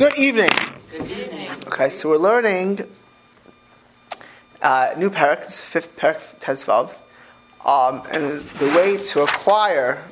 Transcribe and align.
Good 0.00 0.16
evening. 0.16 0.48
Good 0.90 1.10
evening. 1.10 1.50
Okay, 1.66 1.90
so 1.90 2.08
we're 2.08 2.16
learning 2.16 2.88
uh, 4.62 4.94
new 4.96 5.10
parak, 5.10 5.42
it's 5.42 5.60
fifth 5.60 5.94
parak 5.98 6.40
Tezvav, 6.40 6.92
um, 7.66 8.02
and 8.10 8.40
the 8.40 8.68
way 8.68 8.96
to 8.96 9.20
acquire 9.20 10.02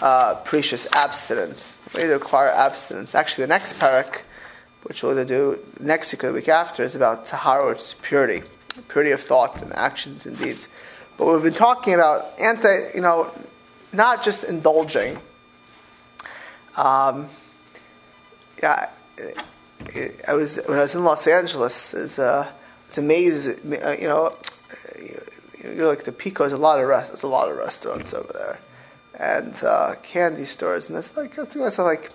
uh, 0.00 0.36
precious 0.46 0.86
abstinence. 0.94 1.76
The 1.92 1.98
way 1.98 2.06
to 2.06 2.14
acquire 2.14 2.48
abstinence. 2.48 3.14
Actually, 3.14 3.44
the 3.44 3.48
next 3.48 3.74
parak, 3.74 4.20
which 4.84 5.02
we'll 5.02 5.22
do 5.22 5.58
next 5.78 6.10
week 6.10 6.24
or 6.24 6.28
the 6.28 6.32
week 6.32 6.48
after, 6.48 6.82
is 6.82 6.94
about 6.94 7.26
tahara, 7.26 7.68
which 7.68 7.80
is 7.80 7.94
purity, 8.00 8.42
purity 8.88 9.10
of 9.10 9.20
thought 9.20 9.60
and 9.60 9.70
actions 9.74 10.24
and 10.24 10.38
deeds. 10.38 10.66
But 11.18 11.30
we've 11.30 11.42
been 11.42 11.52
talking 11.52 11.92
about 11.92 12.40
anti, 12.40 12.92
you 12.94 13.02
know, 13.02 13.30
not 13.92 14.24
just 14.24 14.44
indulging. 14.44 15.18
Um, 16.74 17.28
yeah, 18.62 18.88
I 20.26 20.34
was 20.34 20.56
when 20.66 20.78
I 20.78 20.82
was 20.82 20.94
in 20.94 21.04
Los 21.04 21.26
Angeles. 21.26 21.94
A, 21.94 22.52
it's 22.86 22.98
amazing. 22.98 23.74
uh, 23.82 23.96
You 23.98 24.08
know, 24.08 24.36
you're 25.62 25.88
like 25.88 26.04
the 26.04 26.12
Pico. 26.12 26.44
There's 26.44 26.52
a 26.52 26.56
lot 26.56 26.80
of 26.80 26.86
rest. 26.86 27.10
There's 27.10 27.22
a 27.24 27.28
lot 27.28 27.50
of 27.50 27.56
restaurants 27.56 28.14
over 28.14 28.32
there, 28.32 28.58
and 29.18 29.54
uh, 29.64 29.96
candy 30.02 30.44
stores. 30.44 30.88
And 30.88 30.96
that's 30.96 31.16
like 31.16 31.38
I 31.38 31.44
think 31.44 31.64
myself 31.64 31.86
like 31.86 32.10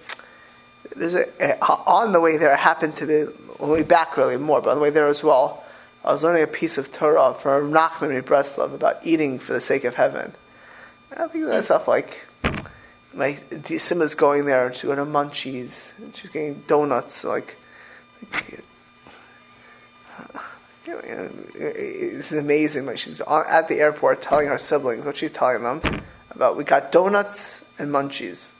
there's 0.96 1.16
a, 1.16 1.26
a 1.42 1.60
on 1.66 2.14
the 2.14 2.22
way 2.22 2.38
there. 2.38 2.54
I 2.54 2.60
happened 2.60 2.96
to 2.98 3.06
be 3.06 3.24
on 3.60 3.68
the 3.68 3.74
way 3.74 3.84
back 3.84 4.16
really 4.18 4.38
more, 4.38 4.62
but 4.62 4.70
on 4.70 4.78
the 4.78 4.82
way 4.82 4.90
there 4.90 5.08
as 5.08 5.24
well. 5.24 5.64
I 6.06 6.14
was 6.14 6.24
learning 6.24 6.44
a 6.44 6.48
piece 6.48 6.78
of 6.78 6.94
Torah 6.94 7.34
from 7.34 7.74
Nachman 7.74 8.22
Breslov 8.22 8.74
about 8.74 9.06
eating 9.06 9.40
for 9.40 9.52
the 9.52 9.60
sake 9.60 9.84
of 9.84 9.96
heaven. 9.96 10.32
And 11.12 11.20
I 11.20 11.28
think 11.28 11.44
to 11.44 11.52
myself 11.52 11.86
like 11.86 12.27
my 13.18 13.38
Simba's 13.78 14.16
going 14.16 14.46
there 14.46 14.70
to 14.70 14.88
go 14.88 14.96
to 14.96 15.06
Munchies, 15.06 15.98
and 15.98 16.16
she's 16.16 16.30
getting 16.30 16.64
donuts. 16.68 17.24
Like, 17.24 17.58
like 18.32 18.64
you 20.86 20.94
know, 20.94 21.28
this 21.54 22.32
is 22.32 22.38
amazing. 22.38 22.86
Like 22.86 23.00
she's 23.00 23.20
at 23.22 23.68
the 23.68 23.80
airport 23.80 24.22
telling 24.22 24.48
her 24.48 24.58
siblings 24.58 25.04
what 25.04 25.18
she's 25.18 25.32
telling 25.32 25.64
them 25.64 25.82
about. 26.32 26.56
We 26.56 26.64
got 26.64 26.92
donuts 26.92 27.66
and 27.80 27.90
Munchies. 27.92 28.52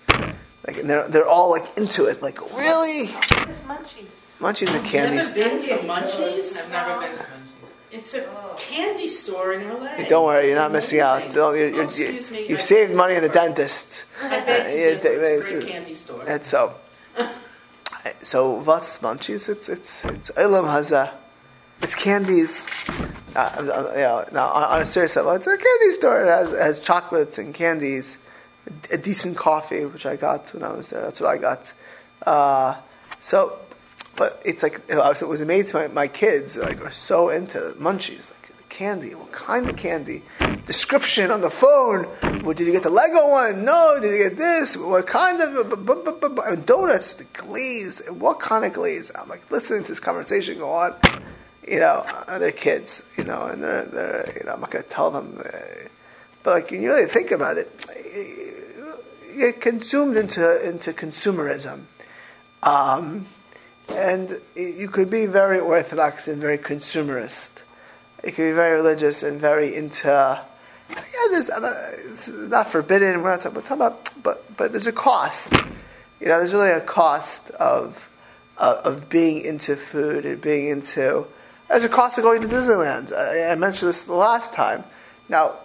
Like, 0.66 0.78
and 0.80 0.90
they're 0.90 1.08
they're 1.08 1.28
all 1.28 1.52
like 1.52 1.78
into 1.78 2.06
it. 2.06 2.22
Like, 2.22 2.42
really? 2.56 3.08
What 3.08 3.50
is 3.50 3.62
Munchies? 3.62 4.10
Munchies 4.40 4.76
and 4.76 4.86
candy. 4.86 5.18
Never 5.18 5.34
been 5.34 5.60
to 5.60 5.78
Munchies? 5.78 6.58
I've 6.58 6.72
never 6.72 7.00
been 7.00 7.12
to 7.12 7.24
Munchies. 7.24 7.47
It's 7.92 8.14
a 8.14 8.26
candy 8.58 9.08
store 9.08 9.54
in 9.54 9.68
LA. 9.68 10.04
Don't 10.10 10.26
worry, 10.26 10.48
you're 10.48 10.58
not 10.58 10.72
missing 10.72 11.00
out. 11.00 11.22
Don't- 11.34 11.56
you're- 11.56 11.72
Oh, 11.72 11.76
you're- 11.76 11.86
excuse 11.86 12.30
me. 12.32 12.46
You've 12.48 12.60
I- 12.60 12.62
saved 12.62 12.96
money 12.96 13.16
in 13.16 13.22
the 13.24 13.30
dentist. 13.30 14.04
I 14.22 14.40
beg 14.42 14.72
to 14.72 14.78
Yeah, 14.78 14.96
differ. 14.96 15.24
It's 15.24 15.48
a 15.50 15.54
great 15.54 15.68
candy 15.68 15.94
store. 15.94 16.24
And 16.28 16.44
so, 16.46 16.74
so 18.22 18.52
what's 18.52 18.98
munchies? 19.00 19.48
It's 19.50 19.70
it's 19.70 20.06
it's 20.06 20.30
olam 20.32 20.66
hazeh. 20.66 21.10
It's 21.82 21.96
candies. 21.96 22.68
Uh, 23.36 23.40
uh, 23.40 23.92
you 23.96 24.02
know, 24.02 24.26
now 24.34 24.48
on, 24.48 24.64
on 24.64 24.82
a 24.82 24.86
serious 24.86 25.16
level, 25.16 25.32
it's 25.34 25.46
a 25.48 25.56
candy 25.58 25.92
store. 25.92 26.26
It 26.26 26.28
has, 26.30 26.52
it 26.52 26.60
has 26.60 26.80
chocolates 26.80 27.38
and 27.38 27.54
candies, 27.54 28.18
a, 28.92 28.96
a 28.96 28.98
decent 28.98 29.38
coffee, 29.38 29.86
which 29.86 30.06
I 30.08 30.16
got 30.16 30.52
when 30.54 30.64
I 30.64 30.74
was 30.74 30.90
there. 30.90 31.02
That's 31.04 31.22
what 31.22 31.30
I 31.30 31.38
got. 31.38 31.72
Uh, 32.26 32.76
so, 33.22 33.60
but 34.18 34.42
it's 34.44 34.64
like 34.64 34.82
it 34.90 35.28
was 35.28 35.42
amazing. 35.42 35.80
My, 35.80 35.88
my 35.88 36.08
kids 36.08 36.58
like 36.58 36.84
are 36.84 36.92
so 36.92 37.30
into 37.30 37.60
munchies, 37.80 38.32
like 38.32 38.70
candy. 38.70 39.16
What 39.16 39.32
kind 39.32 39.70
of 39.70 39.78
candy? 39.78 40.24
Description 40.66 41.32
on 41.32 41.42
the 41.42 41.50
phone. 41.50 42.08
Well, 42.44 42.54
did 42.54 42.68
you 42.68 42.74
get 42.74 42.84
the 42.84 42.90
Lego 42.90 43.30
one? 43.30 43.64
No. 43.64 43.98
Did 44.02 44.12
you 44.12 44.30
get 44.30 44.38
this? 44.38 44.76
What 44.76 45.08
kind 45.08 45.40
of 45.42 45.70
b- 45.70 45.94
b- 45.94 46.28
b- 46.30 46.62
donuts? 46.66 47.22
Glazed. 47.34 48.10
What 48.10 48.40
kind 48.40 48.66
of 48.66 48.74
glaze? 48.74 49.12
I'm 49.16 49.30
like 49.30 49.50
listening 49.50 49.84
to 49.84 49.88
this 49.88 50.00
conversation 50.00 50.58
go 50.58 50.72
on. 50.72 50.96
You 51.68 51.80
know, 51.80 52.06
uh, 52.28 52.40
they're 52.40 52.52
kids. 52.52 53.08
You 53.18 53.24
know, 53.24 53.44
and 53.46 53.64
they're 53.64 53.86
they're. 53.86 54.34
You 54.38 54.46
know, 54.46 54.54
I'm 54.54 54.62
not 54.62 54.72
to 54.72 54.84
tell 54.84 55.12
them. 55.12 55.40
Uh, 55.40 55.88
but 56.44 56.54
like, 56.54 56.72
you 56.72 56.80
really 56.80 57.08
think 57.08 57.32
about 57.32 57.58
it, 57.58 57.70
you 59.36 59.54
consumed 59.54 60.16
into 60.18 60.68
into 60.68 60.94
consumerism. 60.94 61.82
Um, 62.64 63.28
and 63.90 64.40
you 64.56 64.90
could 64.90 65.10
be 65.10 65.26
very 65.26 65.60
orthodox 65.60 66.28
and 66.28 66.42
very 66.42 66.58
consumerist. 66.58 67.62
You 68.24 68.32
could 68.32 68.50
be 68.50 68.52
very 68.52 68.76
religious 68.76 69.24
and 69.24 69.40
very 69.40 69.76
into. 69.76 70.08
Yeah, 70.90 71.28
there's 71.30 71.50
it's 71.50 72.28
not 72.28 72.72
forbidden. 72.72 73.22
We're 73.22 73.32
not 73.32 73.42
talking, 73.42 73.62
talking 73.62 73.76
about, 73.78 74.24
but 74.24 74.58
but 74.58 74.72
there's 74.72 74.88
a 74.88 74.92
cost. 74.92 75.54
You 76.20 76.28
know, 76.28 76.38
there's 76.38 76.54
really 76.54 76.72
a 76.72 76.82
cost 76.82 77.52
of 77.52 78.10
uh, 78.58 78.82
of 78.84 79.10
being 79.10 79.46
into 79.46 79.76
food 79.76 80.26
and 80.26 80.42
being 80.42 80.68
into. 80.68 81.26
There's 81.70 81.86
a 81.86 81.90
cost 81.90 82.18
of 82.18 82.24
going 82.24 82.42
to 82.42 82.48
Disneyland. 82.48 83.14
I, 83.14 83.52
I 83.52 83.56
mentioned 83.56 83.90
this 83.90 84.04
the 84.04 84.14
last 84.14 84.54
time. 84.54 84.84
Now, 85.30 85.56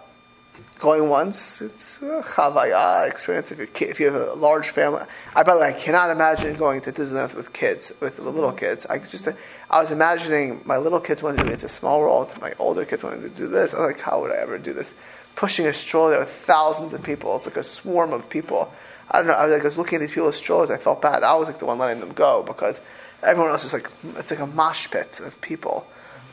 going 0.82 1.09
once, 1.09 1.62
it's 1.62 1.98
a 1.98 2.22
chavaya 2.25 3.09
experience 3.09 3.53
if 3.53 3.59
you're 3.59 3.69
ki- 3.69 3.84
if 3.84 4.00
you 4.00 4.06
have 4.10 4.16
a 4.16 4.34
large 4.34 4.70
family. 4.70 5.04
I 5.32 5.44
by 5.44 5.54
the 5.54 5.60
way, 5.60 5.69
I 5.69 5.72
cannot 5.72 6.10
imagine 6.10 6.56
going 6.56 6.81
to 6.81 6.93
Disneyland 6.93 7.37
with 7.37 7.53
kids, 7.53 7.93
with 8.00 8.19
little 8.19 8.50
mm-hmm. 8.50 8.59
kids. 8.59 8.84
I 8.87 8.98
just, 8.98 9.28
I 9.71 9.81
was 9.81 9.92
imagining 9.92 10.60
my 10.65 10.78
little 10.78 10.98
kids 10.98 11.22
wanting 11.22 11.38
to 11.38 11.44
do 11.44 11.54
It's 11.54 11.62
a 11.62 11.69
small 11.69 12.00
world. 12.00 12.34
My 12.41 12.53
older 12.59 12.84
kids 12.84 13.04
wanted 13.04 13.22
to 13.22 13.28
do 13.28 13.47
this. 13.47 13.72
I'm 13.72 13.82
like, 13.82 14.00
how 14.00 14.22
would 14.22 14.32
I 14.32 14.38
ever 14.38 14.59
do 14.59 14.72
this? 14.72 14.92
Pushing 15.37 15.66
a 15.66 15.72
stroller, 15.72 16.10
there 16.10 16.21
are 16.21 16.25
thousands 16.25 16.92
of 16.94 17.03
people. 17.04 17.37
It's 17.37 17.47
like 17.47 17.56
a 17.56 17.62
swarm 17.62 18.12
of 18.12 18.28
people. 18.28 18.75
I 19.09 19.19
don't 19.19 19.28
know. 19.28 19.34
I 19.34 19.44
was, 19.44 19.53
like, 19.53 19.62
I 19.62 19.65
was 19.65 19.78
looking 19.78 19.97
at 19.97 20.00
these 20.00 20.10
people's 20.10 20.37
strollers. 20.37 20.72
I 20.72 20.78
felt 20.78 21.00
bad. 21.00 21.22
I 21.22 21.37
was 21.37 21.47
like 21.47 21.60
the 21.60 21.66
one 21.66 21.78
letting 21.78 22.00
them 22.00 22.12
go 22.12 22.42
because 22.42 22.81
everyone 23.22 23.53
else 23.53 23.65
is 23.65 23.72
like, 23.72 23.88
it's 24.16 24.32
like 24.32 24.41
a 24.41 24.47
mosh 24.48 24.91
pit 24.91 25.21
of 25.21 25.41
people. 25.41 25.87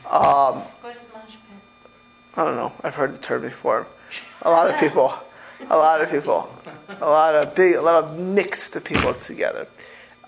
Mm-hmm. 0.06 0.58
Um, 0.58 0.64
What 0.82 0.96
is 0.96 1.06
Mosh 1.14 1.36
Pit? 1.36 1.90
I 2.36 2.44
don't 2.44 2.56
know. 2.56 2.72
I've 2.82 2.96
heard 2.96 3.14
the 3.14 3.18
term 3.18 3.42
before. 3.42 3.86
A 4.42 4.50
lot 4.50 4.70
of 4.70 4.78
people, 4.78 5.12
a 5.68 5.76
lot 5.76 6.00
of 6.00 6.10
people, 6.10 6.50
a 7.00 7.08
lot 7.08 7.34
of 7.34 7.54
big, 7.54 7.74
a 7.74 7.82
lot 7.82 8.02
of 8.02 8.18
mixed 8.18 8.82
people 8.84 9.14
together. 9.14 9.66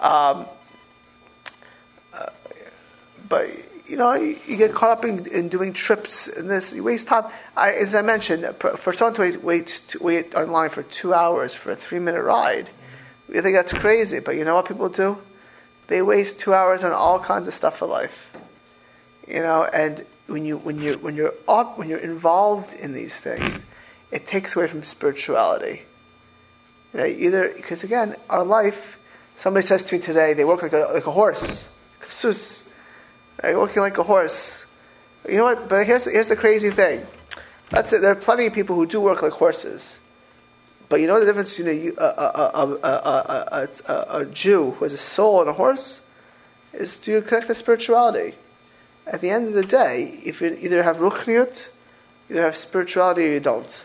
Um, 0.01 0.47
uh, 2.13 2.27
but 3.29 3.49
you 3.87 3.97
know, 3.97 4.15
you, 4.15 4.37
you 4.47 4.57
get 4.57 4.73
caught 4.73 4.91
up 4.91 5.05
in, 5.05 5.27
in 5.27 5.49
doing 5.49 5.73
trips 5.73 6.29
and 6.29 6.51
this. 6.51 6.73
You 6.73 6.83
waste 6.83 7.09
time. 7.09 7.25
I, 7.57 7.73
as 7.73 7.95
I 7.95 8.03
mentioned, 8.03 8.45
for 8.57 8.93
someone 8.93 9.15
to 9.15 9.21
wait, 9.21 9.43
wait 9.43 9.67
to 9.89 10.03
wait 10.03 10.35
online 10.35 10.71
for 10.71 10.83
two 10.83 11.15
hours 11.15 11.55
for 11.55 11.71
a 11.71 11.77
three 11.77 11.99
minute 11.99 12.23
ride, 12.23 12.69
you 13.33 13.43
think 13.43 13.55
that's 13.55 13.73
crazy. 13.73 14.21
But 14.21 14.37
you 14.37 14.45
know 14.45 14.55
what 14.55 14.67
people 14.67 14.89
do? 14.89 15.19
They 15.89 16.03
waste 16.03 16.41
two 16.41 16.55
hours 16.55 16.85
on 16.85 16.93
all 16.93 17.19
kinds 17.19 17.49
of 17.49 17.55
stuff 17.55 17.79
for 17.79 17.87
life 17.87 18.33
you 19.33 19.41
know 19.41 19.65
and 19.65 20.05
when 20.27 20.45
you 20.45 20.59
when 20.59 20.81
you 20.81 20.95
when 20.99 21.17
you're 21.17 21.35
up 21.49 21.79
when 21.79 21.89
you're 21.89 21.99
involved 21.99 22.73
in 22.75 22.93
these 22.93 23.19
things 23.19 23.65
it 24.13 24.27
takes 24.27 24.55
away 24.55 24.69
from 24.69 24.85
spirituality. 24.85 25.83
You 26.93 27.01
know, 27.01 27.07
either 27.07 27.49
because 27.57 27.83
again 27.83 28.15
our 28.31 28.45
life 28.45 28.99
somebody 29.35 29.67
says 29.67 29.85
to 29.85 29.97
me 29.97 30.01
today 30.01 30.35
they 30.35 30.45
work 30.45 30.63
like 30.63 30.73
a 30.73 30.89
like 30.93 31.07
a 31.07 31.11
horse. 31.11 31.69
Sus 32.09 32.69
right? 33.43 33.57
working 33.57 33.83
like 33.83 33.99
a 33.99 34.03
horse. 34.03 34.67
You 35.29 35.39
know 35.39 35.45
what? 35.45 35.69
But 35.69 35.87
here's 35.87 36.05
here's 36.05 36.29
the 36.29 36.37
crazy 36.37 36.71
thing. 36.71 37.07
That's 37.71 37.93
it. 37.93 38.03
There 38.03 38.13
are 38.13 38.17
plenty 38.17 38.47
of 38.47 38.53
people 38.53 38.77
who 38.77 38.87
do 38.87 39.01
work 39.01 39.23
like 39.23 39.33
horses. 39.33 39.97
But 40.91 41.01
you 41.01 41.07
know 41.07 41.19
the 41.19 41.25
difference 41.25 41.57
between 41.57 41.95
a, 41.97 42.03
a, 42.03 42.79
a, 42.83 43.69
a, 44.11 44.27
Jew 44.27 44.73
who 44.73 44.85
has 44.85 44.93
a 44.93 44.99
soul 44.99 45.41
and 45.41 45.49
a 45.49 45.55
horse 45.55 46.03
is 46.75 46.99
do 46.99 47.13
you 47.13 47.23
connect 47.23 47.49
with 47.49 47.57
spirituality. 47.57 48.35
At 49.07 49.23
the 49.23 49.31
end 49.31 49.49
of 49.49 49.55
the 49.55 49.65
day, 49.65 50.21
if 50.23 50.43
you 50.43 50.55
either 50.61 50.83
have 50.83 50.99
ruchniut, 50.99 51.69
either 52.29 52.43
have 52.43 52.57
spirituality 52.57 53.25
or 53.25 53.33
you 53.33 53.41
don't. 53.41 53.81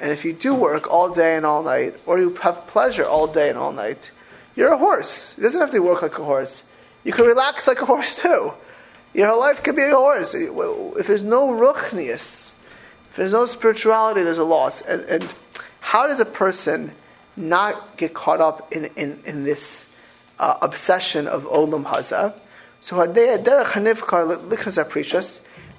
And 0.00 0.10
if 0.10 0.24
you 0.24 0.32
do 0.32 0.54
work 0.54 0.90
all 0.90 1.12
day 1.12 1.36
and 1.36 1.46
all 1.46 1.62
night, 1.62 1.94
or 2.06 2.18
you 2.18 2.34
have 2.36 2.66
pleasure 2.66 3.04
all 3.04 3.26
day 3.26 3.48
and 3.48 3.58
all 3.58 3.72
night, 3.72 4.10
you're 4.56 4.72
a 4.72 4.78
horse. 4.78 5.36
It 5.38 5.42
doesn't 5.42 5.60
have 5.60 5.70
to 5.70 5.80
work 5.80 6.02
like 6.02 6.18
a 6.18 6.24
horse. 6.24 6.62
You 7.04 7.12
can 7.12 7.26
relax 7.26 7.66
like 7.66 7.80
a 7.80 7.86
horse 7.86 8.14
too. 8.14 8.52
Your 9.12 9.36
life 9.38 9.62
can 9.62 9.76
be 9.76 9.82
a 9.82 9.90
horse. 9.90 10.34
If 10.34 11.06
there's 11.06 11.22
no 11.22 11.48
ruchnius, 11.48 12.52
if 13.10 13.16
there's 13.16 13.32
no 13.32 13.46
spirituality, 13.46 14.22
there's 14.22 14.38
a 14.38 14.44
loss. 14.44 14.82
And, 14.82 15.02
and 15.04 15.34
how 15.80 16.06
does 16.06 16.18
a 16.18 16.24
person 16.24 16.92
not 17.36 17.96
get 17.96 18.14
caught 18.14 18.40
up 18.40 18.72
in, 18.72 18.86
in, 18.96 19.22
in 19.24 19.44
this 19.44 19.86
uh, 20.38 20.56
obsession 20.62 21.28
of 21.28 21.44
olam 21.44 21.84
hazeh? 21.84 22.34
So 22.80 22.96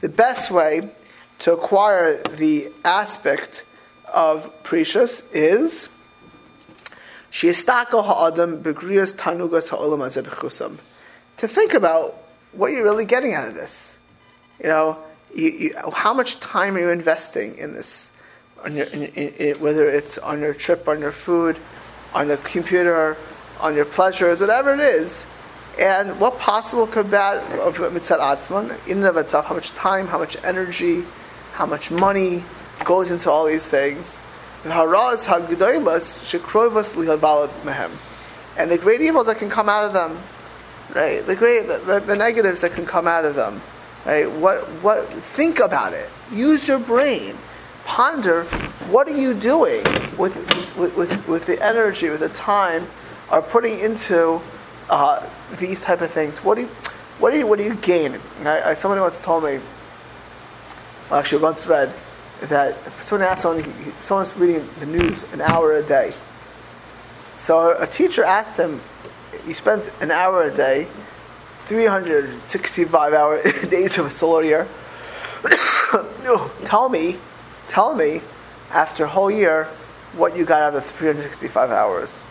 the 0.02 0.10
best 0.10 0.52
way 0.52 0.90
to 1.40 1.54
acquire 1.54 2.24
the 2.24 2.72
aspect 2.84 3.66
of 4.16 4.64
precious 4.64 5.22
is 5.34 5.90
to 11.38 11.48
think 11.50 11.74
about 11.74 12.16
what 12.54 12.72
you're 12.72 12.84
really 12.84 13.04
getting 13.04 13.34
out 13.34 13.50
of 13.50 13.56
this. 13.56 13.98
You 14.64 14.70
know, 14.70 14.98
you, 15.36 15.50
you, 15.50 15.76
how 15.92 16.14
much 16.14 16.40
time 16.40 16.78
are 16.78 16.80
you 16.80 16.90
investing 16.90 17.58
in 17.58 17.74
this? 17.74 18.10
Your, 18.72 18.86
in, 18.86 19.04
in, 19.04 19.60
whether 19.60 19.86
it's 19.86 20.18
on 20.18 20.40
your 20.40 20.54
trip, 20.54 20.88
on 20.88 21.02
your 21.02 21.12
food, 21.12 21.60
on 22.14 22.30
the 22.30 22.38
computer, 22.38 23.18
on 23.60 23.76
your 23.76 23.86
pleasures, 23.86 24.40
whatever 24.40 24.74
it 24.74 24.80
is. 24.80 25.26
And 25.78 26.22
what 26.22 26.40
possible 26.40 26.88
could 26.88 27.12
bad 27.12 27.60
of 27.60 27.80
mitzvah 27.94 28.18
atzman 28.18 28.88
in 28.88 29.00
and 29.00 29.08
of 29.08 29.18
itself? 29.18 29.46
How 29.46 29.56
much 29.56 29.72
time, 29.72 30.08
how 30.08 30.20
much 30.20 30.38
energy, 30.42 31.04
how 31.52 31.66
much 31.66 31.92
money 31.92 32.46
goes 32.84 33.12
into 33.12 33.30
all 33.30 33.46
these 33.46 33.68
things? 33.68 34.18
And 38.58 38.72
the 38.72 38.78
great 38.78 39.02
evils 39.02 39.28
that 39.28 39.38
can 39.38 39.50
come 39.50 39.70
out 39.70 39.86
of 39.86 39.94
them, 39.94 40.20
right? 40.96 41.26
The 41.26 41.36
great, 41.36 41.68
the, 41.68 41.78
the, 41.78 42.00
the 42.00 42.16
negatives 42.16 42.62
that 42.62 42.74
can 42.74 42.86
come 42.86 43.06
out 43.06 43.26
of 43.26 43.36
them, 43.36 43.62
right? 44.06 44.32
What, 44.32 44.68
what? 44.82 45.08
Think 45.22 45.60
about 45.60 45.94
it. 45.94 46.10
Use 46.32 46.68
your 46.68 46.80
brain. 46.80 47.38
Ponder. 47.86 48.46
What 48.90 49.08
are 49.08 49.16
you 49.16 49.36
doing 49.36 49.84
with, 50.18 50.36
with, 50.76 50.96
with, 50.96 51.28
with 51.28 51.46
the 51.46 51.64
energy, 51.64 52.10
with 52.10 52.22
the 52.22 52.30
time, 52.30 52.88
are 53.30 53.44
putting 53.44 53.80
into 53.80 54.42
uh, 54.90 55.30
these 55.60 55.84
type 55.84 56.02
of 56.02 56.10
things? 56.10 56.44
What 56.44 56.56
do 56.56 56.62
you, 56.62 56.70
what 57.20 57.32
do 57.32 57.38
you, 57.38 57.46
what 57.46 57.60
do 57.60 57.66
you 57.66 57.76
gain? 57.76 58.20
I, 58.44 58.72
I, 58.72 58.74
somebody 58.74 59.02
once 59.02 59.20
told 59.20 59.44
me. 59.44 59.60
Actually, 61.12 61.44
once 61.44 61.68
read 61.68 61.94
that 62.50 62.78
someone 63.02 63.28
asked 63.28 63.44
someone, 63.44 63.94
someone's 64.00 64.36
reading 64.36 64.68
the 64.80 64.86
news 64.86 65.24
an 65.34 65.42
hour 65.42 65.74
a 65.74 65.84
day. 65.84 66.14
So 67.34 67.78
a 67.78 67.88
teacher 67.88 68.24
asked 68.24 68.58
him, 68.58 68.82
"You 69.46 69.54
spent 69.54 69.92
an 70.00 70.12
hour 70.12 70.44
a 70.44 70.52
day, 70.52 70.88
365 71.66 73.14
hour 73.14 73.42
days 73.70 73.98
of 73.98 74.06
a 74.06 74.12
solar 74.12 74.44
year. 74.44 74.68
tell 76.66 76.90
me, 76.90 77.18
tell 77.68 77.96
me, 77.96 78.22
after 78.72 79.06
a 79.06 79.08
whole 79.08 79.32
year, 79.32 79.68
what 80.14 80.36
you 80.36 80.46
got 80.46 80.62
out 80.62 80.76
of 80.76 80.86
365 80.86 81.72
hours." 81.72 82.24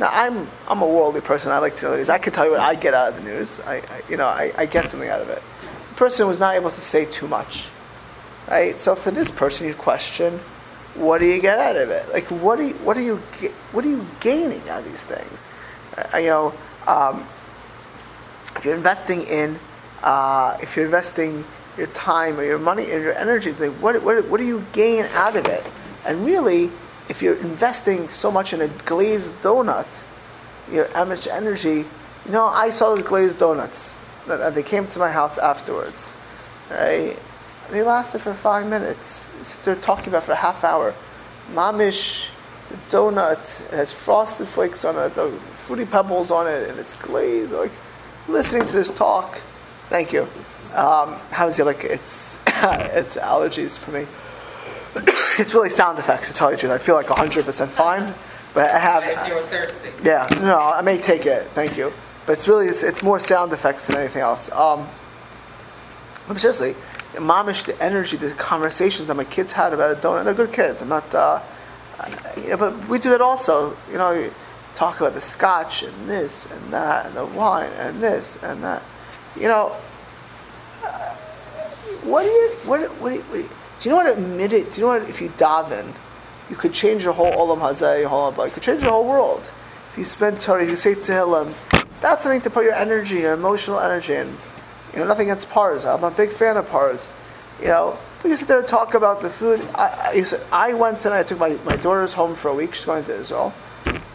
Now 0.00 0.08
I'm 0.10 0.48
I'm 0.66 0.80
a 0.80 0.86
worldly 0.86 1.20
person. 1.20 1.52
I 1.52 1.58
like 1.58 1.76
to 1.76 1.84
know 1.84 1.90
the 1.90 1.98
news. 1.98 2.08
I 2.08 2.18
can 2.18 2.32
tell 2.32 2.46
you 2.46 2.52
what 2.52 2.60
I 2.60 2.74
get 2.74 2.94
out 2.94 3.08
of 3.08 3.16
the 3.16 3.22
news. 3.22 3.60
I, 3.60 3.76
I 3.76 4.02
you 4.08 4.16
know 4.16 4.26
I, 4.26 4.50
I 4.56 4.64
get 4.64 4.88
something 4.88 5.08
out 5.08 5.20
of 5.20 5.28
it. 5.28 5.42
The 5.90 5.94
person 5.96 6.26
was 6.26 6.40
not 6.40 6.54
able 6.54 6.70
to 6.70 6.80
say 6.80 7.04
too 7.04 7.28
much, 7.28 7.68
right? 8.48 8.78
So 8.80 8.94
for 8.94 9.10
this 9.10 9.30
person, 9.30 9.66
you 9.66 9.74
question, 9.74 10.40
what 10.94 11.18
do 11.18 11.26
you 11.26 11.40
get 11.40 11.58
out 11.58 11.76
of 11.76 11.90
it? 11.90 12.08
Like 12.12 12.26
what 12.30 12.56
do 12.56 12.66
you, 12.68 12.74
what 12.74 12.96
are 12.96 13.02
you 13.02 13.16
what 13.72 13.84
are 13.84 13.88
you 13.88 14.06
gaining 14.20 14.68
out 14.68 14.80
of 14.80 14.90
these 14.90 15.00
things? 15.00 15.38
Uh, 15.96 16.18
you 16.18 16.26
know, 16.26 16.54
um, 16.86 17.26
if 18.56 18.64
you're 18.64 18.74
investing 18.74 19.22
in 19.22 19.58
uh, 20.02 20.58
if 20.60 20.76
you're 20.76 20.86
investing 20.86 21.44
your 21.76 21.86
time 21.88 22.38
or 22.38 22.44
your 22.44 22.58
money 22.58 22.90
and 22.90 23.02
your 23.02 23.14
energy, 23.14 23.52
like 23.52 23.72
what, 23.72 24.02
what 24.02 24.26
what 24.28 24.38
do 24.38 24.46
you 24.46 24.64
gain 24.72 25.04
out 25.12 25.36
of 25.36 25.46
it? 25.46 25.64
And 26.04 26.24
really, 26.24 26.70
if 27.08 27.22
you're 27.22 27.36
investing 27.36 28.08
so 28.08 28.30
much 28.30 28.52
in 28.52 28.60
a 28.60 28.68
glazed 28.68 29.34
donut, 29.42 29.86
your 30.72 30.88
much 31.06 31.28
energy. 31.28 31.84
You 32.26 32.32
know, 32.32 32.44
I 32.44 32.70
saw 32.70 32.94
those 32.94 33.04
glazed 33.04 33.38
donuts 33.38 34.00
they 34.26 34.62
came 34.62 34.86
to 34.88 34.98
my 34.98 35.10
house 35.10 35.38
afterwards, 35.38 36.16
right? 36.70 37.16
They 37.70 37.82
lasted 37.82 38.20
for 38.20 38.34
five 38.34 38.66
minutes. 38.68 39.28
They're 39.62 39.76
talking 39.76 40.08
about 40.08 40.24
for 40.24 40.32
a 40.32 40.36
half 40.36 40.64
hour. 40.64 40.94
Mamish, 41.52 42.28
the 42.68 42.76
donut, 42.96 43.60
it 43.72 43.76
has 43.76 43.92
frosted 43.92 44.48
flakes 44.48 44.84
on 44.84 44.96
it, 44.98 45.14
the 45.14 45.30
fruity 45.54 45.84
pebbles 45.84 46.30
on 46.30 46.46
it, 46.46 46.68
and 46.68 46.78
it's 46.78 46.94
glazed. 46.94 47.52
Like 47.52 47.72
listening 48.28 48.66
to 48.66 48.72
this 48.72 48.90
talk. 48.90 49.40
Thank 49.88 50.12
you. 50.12 50.22
Um, 50.74 51.18
how's 51.30 51.58
it 51.58 51.64
like? 51.64 51.84
It's 51.84 52.36
it's 52.46 53.16
allergies 53.16 53.78
for 53.78 53.90
me. 53.92 54.06
it's 55.38 55.54
really 55.54 55.70
sound 55.70 55.98
effects 55.98 56.28
to 56.28 56.34
tell 56.34 56.50
you 56.50 56.56
the 56.56 56.60
truth. 56.60 56.72
I 56.72 56.78
feel 56.78 56.94
like 56.96 57.06
100% 57.06 57.68
fine, 57.68 58.14
but 58.54 58.70
I 58.70 58.78
have. 58.78 59.04
If 59.04 59.28
you 59.28 59.34
were 59.34 59.42
thirsty. 59.42 59.90
Yeah, 60.02 60.28
no, 60.40 60.58
I 60.58 60.82
may 60.82 60.98
take 60.98 61.26
it. 61.26 61.48
Thank 61.54 61.76
you. 61.76 61.92
But 62.26 62.32
it's 62.32 62.46
really 62.46 62.68
it's, 62.68 62.82
it's 62.82 63.02
more 63.02 63.18
sound 63.18 63.52
effects 63.52 63.86
than 63.86 63.96
anything 63.96 64.22
else. 64.22 64.50
Um, 64.52 64.86
but 66.28 66.40
seriously, 66.40 66.76
momish 67.14 67.64
the 67.64 67.80
energy, 67.82 68.16
the 68.16 68.30
conversations 68.32 69.08
that 69.08 69.14
my 69.14 69.24
kids 69.24 69.52
had 69.52 69.72
about 69.72 69.96
a 69.96 70.00
donut. 70.00 70.24
They're 70.24 70.34
good 70.34 70.52
kids. 70.52 70.82
I'm 70.82 70.88
not. 70.88 71.14
Uh, 71.14 71.42
yeah, 72.44 72.56
but 72.56 72.88
we 72.88 72.98
do 72.98 73.10
that 73.10 73.20
also. 73.20 73.76
You 73.90 73.98
know, 73.98 74.30
talk 74.74 75.00
about 75.00 75.14
the 75.14 75.20
scotch 75.20 75.82
and 75.82 76.08
this 76.08 76.50
and 76.50 76.72
that 76.72 77.06
and 77.06 77.16
the 77.16 77.26
wine 77.26 77.70
and 77.72 78.02
this 78.02 78.42
and 78.42 78.62
that. 78.64 78.82
You 79.36 79.48
know, 79.48 79.76
uh, 80.84 81.14
what 82.02 82.22
do 82.22 82.28
you 82.28 82.48
what 82.64 82.80
what 83.00 83.10
do 83.10 83.16
you, 83.16 83.22
what 83.22 83.32
do 83.32 83.42
you 83.42 83.48
do 83.80 83.88
you 83.88 83.90
know 83.90 83.96
what 83.96 84.18
admitted? 84.18 84.70
Do 84.70 84.80
you 84.80 84.86
know 84.86 84.98
what 84.98 85.08
if 85.08 85.20
you 85.22 85.30
daven, 85.30 85.94
you 86.50 86.56
could 86.56 86.74
change 86.74 87.04
your 87.04 87.14
whole 87.14 87.32
olam 87.32 87.60
hazeh, 87.60 88.00
your 88.00 88.08
whole 88.10 88.32
you 88.44 88.52
could 88.52 88.62
change 88.62 88.82
your 88.82 88.92
whole 88.92 89.06
world. 89.06 89.50
If 89.92 89.98
you 89.98 90.04
spend 90.04 90.40
Torah, 90.40 90.66
you 90.66 90.76
say 90.76 90.94
Tehillim, 90.94 91.54
that's 92.00 92.22
something 92.22 92.42
to 92.42 92.50
put 92.50 92.64
your 92.64 92.74
energy, 92.74 93.16
your 93.16 93.32
emotional 93.32 93.80
energy 93.80 94.14
in. 94.14 94.36
You 94.92 95.00
know, 95.00 95.06
nothing 95.06 95.30
against 95.30 95.50
pars. 95.50 95.84
I'm 95.84 96.04
a 96.04 96.10
big 96.10 96.30
fan 96.30 96.56
of 96.56 96.68
pars. 96.68 97.06
You 97.60 97.68
know, 97.68 97.98
we 98.22 98.30
can 98.30 98.36
sit 98.36 98.48
there 98.48 98.60
and 98.60 98.68
talk 98.68 98.94
about 98.94 99.22
the 99.22 99.30
food. 99.30 99.60
I, 99.74 100.10
I, 100.12 100.22
said, 100.22 100.42
I 100.50 100.72
went 100.74 101.04
and 101.04 101.14
I 101.14 101.22
took 101.22 101.38
my, 101.38 101.58
my 101.64 101.76
daughter's 101.76 102.12
home 102.12 102.34
for 102.34 102.48
a 102.48 102.54
week. 102.54 102.74
She's 102.74 102.84
going 102.84 103.04
to 103.04 103.14
Israel. 103.14 103.54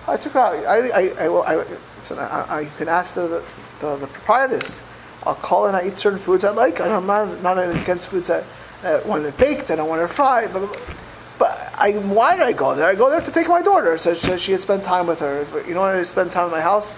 I 0.08 0.18
took 0.18 0.34
her 0.34 0.40
out. 0.40 0.56
I, 0.66 0.90
I, 0.90 1.26
I, 1.26 1.56
I, 1.56 1.64
I, 2.12 2.60
I 2.60 2.66
can 2.78 2.88
ask 2.88 3.16
the, 3.16 3.44
the, 3.80 3.96
the, 3.98 4.08
proprietors. 4.08 4.84
I'll 5.24 5.36
call 5.36 5.68
and 5.68 5.76
I 5.76 5.88
eat 5.88 5.98
certain 5.98 6.20
foods 6.20 6.44
I 6.44 6.52
like. 6.52 6.80
I'm 6.80 7.08
not, 7.08 7.42
not 7.42 7.58
against 7.58 8.08
foods 8.08 8.28
that 8.28 8.44
I 8.84 9.00
want 9.00 9.38
baked, 9.38 9.72
and 9.72 9.82
I 9.82 9.84
want 9.84 10.02
it 10.02 10.08
fried. 10.10 10.52
Blah, 10.52 10.66
blah, 10.66 10.74
blah. 10.74 10.96
But 11.40 11.72
I, 11.74 11.94
why 11.94 12.36
did 12.36 12.44
I 12.44 12.54
go 12.54 12.76
there? 12.76 12.88
I 12.88 12.96
go 12.96 13.10
there 13.10 13.22
to 13.22 13.32
take 13.32 13.48
my 13.48 13.62
daughter, 13.62 13.98
so 13.98 14.14
she, 14.14 14.38
she 14.38 14.52
had 14.52 14.62
spent 14.62 14.84
time 14.84 15.08
with 15.08 15.20
her. 15.20 15.48
You 15.68 15.74
know, 15.74 15.84
I 15.84 16.02
spend 16.04 16.32
time 16.32 16.46
in 16.46 16.52
my 16.52 16.62
house 16.62 16.98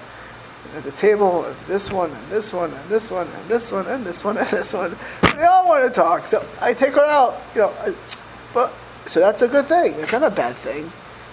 at 0.78 0.84
the 0.84 0.92
table 0.92 1.44
of 1.44 1.68
this 1.68 1.92
one 1.92 2.12
and 2.12 2.32
this 2.32 2.54
one 2.54 2.72
and 2.72 2.90
this 2.90 3.10
one 3.10 3.28
and 3.28 3.50
this 3.50 3.72
one 3.72 3.88
and 3.88 4.06
this 4.06 4.24
one 4.24 4.38
and 4.38 4.48
this 4.48 4.74
one. 4.74 4.96
They 5.36 5.44
all 5.44 5.68
want 5.68 5.84
to 5.84 5.90
talk, 5.90 6.28
so 6.28 6.46
I 6.62 6.74
take 6.74 6.94
her 6.94 7.06
out. 7.06 7.42
You 7.56 7.62
know, 7.62 7.70
I, 7.80 7.96
but 8.54 8.74
so 9.08 9.20
that's 9.20 9.42
a 9.42 9.48
good 9.48 9.66
thing. 9.66 9.96
It's 9.96 10.12
not 10.12 10.24
a 10.24 10.30
bad 10.30 10.56
thing. 10.56 10.92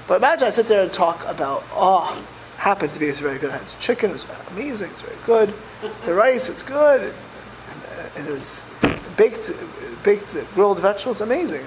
But 0.08 0.17
imagine 0.17 0.49
I 0.49 0.50
sit 0.50 0.67
there 0.67 0.82
and 0.82 0.93
talk 0.93 1.25
about 1.26 1.62
oh, 1.73 2.26
happened 2.56 2.94
to 2.94 3.00
be 3.00 3.06
it's 3.06 3.20
very 3.20 3.38
good. 3.38 3.52
The 3.52 3.61
chicken 3.81 4.12
was 4.12 4.26
amazing. 4.50 4.91
It's 4.91 5.02
very 5.02 5.17
good. 5.26 5.55
The 6.06 6.14
rice 6.14 6.49
was 6.49 6.62
good, 6.62 7.02
and, 7.02 8.17
and 8.17 8.26
it 8.26 8.32
was 8.32 8.62
baked 9.17 9.52
baked 10.02 10.37
grilled 10.55 10.81
vegetables, 10.81 11.20
amazing. 11.20 11.64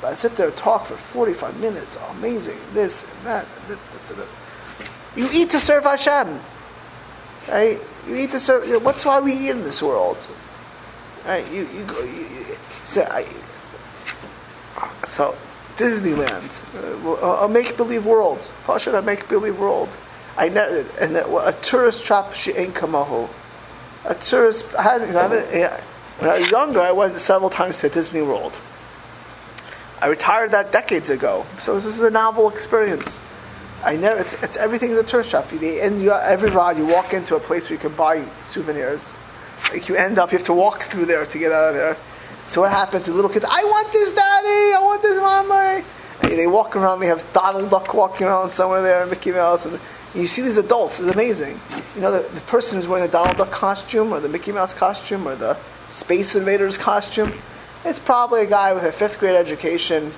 But 0.00 0.08
I 0.08 0.14
sit 0.14 0.36
there 0.36 0.48
and 0.48 0.56
talk 0.56 0.86
for 0.86 0.96
45 0.96 1.58
minutes, 1.60 1.96
amazing, 2.10 2.58
this 2.72 3.04
and 3.04 3.26
that. 3.26 3.46
You 5.14 5.28
eat 5.32 5.50
to 5.50 5.58
serve 5.58 5.84
Hashem. 5.84 6.38
Right? 7.48 7.80
You 8.08 8.16
eat 8.16 8.32
serve. 8.32 8.82
What's 8.82 9.04
why 9.04 9.20
we 9.20 9.32
eat 9.32 9.50
in 9.50 9.62
this 9.62 9.82
world? 9.82 10.26
Right? 11.24 11.46
You, 11.52 11.66
you 11.68 11.84
go. 11.84 12.02
You, 12.02 12.56
so, 12.84 13.02
I, 13.10 13.26
so 15.06 15.36
Disneyland, 15.76 16.64
uh, 17.22 17.44
a 17.44 17.48
make 17.48 17.76
believe 17.76 18.06
world. 18.06 18.50
Pasha, 18.64 18.96
a 18.96 19.02
make 19.02 19.28
believe 19.28 19.58
world. 19.58 19.96
I 20.36 20.48
never, 20.48 20.86
and 21.00 21.16
a 21.16 21.56
tourist 21.62 22.04
trap 22.04 22.34
she 22.34 22.52
ain't 22.52 22.74
kamahu. 22.74 23.28
A 24.04 24.14
tourist, 24.14 24.72
I 24.74 24.82
had, 24.82 25.02
I 25.02 25.22
haven't, 25.22 25.82
when 26.18 26.30
I 26.30 26.38
was 26.38 26.50
younger, 26.50 26.80
I 26.80 26.92
went 26.92 27.18
several 27.20 27.50
times 27.50 27.80
to 27.80 27.88
Disney 27.88 28.22
World. 28.22 28.60
I 30.00 30.06
retired 30.06 30.52
that 30.52 30.72
decades 30.72 31.08
ago, 31.08 31.46
so 31.58 31.74
this 31.74 31.86
is 31.86 32.00
a 32.00 32.10
novel 32.10 32.50
experience. 32.50 33.20
I 33.86 33.96
never. 33.96 34.18
It's, 34.18 34.32
it's 34.42 34.56
everything 34.56 34.90
in 34.90 34.96
the 34.96 35.04
tourist 35.04 35.30
shop. 35.30 35.52
You, 35.52 35.60
and 35.80 36.02
you, 36.02 36.12
every 36.12 36.50
ride, 36.50 36.76
you 36.76 36.84
walk 36.84 37.14
into 37.14 37.36
a 37.36 37.40
place 37.40 37.64
where 37.64 37.74
you 37.74 37.78
can 37.78 37.94
buy 37.94 38.26
souvenirs. 38.42 39.14
Like 39.72 39.88
you 39.88 39.94
end 39.94 40.18
up, 40.18 40.32
you 40.32 40.38
have 40.38 40.46
to 40.46 40.52
walk 40.52 40.82
through 40.82 41.06
there 41.06 41.24
to 41.24 41.38
get 41.38 41.52
out 41.52 41.68
of 41.68 41.74
there. 41.74 41.96
So 42.44 42.62
what 42.62 42.72
happens 42.72 43.04
to 43.04 43.12
little 43.12 43.30
kids? 43.30 43.44
I 43.48 43.62
want 43.62 43.92
this, 43.92 44.12
daddy. 44.12 44.74
I 44.74 44.80
want 44.82 45.02
this, 45.02 45.16
mama. 45.16 45.84
And 46.22 46.32
they 46.32 46.48
walk 46.48 46.74
around. 46.74 46.98
They 46.98 47.06
have 47.06 47.24
Donald 47.32 47.70
Duck 47.70 47.94
walking 47.94 48.26
around 48.26 48.50
somewhere 48.50 48.82
there, 48.82 49.02
and 49.02 49.10
Mickey 49.10 49.30
Mouse, 49.30 49.66
and 49.66 49.78
you 50.14 50.26
see 50.26 50.42
these 50.42 50.56
adults. 50.56 50.98
It's 50.98 51.12
amazing. 51.12 51.60
You 51.94 52.00
know, 52.00 52.10
the, 52.10 52.28
the 52.34 52.40
person 52.42 52.76
who's 52.76 52.88
wearing 52.88 53.06
the 53.06 53.12
Donald 53.12 53.36
Duck 53.36 53.52
costume, 53.52 54.12
or 54.12 54.18
the 54.18 54.28
Mickey 54.28 54.50
Mouse 54.50 54.74
costume, 54.74 55.28
or 55.28 55.36
the 55.36 55.56
Space 55.88 56.34
Invaders 56.34 56.76
costume. 56.76 57.32
It's 57.84 58.00
probably 58.00 58.42
a 58.42 58.46
guy 58.46 58.72
with 58.72 58.82
a 58.82 58.90
fifth 58.90 59.20
grade 59.20 59.36
education, 59.36 60.12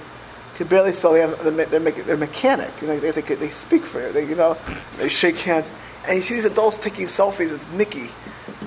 could 0.59 0.69
barely 0.69 0.93
spell. 0.93 1.13
They 1.13 1.21
have, 1.21 1.43
they're, 1.43 1.67
they're, 1.67 1.93
they're 1.93 2.17
mechanic. 2.17 2.71
You 2.83 2.89
know, 2.89 2.99
they, 2.99 3.13
they, 3.13 3.23
they 3.23 3.49
speak 3.49 3.87
for 3.87 4.05
you. 4.05 4.13
They, 4.13 4.29
you 4.29 4.35
know, 4.35 4.59
they 4.99 5.09
shake 5.09 5.37
hands, 5.37 5.71
and 6.05 6.17
you 6.17 6.23
see 6.23 6.35
these 6.35 6.45
adults 6.45 6.79
taking 6.79 7.07
selfies 7.07 7.53
with 7.53 7.67
Mickey, 7.73 8.09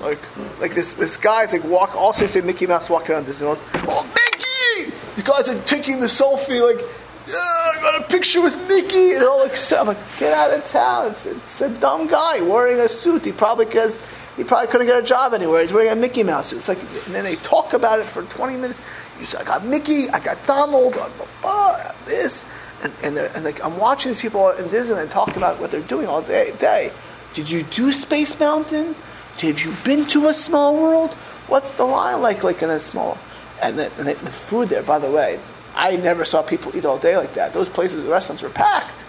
like 0.00 0.18
like 0.58 0.74
this 0.74 0.94
this 0.94 1.18
guy's 1.18 1.52
like 1.52 1.64
walk. 1.64 1.94
Also, 1.94 2.26
say 2.26 2.40
Mickey 2.40 2.66
Mouse 2.66 2.88
walking 2.88 3.12
around 3.12 3.26
Disney 3.26 3.46
World. 3.46 3.60
Oh, 3.74 4.04
Mickey! 4.04 4.96
These 5.16 5.24
guys 5.24 5.48
are 5.50 5.62
taking 5.64 6.00
the 6.00 6.06
selfie 6.06 6.60
like. 6.66 6.84
Ah, 7.28 7.78
I 7.78 7.80
got 7.80 8.00
a 8.02 8.08
picture 8.08 8.42
with 8.42 8.56
Mickey. 8.66 9.12
And 9.12 9.20
they're 9.20 9.28
all 9.28 9.38
like, 9.38 9.56
I'm 9.72 9.86
like, 9.86 10.18
get 10.18 10.32
out 10.32 10.52
of 10.52 10.66
town. 10.68 11.12
It's, 11.12 11.24
it's 11.24 11.60
a 11.60 11.68
dumb 11.78 12.08
guy 12.08 12.40
wearing 12.40 12.80
a 12.80 12.88
suit. 12.88 13.24
He 13.24 13.30
probably 13.30 13.66
because 13.66 13.96
he 14.36 14.42
probably 14.44 14.68
couldn't 14.68 14.88
get 14.88 14.98
a 14.98 15.06
job 15.06 15.34
anywhere. 15.34 15.60
He's 15.60 15.72
wearing 15.72 15.90
a 15.90 15.94
Mickey 15.94 16.24
Mouse 16.24 16.48
suit. 16.48 16.56
It's 16.56 16.68
like, 16.68 16.80
and 16.80 17.14
then 17.14 17.22
they 17.22 17.36
talk 17.36 17.74
about 17.74 18.00
it 18.00 18.06
for 18.06 18.22
20 18.22 18.56
minutes. 18.56 18.80
You 19.22 19.26
say, 19.28 19.38
I 19.38 19.44
got 19.44 19.64
Mickey, 19.64 20.10
I 20.10 20.18
got 20.18 20.44
Donald, 20.48 20.94
uh, 20.94 21.08
blah, 21.10 21.10
blah, 21.16 21.26
blah, 21.42 21.92
this. 22.06 22.44
and, 22.82 22.92
and, 23.04 23.16
and 23.16 23.44
like 23.44 23.64
I'm 23.64 23.78
watching 23.78 24.10
these 24.10 24.20
people 24.20 24.50
in 24.50 24.64
Disneyland 24.64 25.12
talking 25.12 25.36
about 25.36 25.60
what 25.60 25.70
they're 25.70 25.80
doing 25.80 26.08
all 26.08 26.22
day. 26.22 26.52
day. 26.58 26.90
Did 27.32 27.48
you 27.48 27.62
do 27.62 27.92
Space 27.92 28.38
Mountain? 28.40 28.96
Have 29.40 29.64
you 29.64 29.74
been 29.84 30.06
to 30.08 30.26
a 30.26 30.34
small 30.34 30.76
world? 30.76 31.14
What's 31.46 31.76
the 31.76 31.84
line 31.84 32.20
like, 32.20 32.42
like 32.42 32.62
in 32.62 32.70
a 32.70 32.80
small? 32.80 33.16
And 33.60 33.78
the, 33.78 33.92
and 33.96 34.08
the 34.08 34.32
food 34.32 34.68
there, 34.68 34.82
by 34.82 34.98
the 34.98 35.10
way, 35.10 35.38
I 35.76 35.94
never 35.96 36.24
saw 36.24 36.42
people 36.42 36.76
eat 36.76 36.84
all 36.84 36.98
day 36.98 37.16
like 37.16 37.34
that. 37.34 37.54
Those 37.54 37.68
places, 37.68 38.02
the 38.02 38.10
restaurants 38.10 38.42
were 38.42 38.50
packed, 38.50 39.04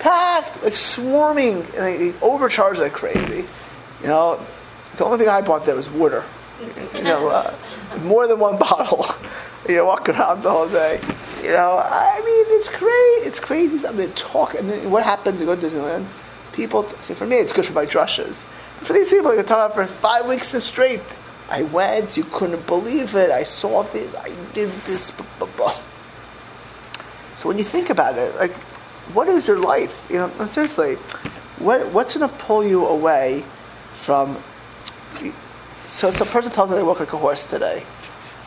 packed, 0.00 0.62
like 0.64 0.74
swarming, 0.74 1.58
and 1.58 1.72
they, 1.72 2.10
they 2.10 2.18
overcharged 2.20 2.80
like 2.80 2.92
crazy. 2.92 3.44
You 4.02 4.08
know, 4.08 4.44
the 4.96 5.04
only 5.04 5.18
thing 5.18 5.28
I 5.28 5.40
bought 5.40 5.66
there 5.66 5.76
was 5.76 5.88
water. 5.88 6.24
You 6.94 7.02
know, 7.02 7.28
uh, 7.28 7.54
more 8.02 8.26
than 8.26 8.38
one 8.38 8.58
bottle. 8.66 9.06
you 9.68 9.76
know, 9.76 9.86
walking 9.86 10.14
around 10.14 10.42
the 10.42 10.50
whole 10.50 10.68
day. 10.68 11.00
You 11.42 11.50
know, 11.50 11.78
I 11.78 12.18
mean, 12.18 12.56
it's 12.56 12.68
crazy. 12.68 13.28
It's 13.28 13.40
crazy 13.40 13.78
something. 13.78 14.06
They 14.06 14.12
talk, 14.12 14.54
and 14.54 14.68
then 14.68 14.90
what 14.90 15.04
happens? 15.04 15.40
You 15.40 15.46
go 15.46 15.56
to 15.56 15.66
Disneyland. 15.66 16.06
People 16.52 16.88
see. 17.00 17.14
For 17.14 17.26
me, 17.26 17.36
it's 17.36 17.52
good 17.52 17.66
for 17.66 17.72
my 17.72 17.86
drushes. 17.86 18.44
For 18.82 18.92
these 18.92 19.10
people, 19.10 19.34
they 19.34 19.42
talk 19.42 19.72
about 19.72 19.74
for 19.74 19.86
five 19.86 20.26
weeks 20.26 20.48
straight. 20.62 21.02
I 21.50 21.62
went. 21.62 22.16
You 22.16 22.24
couldn't 22.24 22.66
believe 22.66 23.14
it. 23.14 23.30
I 23.30 23.42
saw 23.42 23.82
this. 23.82 24.14
I 24.14 24.34
did 24.54 24.70
this. 24.86 25.10
Blah, 25.10 25.48
blah. 25.56 25.74
So 27.36 27.48
when 27.48 27.58
you 27.58 27.64
think 27.64 27.90
about 27.90 28.16
it, 28.16 28.34
like, 28.36 28.54
what 29.12 29.28
is 29.28 29.46
your 29.48 29.58
life? 29.58 30.06
You 30.08 30.16
know, 30.16 30.46
seriously, 30.46 30.94
what 31.58 31.88
what's 31.88 32.16
going 32.16 32.28
to 32.28 32.36
pull 32.36 32.64
you 32.64 32.86
away 32.86 33.44
from? 33.92 34.38
So, 35.86 36.10
some 36.10 36.28
person 36.28 36.50
told 36.50 36.70
me 36.70 36.76
they 36.76 36.82
work 36.82 37.00
like 37.00 37.12
a 37.12 37.18
horse 37.18 37.46
today. 37.46 37.82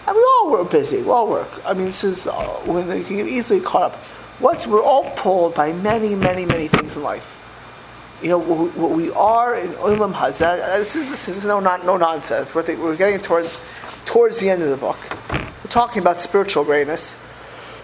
And 0.07 0.15
we 0.15 0.21
all 0.21 0.49
were 0.49 0.63
busy. 0.63 1.01
We 1.01 1.09
all 1.09 1.27
work. 1.27 1.49
I 1.65 1.73
mean, 1.73 1.87
this 1.87 2.03
is 2.03 2.27
uh, 2.27 2.61
when 2.65 2.87
you 2.97 3.03
can 3.03 3.17
get 3.17 3.27
easily 3.27 3.59
caught 3.59 3.93
up. 3.93 3.95
What's 4.39 4.65
we're 4.65 4.81
all 4.81 5.11
pulled 5.11 5.53
by 5.53 5.73
many, 5.73 6.15
many, 6.15 6.45
many 6.45 6.67
things 6.67 6.95
in 6.95 7.03
life. 7.03 7.41
You 8.21 8.29
know, 8.29 8.37
what 8.37 8.57
we, 8.57 8.67
what 8.69 8.91
we 8.91 9.11
are 9.11 9.57
in 9.57 9.67
Olam 9.69 10.13
Hazeh. 10.13 10.63
Uh, 10.63 10.77
this 10.77 10.95
is 10.95 11.09
this 11.09 11.27
is 11.27 11.45
no 11.45 11.59
not 11.59 11.85
no 11.85 11.97
nonsense. 11.97 12.55
We're, 12.55 12.63
we're 12.77 12.95
getting 12.95 13.19
towards 13.19 13.59
towards 14.05 14.39
the 14.39 14.49
end 14.49 14.63
of 14.63 14.69
the 14.69 14.77
book. 14.77 14.97
We're 15.31 15.69
talking 15.69 16.01
about 16.01 16.21
spiritual 16.21 16.63
greatness. 16.63 17.15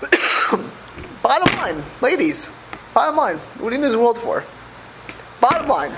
bottom 1.22 1.58
line, 1.58 1.84
ladies. 2.02 2.52
Bottom 2.94 3.18
line, 3.18 3.38
what 3.60 3.74
are 3.74 3.76
you 3.76 3.82
in 3.84 3.90
this 3.90 3.96
world 3.96 4.18
for? 4.18 4.44
Bottom 5.42 5.68
line, 5.68 5.92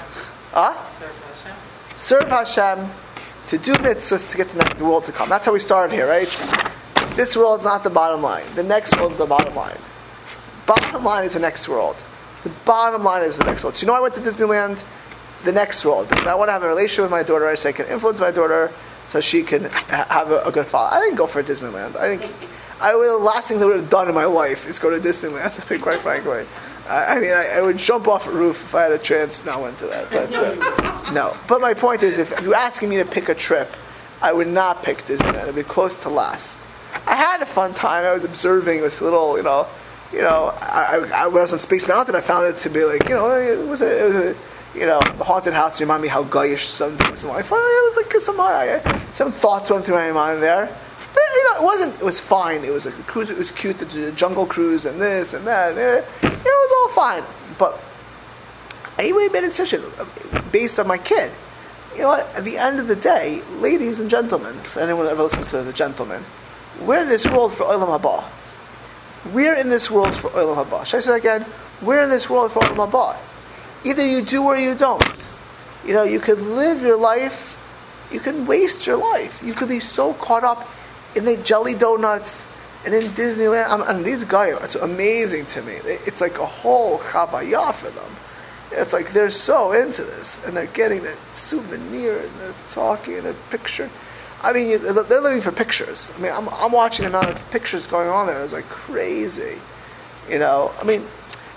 huh? 0.52 0.74
Serve 1.00 1.12
Hashem. 1.14 1.58
Serve 1.96 2.30
Hashem 2.30 3.05
to 3.48 3.58
do 3.58 3.74
mitzvahs 3.76 4.32
to 4.32 4.38
get 4.38 4.50
the, 4.78 4.86
world 4.86 5.06
to 5.06 5.12
come. 5.12 5.30
That's 5.30 5.46
how 5.46 5.54
we 5.54 5.60
started 5.60 5.94
here, 5.94 6.08
right? 6.08 6.28
This 7.16 7.36
world 7.36 7.60
is 7.60 7.66
not 7.66 7.84
the 7.84 7.90
bottom 7.90 8.22
line. 8.22 8.44
The 8.56 8.64
next 8.64 8.96
world 8.98 9.12
is 9.12 9.18
the 9.18 9.26
bottom 9.26 9.56
line. 9.56 9.78
Bottom 10.66 11.04
line 11.04 11.26
is 11.26 11.34
the 11.34 11.40
next 11.40 11.70
world. 11.70 12.04
The 12.44 12.50
bottom 12.66 13.04
line 13.04 13.24
is 13.24 13.38
the 13.38 13.46
next 13.46 13.64
world. 13.64 13.78
So 13.78 13.86
you 13.86 13.88
know 13.88 13.96
I 13.96 14.00
went 14.00 14.16
to 14.16 14.22
Disneyland? 14.22 14.84
The 15.44 15.52
next 15.52 15.86
world. 15.86 16.10
Because 16.10 16.26
I 16.26 16.36
want 16.36 16.50
to 16.50 16.54
have 16.54 16.64
a 16.64 16.68
relationship 16.68 17.04
with 17.04 17.12
my 17.12 17.24
daughter 17.24 17.56
so 17.56 17.70
I 17.70 17.72
can 17.72 17.86
influence 17.88 18.20
my 18.20 18.32
daughter 18.32 18.72
so 19.06 19.22
she 19.22 19.44
can 19.44 19.66
ha- 19.66 20.08
have 20.10 20.32
a, 20.32 20.42
a 20.44 20.52
good 20.52 20.66
father. 20.66 20.96
I 20.96 21.02
didn't 21.02 21.18
go 21.18 21.28
for 21.28 21.44
Disneyland. 21.44 21.96
I 21.96 22.18
didn't. 22.18 22.32
I 22.82 22.96
would, 22.96 23.08
the 23.08 23.18
last 23.18 23.48
thing 23.48 23.62
I 23.62 23.66
would 23.66 23.78
have 23.78 23.90
done 23.90 24.10
in 24.10 24.16
my 24.16 24.26
life 24.26 24.68
is 24.68 24.80
go 24.80 24.90
to 24.90 25.00
Disneyland. 25.00 25.56
To 25.56 25.70
be 25.70 25.80
quite 25.80 26.02
frankly, 26.02 26.46
I, 26.88 27.16
I 27.16 27.20
mean, 27.20 27.32
I, 27.32 27.58
I, 27.58 27.62
would 27.62 27.78
jump 27.78 28.08
off 28.08 28.28
a 28.28 28.32
roof 28.32 28.64
if 28.64 28.76
I 28.76 28.84
had 28.84 28.92
a 28.92 28.98
chance. 28.98 29.44
No, 29.46 29.54
I 29.54 29.58
went 29.58 29.80
to 29.80 29.88
that, 29.88 30.10
but 30.12 30.34
uh, 30.36 31.12
no. 31.12 31.36
But 31.48 31.62
my 31.62 31.74
point 31.74 32.04
is, 32.04 32.18
if 32.18 32.30
you're 32.42 32.56
asking 32.56 32.90
me 32.90 32.98
to 32.98 33.06
pick 33.06 33.30
a 33.30 33.36
trip, 33.36 33.76
I 34.22 34.34
would 34.34 34.48
not 34.48 34.84
pick 34.84 35.06
Disneyland. 35.06 35.44
It'd 35.44 35.56
be 35.56 35.64
close 35.64 35.96
to 36.04 36.10
last. 36.10 36.60
I 37.08 37.16
had 37.16 37.42
a 37.42 37.46
fun 37.46 37.74
time. 37.74 38.06
I 38.06 38.14
was 38.14 38.24
observing 38.24 38.82
this 38.82 39.02
little, 39.02 39.38
you 39.38 39.44
know, 39.44 39.68
you 40.12 40.22
know. 40.22 40.54
I, 40.62 41.08
I, 41.14 41.28
when 41.28 41.38
I 41.38 41.42
was 41.42 41.54
on 41.54 41.60
Space 41.60 41.88
Mountain, 41.88 42.16
I 42.16 42.22
found 42.22 42.46
it 42.48 42.58
to 42.60 42.70
be 42.70 42.84
like, 42.86 43.08
you 43.10 43.16
know, 43.16 43.30
it 43.32 43.68
was 43.68 43.82
a, 43.82 43.88
it 43.88 44.14
was 44.14 44.26
a 44.28 44.36
you 44.76 44.86
know, 44.86 45.00
the 45.18 45.24
haunted 45.24 45.54
house 45.54 45.80
reminded 45.80 46.04
me 46.04 46.10
how 46.10 46.24
guyish 46.24 46.66
some 46.66 46.98
things 46.98 47.24
in 47.24 47.30
life. 47.30 47.48
It 47.48 47.52
was 47.52 47.96
like 47.96 48.22
some 48.22 48.40
uh, 48.40 49.02
some 49.14 49.32
thoughts 49.32 49.70
went 49.70 49.86
through 49.86 49.96
my 49.96 50.12
mind 50.12 50.44
there. 50.44 50.78
But 51.16 51.24
you 51.34 51.44
know, 51.46 51.62
it 51.62 51.64
wasn't. 51.64 51.96
It 51.96 52.04
was 52.04 52.20
fine. 52.20 52.66
It 52.66 52.72
was 52.72 52.86
like 52.86 52.98
the 52.98 53.04
cruise. 53.04 53.30
It 53.30 53.38
was 53.38 53.50
cute. 53.50 53.80
The 53.80 54.12
jungle 54.12 54.46
cruise 54.46 54.86
and 54.86 55.02
this 55.02 55.34
and 55.34 55.48
that. 55.48 55.72
And 55.72 55.80
it, 55.80 56.06
it 56.22 56.44
was 56.44 56.74
all 56.78 56.90
fine. 56.94 57.24
But 57.58 57.80
anyway, 59.00 59.30
made 59.30 59.46
a 59.46 59.48
decision 59.48 59.82
based 60.52 60.78
on 60.78 60.88
my 60.88 60.98
kid. 60.98 61.32
You 61.94 62.02
know 62.02 62.10
what? 62.10 62.28
At 62.36 62.44
the 62.44 62.58
end 62.58 62.80
of 62.80 62.88
the 62.90 62.96
day, 62.98 63.42
ladies 63.60 64.02
and 64.02 64.10
gentlemen, 64.10 64.60
for 64.64 64.82
anyone 64.82 65.06
that 65.06 65.12
ever 65.12 65.24
listens 65.24 65.52
to 65.52 65.64
the 65.64 65.72
gentleman, 65.72 66.26
we're 66.82 67.02
in 67.02 67.08
this 67.08 67.26
world 67.26 67.54
for 67.54 67.64
Olam 67.64 67.98
Haba. 67.98 68.26
We're 69.34 69.56
in 69.56 69.70
this 69.70 69.90
world 69.90 70.14
for 70.14 70.30
Olam 70.32 70.66
Haba. 70.66 70.86
Should 70.86 70.98
I 70.98 71.00
say 71.00 71.12
that 71.12 71.18
again? 71.18 71.46
We're 71.82 72.04
in 72.04 72.10
this 72.10 72.30
world 72.30 72.52
for 72.52 72.62
Olam 72.62 72.92
Haba. 72.92 73.18
Either 73.86 74.06
you 74.06 74.22
do 74.22 74.44
or 74.44 74.58
you 74.58 74.76
don't. 74.76 75.02
You 75.86 75.94
know, 75.94 76.04
you 76.04 76.20
could 76.20 76.40
live 76.40 76.82
your 76.82 76.98
life, 76.98 77.58
you 78.12 78.20
can 78.20 78.46
waste 78.46 78.86
your 78.86 78.98
life. 78.98 79.42
You 79.42 79.54
could 79.54 79.70
be 79.70 79.80
so 79.80 80.14
caught 80.16 80.44
up 80.44 80.68
in 81.16 81.26
the 81.26 81.38
jelly 81.38 81.76
donuts 81.76 82.46
and 82.86 82.94
in 82.94 83.12
Disneyland. 83.12 83.68
I 83.68 83.92
and 83.92 84.06
these 84.06 84.24
guys, 84.24 84.58
it's 84.62 84.76
amazing 84.76 85.48
to 85.48 85.62
me. 85.62 85.74
It's 85.84 86.22
like 86.22 86.38
a 86.38 86.46
whole 86.46 87.00
chavaya 87.00 87.74
for 87.74 87.90
them. 87.90 88.16
It's 88.72 88.94
like 88.94 89.14
they're 89.14 89.30
so 89.30 89.72
into 89.72 90.04
this, 90.04 90.44
and 90.46 90.56
they're 90.56 90.66
getting 90.68 91.04
the 91.04 91.16
souvenirs, 91.34 92.30
and 92.32 92.40
they're 92.42 92.54
talking, 92.70 93.16
and 93.16 93.26
they're 93.26 93.36
picturing. 93.50 93.92
I 94.42 94.54
mean, 94.54 94.82
they're 94.82 95.22
living 95.22 95.42
for 95.42 95.52
pictures. 95.52 96.12
I 96.16 96.20
mean, 96.20 96.32
I'm, 96.32 96.50
I'm 96.50 96.72
watching 96.72 97.04
the 97.04 97.10
amount 97.10 97.30
of 97.30 97.52
pictures 97.52 97.88
going 97.88 98.10
on 98.10 98.28
there. 98.28 98.44
It's 98.44 98.54
like 98.54 98.70
crazy. 98.70 99.60
You 100.30 100.40
know, 100.40 100.72
I 100.80 100.84
mean, 100.84 101.08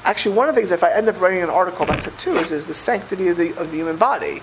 actually, 0.04 0.36
one 0.36 0.48
of 0.48 0.54
the 0.54 0.60
things, 0.60 0.72
if 0.72 0.82
I 0.82 0.92
end 0.92 1.08
up 1.08 1.20
writing 1.20 1.42
an 1.42 1.50
article 1.50 1.84
about 1.84 2.06
it 2.06 2.18
too, 2.18 2.36
is, 2.36 2.66
the 2.66 2.74
sanctity 2.74 3.28
of 3.28 3.36
the, 3.36 3.54
of 3.56 3.70
the 3.70 3.76
human 3.76 3.96
body. 3.96 4.42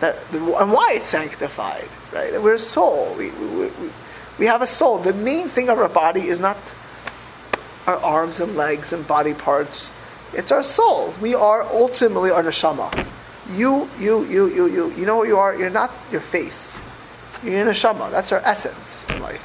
That, 0.00 0.16
and 0.32 0.72
why 0.72 0.92
it's 0.94 1.08
sanctified, 1.08 1.88
right? 2.12 2.30
That 2.30 2.42
we're 2.42 2.54
a 2.54 2.58
soul. 2.58 3.14
We, 3.14 3.30
we, 3.30 3.66
we, 3.66 3.90
we 4.38 4.46
have 4.46 4.62
a 4.62 4.66
soul. 4.66 4.98
The 4.98 5.12
main 5.12 5.48
thing 5.48 5.68
of 5.68 5.78
our 5.78 5.88
body 5.88 6.22
is 6.28 6.38
not 6.38 6.56
our 7.86 7.96
arms 7.96 8.40
and 8.40 8.56
legs 8.56 8.92
and 8.92 9.06
body 9.06 9.34
parts. 9.34 9.92
It's 10.32 10.52
our 10.52 10.62
soul. 10.62 11.14
We 11.20 11.34
are 11.34 11.62
ultimately 11.62 12.30
our 12.30 12.42
neshama. 12.42 13.06
You, 13.50 13.88
you, 13.98 14.24
you, 14.26 14.48
you, 14.48 14.66
you. 14.66 14.92
You 14.94 15.06
know 15.06 15.16
what 15.16 15.28
you 15.28 15.38
are? 15.38 15.56
You're 15.56 15.70
not 15.70 15.90
your 16.12 16.20
face. 16.20 16.80
You're 17.42 17.64
neshama. 17.64 18.10
That's 18.10 18.30
our 18.30 18.40
essence 18.40 19.06
in 19.08 19.20
life. 19.20 19.42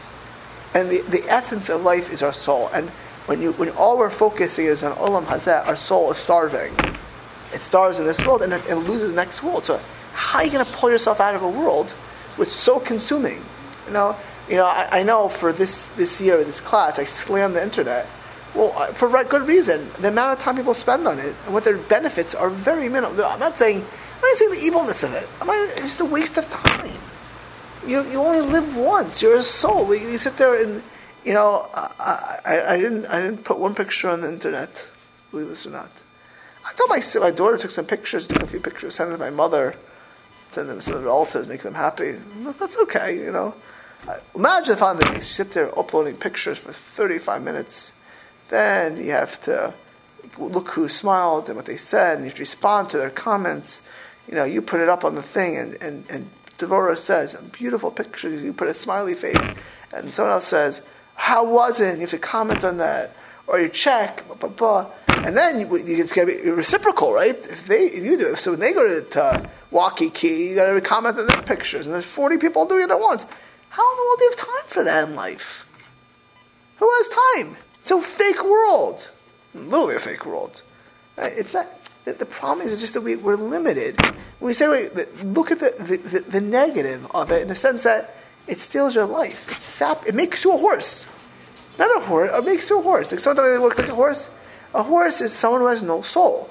And 0.74 0.90
the, 0.90 1.02
the 1.02 1.24
essence 1.30 1.70
of 1.70 1.84
life 1.84 2.12
is 2.12 2.22
our 2.22 2.34
soul. 2.34 2.70
And 2.74 2.90
when 3.26 3.42
you 3.42 3.54
when 3.54 3.70
all 3.72 3.98
we're 3.98 4.10
focusing 4.10 4.66
is 4.66 4.84
on 4.84 4.96
olam 4.98 5.26
hazeh, 5.26 5.66
our 5.68 5.78
soul 5.78 6.12
is 6.12 6.18
starving. 6.18 6.74
It 7.54 7.62
starves 7.62 8.00
in 8.00 8.06
this 8.06 8.26
world 8.26 8.42
and 8.42 8.52
it, 8.52 8.68
it 8.68 8.76
loses 8.76 9.14
next 9.14 9.44
world. 9.44 9.66
So 9.66 9.80
how 10.14 10.40
are 10.40 10.46
you 10.46 10.52
going 10.52 10.66
to 10.66 10.72
pull 10.74 10.90
yourself 10.90 11.20
out 11.20 11.36
of 11.36 11.44
a 11.44 11.50
world 11.50 11.92
which 12.36 12.50
is 12.50 12.56
so 12.56 12.80
consuming? 12.80 13.44
You 13.88 13.94
know, 13.94 14.18
you 14.50 14.56
know. 14.56 14.66
I, 14.66 15.00
I 15.00 15.04
know 15.04 15.30
for 15.30 15.54
this 15.54 15.88
this 15.98 16.20
year, 16.22 16.44
this 16.44 16.60
class, 16.60 17.00
I 17.00 17.06
slammed 17.06 17.56
the 17.56 17.64
internet. 17.64 18.08
Well, 18.56 18.74
uh, 18.76 18.94
for 18.94 19.10
good 19.24 19.48
reason. 19.48 19.90
The 20.00 20.10
amount 20.10 20.34
of 20.34 20.40
time 20.40 20.56
people 20.56 20.74
spend 20.74 21.08
on 21.08 21.18
it 21.20 21.36
and 21.46 21.54
what 21.54 21.64
their 21.64 21.78
benefits 21.78 22.36
are 22.36 22.50
very 22.50 22.88
minimal. 22.88 23.26
I'm 23.26 23.40
not 23.40 23.58
saying 23.58 23.78
I'm 23.78 24.22
not 24.22 24.38
saying 24.38 24.52
the 24.52 24.66
evilness 24.66 25.04
of 25.04 25.14
it. 25.14 25.28
I'm 25.42 25.48
not, 25.48 25.68
it's 25.70 25.82
just 25.82 26.00
a 26.00 26.06
waste 26.06 26.38
of 26.38 26.50
time. 26.50 26.92
You 27.88 28.04
you 28.10 28.20
only 28.20 28.42
live 28.42 28.78
once. 28.78 29.22
You're 29.22 29.36
a 29.36 29.44
soul. 29.44 29.94
You, 29.96 30.12
you 30.12 30.18
sit 30.18 30.38
there 30.38 30.64
and 30.64 30.84
you 31.26 31.34
know, 31.34 31.70
I, 31.74 32.40
I, 32.46 32.74
I, 32.74 32.78
didn't 32.78 33.06
I 33.06 33.22
didn't 33.22 33.44
put 33.44 33.58
one 33.58 33.76
picture 33.76 34.10
on 34.10 34.22
the 34.22 34.30
internet, 34.30 34.90
believe 35.32 35.48
this 35.48 35.66
or 35.66 35.70
not. 35.70 35.90
I 36.66 36.74
told 36.74 36.90
my 36.90 37.02
my 37.20 37.32
daughter 37.32 37.58
took 37.58 37.72
some 37.72 37.86
pictures, 37.86 38.28
took 38.28 38.42
a 38.42 38.48
few 38.48 38.60
pictures, 38.60 38.96
sent 38.96 39.10
them 39.10 39.20
to 39.20 39.24
my 39.24 39.30
mother, 39.30 39.76
send 40.52 40.70
them 40.70 40.80
to 40.80 40.94
the 40.94 41.00
relatives, 41.00 41.48
make 41.48 41.62
them 41.62 41.74
happy. 41.74 42.18
That's 42.60 42.78
okay, 42.78 43.18
you 43.18 43.32
know. 43.32 43.54
Imagine 44.36 44.74
if 44.74 44.82
I'm 44.82 44.98
the 44.98 45.22
sit 45.22 45.52
there 45.52 45.78
uploading 45.78 46.16
pictures 46.16 46.58
for 46.58 46.74
35 46.74 47.42
minutes, 47.42 47.94
then 48.50 48.98
you 48.98 49.12
have 49.12 49.42
to 49.44 49.74
look 50.38 50.70
who 50.70 50.90
smiled 50.90 51.48
and 51.48 51.56
what 51.56 51.66
they 51.66 51.78
said, 51.78 52.18
and 52.18 52.26
you 52.26 52.32
to 52.32 52.40
respond 52.40 52.90
to 52.90 52.98
their 52.98 53.10
comments. 53.10 53.82
You 54.28 54.36
know, 54.36 54.44
you 54.44 54.62
put 54.62 54.82
it 54.82 54.90
up 54.90 55.06
on 55.06 55.16
the 55.16 55.24
thing, 55.24 55.58
and 55.58 55.82
and 55.82 56.06
and 56.10 56.30
Devora 56.58 56.98
says, 56.98 57.34
a 57.34 57.42
"Beautiful 57.42 57.92
pictures." 57.92 58.44
You 58.44 58.54
put 58.54 58.68
a 58.68 58.74
smiley 58.74 59.16
face, 59.16 59.38
and 59.94 60.14
someone 60.14 60.34
else 60.34 60.48
says 60.48 60.82
how 61.16 61.46
was 61.46 61.80
it? 61.80 61.90
And 61.90 61.98
you 61.98 62.02
have 62.02 62.12
to 62.12 62.18
comment 62.18 62.64
on 62.64 62.78
that, 62.78 63.12
or 63.48 63.60
you 63.60 63.70
check, 63.70 64.26
blah, 64.28 64.36
blah, 64.36 64.50
blah. 64.50 64.92
and 65.08 65.38
then 65.38 65.60
you, 65.60 65.78
you, 65.78 66.04
it's 66.04 66.14
got 66.14 66.26
to 66.26 66.28
be 66.28 66.50
reciprocal, 66.50 67.14
right? 67.14 67.36
If 67.36 67.68
they, 67.68 67.86
if 67.86 68.04
you 68.04 68.18
do, 68.18 68.36
so 68.36 68.52
when 68.52 68.60
they 68.60 68.74
go 68.74 69.02
to, 69.02 69.10
to 69.12 69.50
Waikiki, 69.72 70.28
you 70.28 70.56
got 70.56 70.74
to 70.74 70.82
comment 70.82 71.20
on 71.20 71.28
their 71.28 71.42
pictures, 71.42 71.88
and 71.88 71.94
there's 71.94 72.06
40 72.06 72.38
people 72.38 72.66
doing 72.66 72.84
it 72.84 72.92
at 72.92 73.00
once. 73.00 73.26
How 73.74 73.92
in 73.92 73.98
the 73.98 74.04
world 74.04 74.20
do 74.20 74.24
you 74.26 74.30
have 74.30 74.40
time 74.40 74.68
for 74.68 74.84
that 74.84 75.08
in 75.08 75.16
life? 75.16 75.68
Who 76.78 76.88
has 76.88 77.10
time? 77.10 77.58
It's 77.82 77.90
a 77.90 78.00
fake 78.04 78.44
world, 78.44 79.10
literally 79.56 79.96
a 79.96 80.00
fake 80.00 80.28
world. 80.28 80.62
Uh, 81.18 81.24
it's 81.24 81.56
not. 81.56 81.66
The 82.06 82.26
problem 82.26 82.68
is, 82.68 82.80
just 82.80 82.94
that 82.94 83.02
we, 83.02 83.16
are 83.16 83.36
limited. 83.36 84.00
We 84.40 84.54
say, 84.54 84.68
wait, 84.68 84.94
look 85.24 85.50
at 85.50 85.60
the, 85.60 85.72
the, 85.80 86.20
the 86.20 86.42
negative 86.42 87.08
of 87.16 87.32
it 87.32 87.42
in 87.42 87.48
the 87.48 87.56
sense 87.56 87.82
that 87.84 88.16
it 88.46 88.60
steals 88.60 88.94
your 88.94 89.06
life. 89.08 89.50
It, 89.50 89.64
sap, 89.64 90.06
it 90.06 90.14
makes 90.14 90.44
you 90.44 90.54
a 90.54 90.58
horse. 90.58 91.08
Not 91.80 91.98
a 91.98 92.06
horse. 92.06 92.30
It 92.32 92.46
makes 92.46 92.70
you 92.70 92.78
a 92.78 92.82
horse. 92.84 93.12
Like 93.12 93.22
sometimes 93.22 93.50
they 93.50 93.58
work 93.58 93.80
like 93.80 93.90
a 93.90 93.96
horse. 93.96 94.30
A 94.76 94.84
horse 94.84 95.20
is 95.20 95.34
someone 95.34 95.62
who 95.62 95.68
has 95.68 95.82
no 95.82 96.04
soul. 96.04 96.48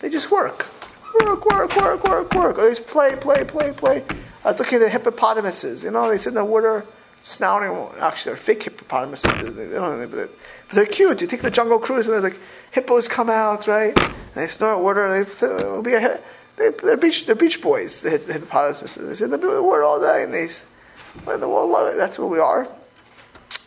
They 0.00 0.10
just 0.10 0.30
work, 0.30 0.66
work, 1.20 1.46
work, 1.46 1.76
work, 1.76 2.04
work, 2.04 2.34
work. 2.34 2.58
Or 2.58 2.62
they 2.64 2.70
just 2.70 2.86
play, 2.86 3.16
play, 3.16 3.44
play, 3.44 3.72
play. 3.72 4.04
I 4.44 4.50
was 4.50 4.58
looking 4.58 4.76
at 4.76 4.80
the 4.80 4.88
hippopotamuses. 4.88 5.84
You 5.84 5.90
know, 5.90 6.08
they 6.08 6.18
sit 6.18 6.30
in 6.30 6.34
the 6.34 6.44
water, 6.44 6.84
snouting. 7.22 7.98
Actually, 8.00 8.30
they're 8.30 8.36
fake 8.38 8.62
hippopotamuses. 8.62 9.54
They 9.54 9.68
don't, 9.68 10.10
but 10.10 10.30
they're, 10.72 10.86
cute. 10.86 11.20
You 11.20 11.26
take 11.26 11.42
the 11.42 11.50
jungle 11.50 11.78
cruise, 11.78 12.06
and 12.06 12.14
there's 12.14 12.24
like 12.24 12.40
hippos 12.70 13.06
come 13.06 13.28
out, 13.28 13.66
right? 13.66 13.96
And 13.98 14.14
they 14.34 14.48
snort 14.48 14.80
water. 14.80 15.24
They 15.24 15.46
it'll 15.46 15.82
be 15.82 15.94
a, 15.94 16.20
they, 16.56 16.70
they're 16.70 16.96
beach, 16.96 17.26
they're 17.26 17.34
beach 17.34 17.60
boys. 17.60 18.00
The, 18.00 18.10
hippopotamuses. 18.10 19.08
They 19.08 19.14
sit 19.14 19.32
in 19.32 19.40
the 19.40 19.62
water 19.62 19.84
all 19.84 20.00
day, 20.00 20.22
and 20.24 20.32
they, 20.32 20.48
what 21.24 21.34
in 21.34 21.40
the 21.40 21.48
world? 21.48 21.94
That's 21.96 22.18
what 22.18 22.30
we 22.30 22.38
are. 22.38 22.66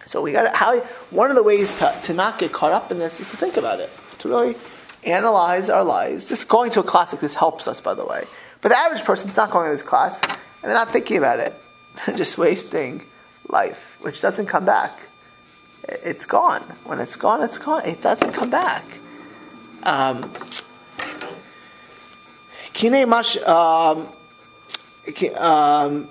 So 0.07 0.21
we 0.21 0.31
got 0.31 0.53
how 0.55 0.79
one 1.11 1.29
of 1.29 1.35
the 1.35 1.43
ways 1.43 1.77
to, 1.79 1.95
to 2.03 2.13
not 2.13 2.39
get 2.39 2.51
caught 2.51 2.71
up 2.71 2.91
in 2.91 2.99
this 2.99 3.19
is 3.19 3.29
to 3.29 3.37
think 3.37 3.57
about 3.57 3.79
it, 3.79 3.89
to 4.19 4.29
really 4.29 4.55
analyze 5.03 5.69
our 5.69 5.83
lives. 5.83 6.29
This 6.29 6.43
going 6.43 6.71
to 6.71 6.79
a 6.79 6.83
class 6.83 7.11
this 7.11 7.35
helps 7.35 7.67
us, 7.67 7.79
by 7.79 7.93
the 7.93 8.05
way. 8.05 8.25
But 8.61 8.69
the 8.69 8.77
average 8.77 9.03
person's 9.03 9.35
not 9.35 9.51
going 9.51 9.69
to 9.69 9.75
this 9.75 9.85
class 9.85 10.19
and 10.63 10.69
they're 10.69 10.77
not 10.77 10.91
thinking 10.91 11.17
about 11.17 11.39
it. 11.39 11.53
They're 12.05 12.15
just 12.23 12.37
wasting 12.37 13.03
life, 13.49 13.97
which 14.01 14.21
doesn't 14.21 14.45
come 14.45 14.65
back. 14.65 14.97
It's 15.87 16.25
gone. 16.25 16.61
When 16.85 16.99
it's 16.99 17.17
gone, 17.17 17.43
it's 17.43 17.57
gone. 17.57 17.85
It 17.85 18.01
doesn't 18.01 18.31
come 18.31 18.49
back. 18.49 18.85
Um, 19.83 20.31
um, 22.95 24.07
um, 25.35 26.07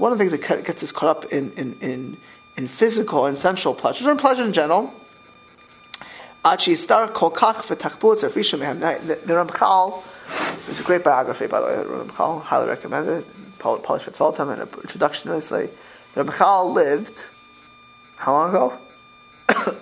one 0.00 0.12
of 0.12 0.18
the 0.18 0.24
things 0.24 0.32
that 0.32 0.64
gets 0.64 0.82
us 0.82 0.90
caught 0.90 1.16
up 1.16 1.32
in, 1.32 1.52
in, 1.52 1.76
in, 1.80 2.16
in 2.56 2.66
physical 2.66 3.26
and 3.26 3.38
sensual 3.38 3.74
pleasures, 3.74 4.08
and 4.08 4.18
pleasure 4.18 4.42
in 4.42 4.52
general, 4.52 4.92
the, 9.02 9.14
the 9.24 9.34
Ramchal, 9.34 10.02
there's 10.72 10.80
a 10.80 10.86
great 10.86 11.04
biography, 11.04 11.46
by 11.46 11.60
the 11.60 11.66
way, 11.66 11.76
the 11.76 11.84
Ramchal, 11.84 12.42
highly 12.42 12.68
recommend 12.68 13.08
it, 13.08 13.24
Polish 13.58 14.04
Fitzaltam, 14.04 14.52
and 14.52 14.62
an 14.62 14.68
introduction 14.82 15.28
to 15.28 15.36
this. 15.36 15.50
Like, 15.50 15.76
the 16.14 16.24
Ramchal 16.24 16.72
lived, 16.72 17.26
how 18.16 18.32
long 18.32 18.48
ago? 18.50 18.72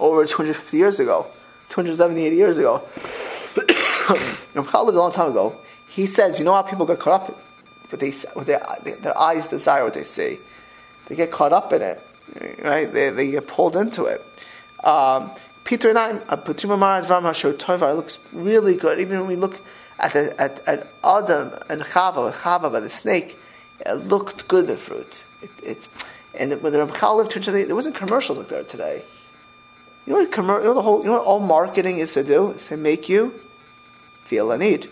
Over 0.00 0.26
250 0.26 0.76
years 0.76 1.00
ago, 1.00 1.26
270, 1.70 2.26
80 2.26 2.36
years 2.36 2.58
ago. 2.58 2.82
Ramchal 3.54 4.86
lived 4.86 4.96
a 4.96 5.00
long 5.00 5.12
time 5.12 5.30
ago 5.30 5.56
he 5.96 6.04
says, 6.04 6.38
you 6.38 6.44
know 6.44 6.52
how 6.52 6.60
people 6.60 6.84
get 6.84 6.98
caught 6.98 7.22
up, 7.22 7.28
what 7.90 8.00
they, 8.00 8.10
their, 8.10 8.96
their 9.00 9.18
eyes 9.18 9.48
desire 9.48 9.82
what 9.82 9.94
they 9.94 10.04
see. 10.04 10.38
They 11.06 11.16
get 11.16 11.30
caught 11.30 11.54
up 11.54 11.72
in 11.72 11.80
it, 11.80 12.02
right? 12.62 12.92
They, 12.92 13.08
they 13.08 13.30
get 13.30 13.46
pulled 13.46 13.76
into 13.76 14.04
it. 14.04 14.22
Um, 14.84 15.30
Peter 15.66 15.88
and 15.88 15.98
I, 15.98 16.10
uh, 16.28 16.36
Tova 16.36 17.96
looks 17.96 18.18
really 18.32 18.76
good. 18.76 19.00
Even 19.00 19.18
when 19.18 19.26
we 19.26 19.34
look 19.34 19.60
at 19.98 20.12
the, 20.12 20.40
at, 20.40 20.60
at 20.66 20.86
Adam 21.02 21.52
and 21.68 21.82
Chava, 21.82 22.32
Chava 22.32 22.70
by 22.70 22.78
the 22.78 22.88
snake, 22.88 23.36
it 23.84 23.92
looked 23.94 24.46
good. 24.46 24.68
The 24.68 24.76
fruit, 24.76 25.24
it, 25.42 25.50
it 25.64 25.88
and 26.34 26.62
when 26.62 26.72
the 26.72 26.78
Ramchal 26.78 27.16
lived, 27.16 27.32
today, 27.32 27.64
there 27.64 27.74
wasn't 27.74 27.96
commercials 27.96 28.38
like 28.38 28.48
there 28.48 28.62
today. 28.62 29.02
You 30.06 30.12
know 30.12 30.20
what, 30.20 30.36
you 30.36 30.64
know 30.64 30.74
the 30.74 30.82
whole, 30.82 31.00
you 31.00 31.06
know 31.06 31.14
what 31.14 31.24
all 31.24 31.40
marketing 31.40 31.98
is 31.98 32.14
to 32.14 32.22
do? 32.22 32.52
Is 32.52 32.66
to 32.66 32.76
make 32.76 33.08
you 33.08 33.34
feel 34.22 34.52
a 34.52 34.58
need. 34.58 34.88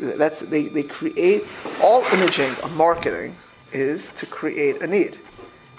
That's 0.00 0.40
they, 0.40 0.68
they 0.68 0.84
create 0.84 1.44
all 1.82 2.02
imaging 2.04 2.54
of 2.62 2.74
marketing 2.74 3.36
is 3.72 4.08
to 4.14 4.24
create 4.24 4.80
a 4.80 4.86
need. 4.86 5.18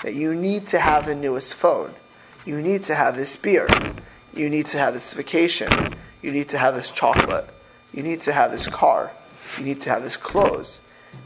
That 0.04 0.14
you 0.14 0.36
need 0.36 0.68
to 0.68 0.80
have 0.80 1.08
the 1.08 1.16
newest 1.16 1.56
phone. 1.56 1.96
You 2.46 2.62
need 2.62 2.86
to 2.86 2.96
have 2.96 3.16
this 3.16 3.36
beer. 3.36 3.68
You 4.36 4.50
need 4.50 4.68
to 4.68 4.78
have 4.78 4.94
this 4.94 5.14
vacation. 5.14 5.96
You 6.22 6.32
need 6.32 6.50
to 6.50 6.58
have 6.58 6.76
this 6.76 6.92
chocolate. 6.92 7.48
You 7.94 8.04
need 8.04 8.22
to 8.22 8.34
have 8.34 8.52
this 8.52 8.68
car. 8.68 9.12
You 9.58 9.66
need 9.66 9.82
to 9.82 9.90
have 9.90 10.04
this 10.04 10.18
clothes. 10.18 10.80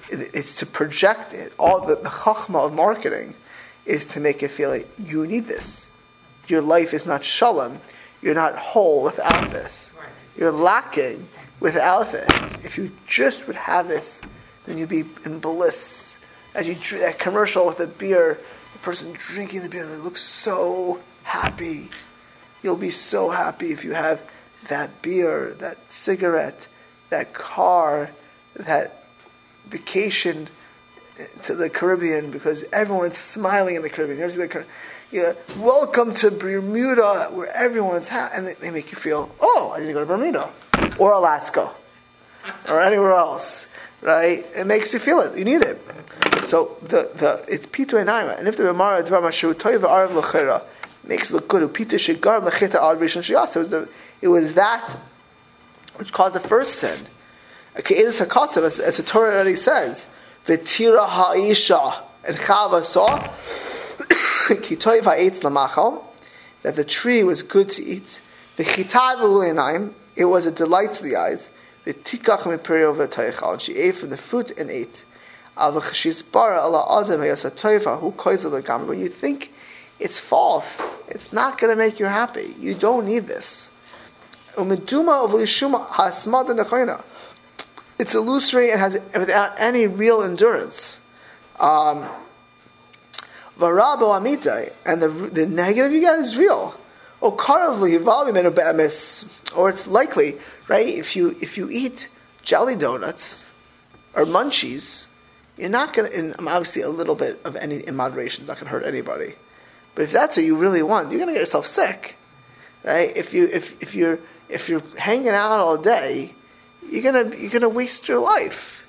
It, 0.10 0.32
it's 0.34 0.56
to 0.56 0.66
project 0.66 1.34
it. 1.34 1.54
All 1.58 1.86
the, 1.86 1.96
the 1.96 2.10
chachma 2.10 2.66
of 2.66 2.74
marketing 2.74 3.36
is 3.86 4.06
to 4.08 4.20
make 4.20 4.44
it 4.44 4.52
feel 4.52 4.70
like 4.70 4.88
you 4.98 5.26
need 5.26 5.46
this. 5.46 5.90
Your 6.48 6.62
life 6.62 6.94
is 6.94 7.06
not 7.06 7.24
shalom. 7.24 7.80
You're 8.22 8.36
not 8.36 8.56
whole 8.56 9.04
without 9.04 9.52
this. 9.52 9.92
You're 10.36 10.52
lacking 10.52 11.28
without 11.60 12.12
this. 12.12 12.54
If 12.64 12.78
you 12.78 12.92
just 13.08 13.48
would 13.48 13.56
have 13.56 13.88
this, 13.88 14.22
then 14.66 14.78
you'd 14.78 14.90
be 14.90 15.06
in 15.26 15.40
bliss. 15.40 16.20
As 16.54 16.68
you 16.68 16.76
drink 16.76 17.04
that 17.04 17.20
commercial 17.20 17.66
with 17.66 17.78
the 17.78 17.88
beer, 17.88 18.40
the 18.74 18.80
person 18.80 19.14
drinking 19.14 19.62
the 19.62 19.70
beer, 19.70 19.86
they 19.86 19.98
look 19.98 20.18
so 20.18 21.00
happy. 21.42 21.90
You'll 22.64 22.78
be 22.78 22.90
so 22.90 23.30
happy 23.30 23.72
if 23.72 23.84
you 23.84 23.94
have 23.94 24.20
that 24.70 25.02
beer, 25.02 25.56
that 25.60 25.78
cigarette, 25.92 26.68
that 27.10 27.34
car, 27.34 28.10
that 28.56 29.04
vacation 29.68 30.50
to 31.44 31.56
the 31.56 31.70
Caribbean 31.70 32.32
because 32.32 32.66
everyone's 32.72 33.18
smiling 33.18 33.76
in 33.76 33.82
the 33.82 33.90
Caribbean. 33.90 34.20
You 35.12 35.22
the 35.22 35.38
welcome 35.58 36.14
to 36.16 36.32
Bermuda, 36.32 37.30
where 37.32 37.50
everyone's 37.56 38.10
happy, 38.10 38.36
and 38.36 38.48
they, 38.48 38.72
make 38.72 38.92
you 38.92 38.98
feel, 38.98 39.32
oh, 39.40 39.74
I 39.76 39.80
need 39.80 39.88
to 39.88 39.94
go 39.94 40.02
to 40.02 40.06
Bermuda 40.06 40.50
or 41.00 41.14
Alaska 41.14 41.72
or 42.68 42.82
anywhere 42.82 43.14
else, 43.14 43.68
right? 44.02 44.46
It 44.56 44.68
makes 44.68 44.94
you 44.94 45.00
feel 45.00 45.22
it. 45.22 45.38
You 45.38 45.46
need 45.46 45.62
it. 45.62 45.82
So 46.48 46.78
the 46.82 47.12
the 47.16 47.46
it's 47.48 47.66
Peter 47.66 47.98
and 48.00 48.10
and 48.10 48.48
if 48.48 48.58
the 48.58 48.64
Gemara 48.64 49.04
Dvar 49.04 49.22
Mashu 49.22 49.54
Toiv 49.54 49.82
Arav 49.82 50.12
makes 51.08 51.32
it 51.32 51.34
look 51.34 51.48
good. 51.48 51.64
It 54.22 54.28
was 54.28 54.54
that 54.56 54.98
which 55.96 56.14
caused 56.14 56.36
the 56.36 56.40
first 56.40 56.76
sin. 56.76 57.00
As, 57.76 58.80
as 58.80 58.98
the 58.98 59.04
Torah 59.06 59.34
already 59.34 59.56
says, 59.56 60.08
V'tira 60.48 61.08
ha'isha 61.08 62.02
and 62.24 62.38
Chava 62.38 62.84
saw 62.84 63.18
that 66.64 66.76
the 66.76 66.84
tree 66.84 67.24
was 67.24 67.44
good 67.44 67.70
to 67.70 67.84
eat. 67.84 68.22
It 68.58 70.26
was 70.26 70.46
a 70.46 70.52
delight 70.52 70.94
to 70.94 71.04
the 71.04 71.16
eyes. 71.16 71.50
The 71.86 71.94
tikach 71.94 72.46
and 72.46 73.62
she 73.62 73.76
ate 73.76 73.96
from 73.96 74.10
the 74.10 74.18
fruit 74.18 74.52
and 74.58 74.70
ate. 74.70 75.06
When 78.88 79.00
you 79.00 79.08
think 79.08 79.54
it's 80.00 80.20
false, 80.20 80.82
it's 81.08 81.34
not 81.34 81.58
going 81.58 81.72
to 81.72 81.78
make 81.78 82.00
you 82.00 82.06
happy. 82.06 82.56
You 82.60 82.76
don't 82.76 83.06
need 83.06 83.28
this. 83.28 83.72
It's 88.00 88.14
illusory 88.14 88.72
and 88.72 88.80
has 88.80 89.00
without 89.16 89.54
any 89.58 89.88
real 89.88 90.22
endurance. 90.22 91.02
Um, 91.60 92.08
and 94.86 95.02
the, 95.02 95.08
the 95.10 95.48
negative 95.48 95.92
you 95.92 96.00
get 96.02 96.20
is 96.20 96.38
real. 96.38 96.76
Or 99.56 99.70
it's 99.70 99.88
likely, 99.88 100.38
right? 100.68 100.88
If 100.88 101.16
you 101.16 101.36
if 101.42 101.58
you 101.58 101.70
eat 101.72 102.10
jelly 102.44 102.76
donuts 102.76 103.46
or 104.14 104.26
munchies, 104.26 105.06
you're 105.58 105.70
not 105.70 105.94
going 105.94 106.12
to. 106.12 106.36
Obviously, 106.46 106.84
a 106.84 106.90
little 106.90 107.16
bit 107.16 107.40
of 107.44 107.56
any 107.56 107.78
in 107.88 107.96
moderation 107.96 108.44
is 108.44 108.48
not 108.48 108.58
going 108.58 108.66
to 108.66 108.72
hurt 108.72 108.86
anybody. 108.86 109.34
But 109.98 110.04
if 110.04 110.12
that's 110.12 110.38
what 110.38 110.46
you 110.46 110.58
really 110.58 110.84
want, 110.84 111.10
you're 111.10 111.18
going 111.18 111.30
to 111.30 111.34
get 111.34 111.40
yourself 111.40 111.66
sick, 111.66 112.18
right? 112.84 113.18
If 113.18 113.34
you 113.34 113.48
if 113.48 113.82
if 113.82 113.96
you're 113.96 114.20
if 114.48 114.70
you're 114.70 114.84
hanging 114.96 115.30
out 115.30 115.58
all 115.60 115.76
day, 115.76 116.36
you're 116.88 117.02
gonna 117.02 117.36
you're 117.36 117.50
gonna 117.50 117.68
waste 117.68 118.08
your 118.08 118.20
life. 118.20 118.86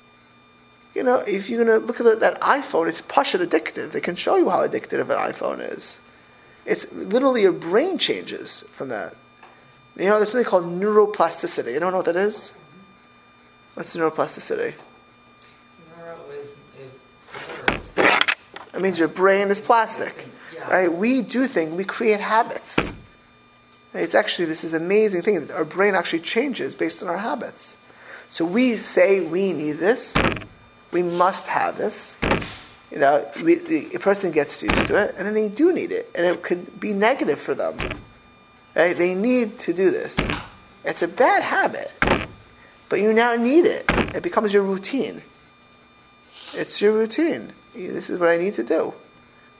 You 0.94 1.02
know, 1.04 1.14
if 1.14 1.48
you're 1.48 1.64
gonna 1.64 1.78
look 1.78 1.98
at 1.98 2.20
that 2.20 2.38
iPhone, 2.42 2.90
it's 2.90 3.00
push 3.00 3.34
addictive. 3.34 3.92
They 3.92 4.02
can 4.02 4.16
show 4.16 4.36
you 4.36 4.50
how 4.50 4.58
addictive 4.68 5.00
an 5.00 5.32
iPhone 5.32 5.60
is. 5.60 5.98
It's 6.66 6.92
literally 6.92 7.40
your 7.40 7.52
brain 7.52 7.96
changes 7.96 8.64
from 8.72 8.90
that. 8.90 9.16
You 9.96 10.10
know, 10.10 10.16
there's 10.16 10.32
something 10.32 10.44
called 10.44 10.66
neuroplasticity. 10.66 11.72
You 11.72 11.80
don't 11.80 11.92
know 11.92 11.96
what 11.96 12.06
that 12.06 12.16
is? 12.16 12.54
What's 13.72 13.96
neuroplasticity? 13.96 14.74
Neuro 15.96 16.18
is, 16.38 16.54
is 16.78 18.04
it 18.74 18.82
means 18.82 18.98
your 18.98 19.08
brain 19.08 19.48
is 19.48 19.58
plastic. 19.58 20.26
Right? 20.68 20.92
We 20.92 21.22
do 21.22 21.46
things. 21.46 21.72
We 21.72 21.84
create 21.84 22.20
habits. 22.20 22.92
It's 23.94 24.14
actually 24.14 24.46
this 24.46 24.64
is 24.64 24.74
amazing 24.74 25.22
thing. 25.22 25.50
Our 25.50 25.64
brain 25.64 25.94
actually 25.94 26.20
changes 26.20 26.74
based 26.74 27.02
on 27.02 27.08
our 27.08 27.18
habits. 27.18 27.76
So 28.30 28.44
we 28.44 28.76
say 28.76 29.20
we 29.20 29.52
need 29.52 29.72
this. 29.72 30.16
We 30.92 31.02
must 31.02 31.46
have 31.46 31.78
this. 31.78 32.16
You 32.90 32.98
know, 32.98 33.26
we, 33.42 33.56
the, 33.56 33.94
a 33.94 33.98
person 33.98 34.30
gets 34.30 34.62
used 34.62 34.86
to 34.86 34.96
it, 34.96 35.14
and 35.18 35.26
then 35.26 35.34
they 35.34 35.48
do 35.48 35.72
need 35.72 35.92
it, 35.92 36.10
and 36.14 36.24
it 36.24 36.42
could 36.42 36.80
be 36.80 36.94
negative 36.94 37.38
for 37.38 37.54
them. 37.54 37.76
Right? 38.74 38.96
They 38.96 39.14
need 39.14 39.58
to 39.60 39.74
do 39.74 39.90
this. 39.90 40.16
It's 40.84 41.02
a 41.02 41.08
bad 41.08 41.42
habit, 41.42 41.92
but 42.88 43.00
you 43.00 43.12
now 43.12 43.34
need 43.34 43.66
it. 43.66 43.84
It 43.88 44.22
becomes 44.22 44.54
your 44.54 44.62
routine. 44.62 45.22
It's 46.54 46.80
your 46.80 46.92
routine. 46.92 47.52
This 47.74 48.08
is 48.08 48.18
what 48.18 48.30
I 48.30 48.38
need 48.38 48.54
to 48.54 48.62
do. 48.62 48.94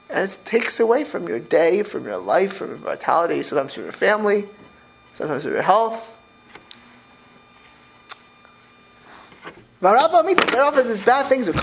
And 0.09 0.29
it 0.29 0.39
takes 0.43 0.79
away 0.79 1.03
from 1.03 1.27
your 1.27 1.39
day, 1.39 1.83
from 1.83 2.05
your 2.05 2.17
life, 2.17 2.53
from 2.53 2.69
your 2.69 2.77
vitality, 2.77 3.43
sometimes 3.43 3.75
from 3.75 3.83
your 3.83 3.91
family, 3.91 4.45
sometimes 5.13 5.43
from 5.43 5.53
your 5.53 5.61
health. 5.61 6.15
Very 9.81 9.99
there's 10.83 11.05
bad 11.05 11.27
things. 11.27 11.47
If 11.47 11.55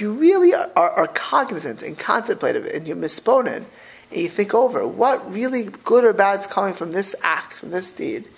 you 0.00 0.12
really 0.12 0.54
are, 0.54 0.70
are 0.74 1.08
cognizant 1.08 1.82
and 1.82 1.98
contemplative 1.98 2.64
and 2.66 2.86
you're 2.86 2.96
misponen, 2.96 3.64
and 4.10 4.20
you 4.20 4.28
think 4.28 4.54
over 4.54 4.86
what 4.86 5.32
really 5.32 5.64
good 5.84 6.04
or 6.04 6.12
bad 6.12 6.40
is 6.40 6.46
coming 6.46 6.74
from 6.74 6.92
this 6.92 7.14
act, 7.22 7.58
from 7.58 7.70
this 7.70 7.90
deed, 7.90 8.28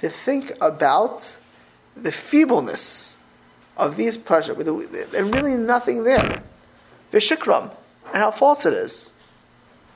To 0.00 0.10
think 0.10 0.52
about 0.60 1.36
the 1.96 2.10
feebleness 2.10 3.16
of 3.76 3.96
these 3.96 4.16
pleasures, 4.16 4.56
and 4.58 5.34
really 5.34 5.54
nothing 5.54 6.04
there. 6.04 6.42
Vishikram, 7.12 7.70
and 8.06 8.16
how 8.16 8.30
false 8.32 8.66
it 8.66 8.74
is. 8.74 9.10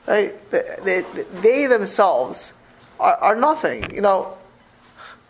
Right? 0.06 0.50
They, 0.50 0.62
they, 0.84 1.04
they 1.42 1.66
themselves 1.66 2.52
are, 3.00 3.16
are 3.16 3.34
nothing. 3.34 3.92
You 3.92 4.00
know, 4.00 4.36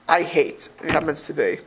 I 0.07 0.23
hate, 0.23 0.69
it 0.83 0.91
happens 0.91 1.25
to 1.27 1.33
be. 1.33 1.59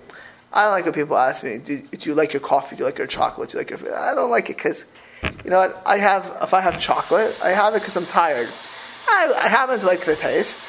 I 0.53 0.63
don't 0.63 0.71
like 0.71 0.85
when 0.85 0.93
people 0.93 1.17
ask 1.17 1.43
me, 1.43 1.57
do, 1.57 1.81
do 1.81 2.09
you 2.09 2.15
like 2.15 2.33
your 2.33 2.41
coffee? 2.41 2.75
Do 2.75 2.81
you 2.81 2.85
like 2.85 2.97
your 2.99 3.07
chocolate? 3.07 3.49
Do 3.49 3.57
you 3.57 3.61
like 3.61 3.69
your 3.69 3.79
food? 3.79 3.93
I 3.93 4.13
don't 4.13 4.29
like 4.29 4.49
it 4.49 4.57
because 4.57 4.85
you 5.43 5.49
know? 5.49 5.73
I 5.85 5.97
have, 5.97 6.37
if 6.41 6.53
I 6.53 6.61
have 6.61 6.79
chocolate, 6.79 7.37
I 7.43 7.49
have 7.49 7.75
it 7.75 7.79
because 7.79 7.95
I'm 7.95 8.05
tired. 8.05 8.49
I, 9.07 9.33
I 9.45 9.47
happen 9.47 9.79
to 9.79 9.85
like 9.85 10.05
the 10.05 10.15
taste, 10.15 10.59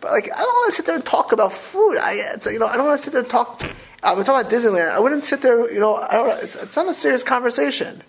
but 0.00 0.12
like, 0.12 0.30
I 0.32 0.38
don't 0.38 0.48
want 0.48 0.70
to 0.70 0.76
sit 0.76 0.86
there 0.86 0.94
and 0.94 1.04
talk 1.04 1.32
about 1.32 1.52
food. 1.52 1.96
I, 1.98 2.12
you 2.50 2.58
know, 2.58 2.66
I 2.66 2.76
don't 2.76 2.86
want 2.86 2.98
to 2.98 3.04
sit 3.04 3.12
there 3.12 3.22
and 3.22 3.30
talk. 3.30 3.62
I'm 4.02 4.18
uh, 4.18 4.24
talking 4.24 4.40
about 4.40 4.50
Disneyland. 4.50 4.90
I 4.90 4.98
wouldn't 4.98 5.24
sit 5.24 5.42
there, 5.42 5.70
you 5.70 5.80
know, 5.80 5.96
I 5.96 6.12
don't. 6.12 6.42
It's, 6.42 6.56
it's 6.56 6.76
not 6.76 6.88
a 6.88 6.94
serious 6.94 7.22
conversation. 7.22 8.02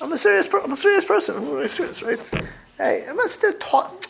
I'm 0.00 0.12
a 0.12 0.18
serious, 0.18 0.48
I'm 0.52 0.72
a 0.72 0.76
serious 0.76 1.04
person. 1.04 1.36
I'm 1.36 1.50
really 1.50 1.68
serious, 1.68 2.02
right? 2.02 2.18
Hey, 2.76 3.06
I'm 3.08 3.16
not 3.16 3.30
sit 3.30 3.40
there 3.40 3.52
talk. 3.52 4.04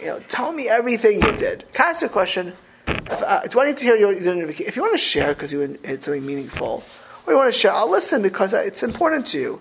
You 0.00 0.06
know, 0.06 0.20
tell 0.28 0.52
me 0.52 0.68
everything 0.68 1.20
you 1.20 1.32
did. 1.36 1.64
Can 1.72 1.86
I 1.86 1.90
ask 1.90 2.02
you 2.02 2.06
a 2.06 2.10
question? 2.10 2.52
If, 2.86 3.22
uh, 3.22 3.40
do 3.46 3.60
I 3.60 3.66
need 3.66 3.78
to 3.78 3.84
hear 3.84 3.96
your? 3.96 4.12
If 4.12 4.76
you 4.76 4.82
want 4.82 4.94
to 4.94 4.98
share 4.98 5.34
because 5.34 5.52
you 5.52 5.66
did 5.66 6.04
something 6.04 6.24
meaningful, 6.24 6.84
or 7.26 7.32
you 7.32 7.36
want 7.36 7.52
to 7.52 7.58
share, 7.58 7.72
I'll 7.72 7.90
listen 7.90 8.22
because 8.22 8.52
it's 8.52 8.84
important 8.84 9.26
to 9.28 9.40
you. 9.40 9.60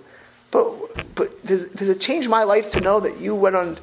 But 0.52 1.16
but 1.16 1.46
does, 1.46 1.70
does 1.70 1.90
it 1.90 2.00
change 2.00 2.28
my 2.28 2.44
life 2.44 2.72
to 2.72 2.82
know 2.82 3.00
that 3.00 3.20
you 3.20 3.34
went 3.34 3.56
on 3.56 3.80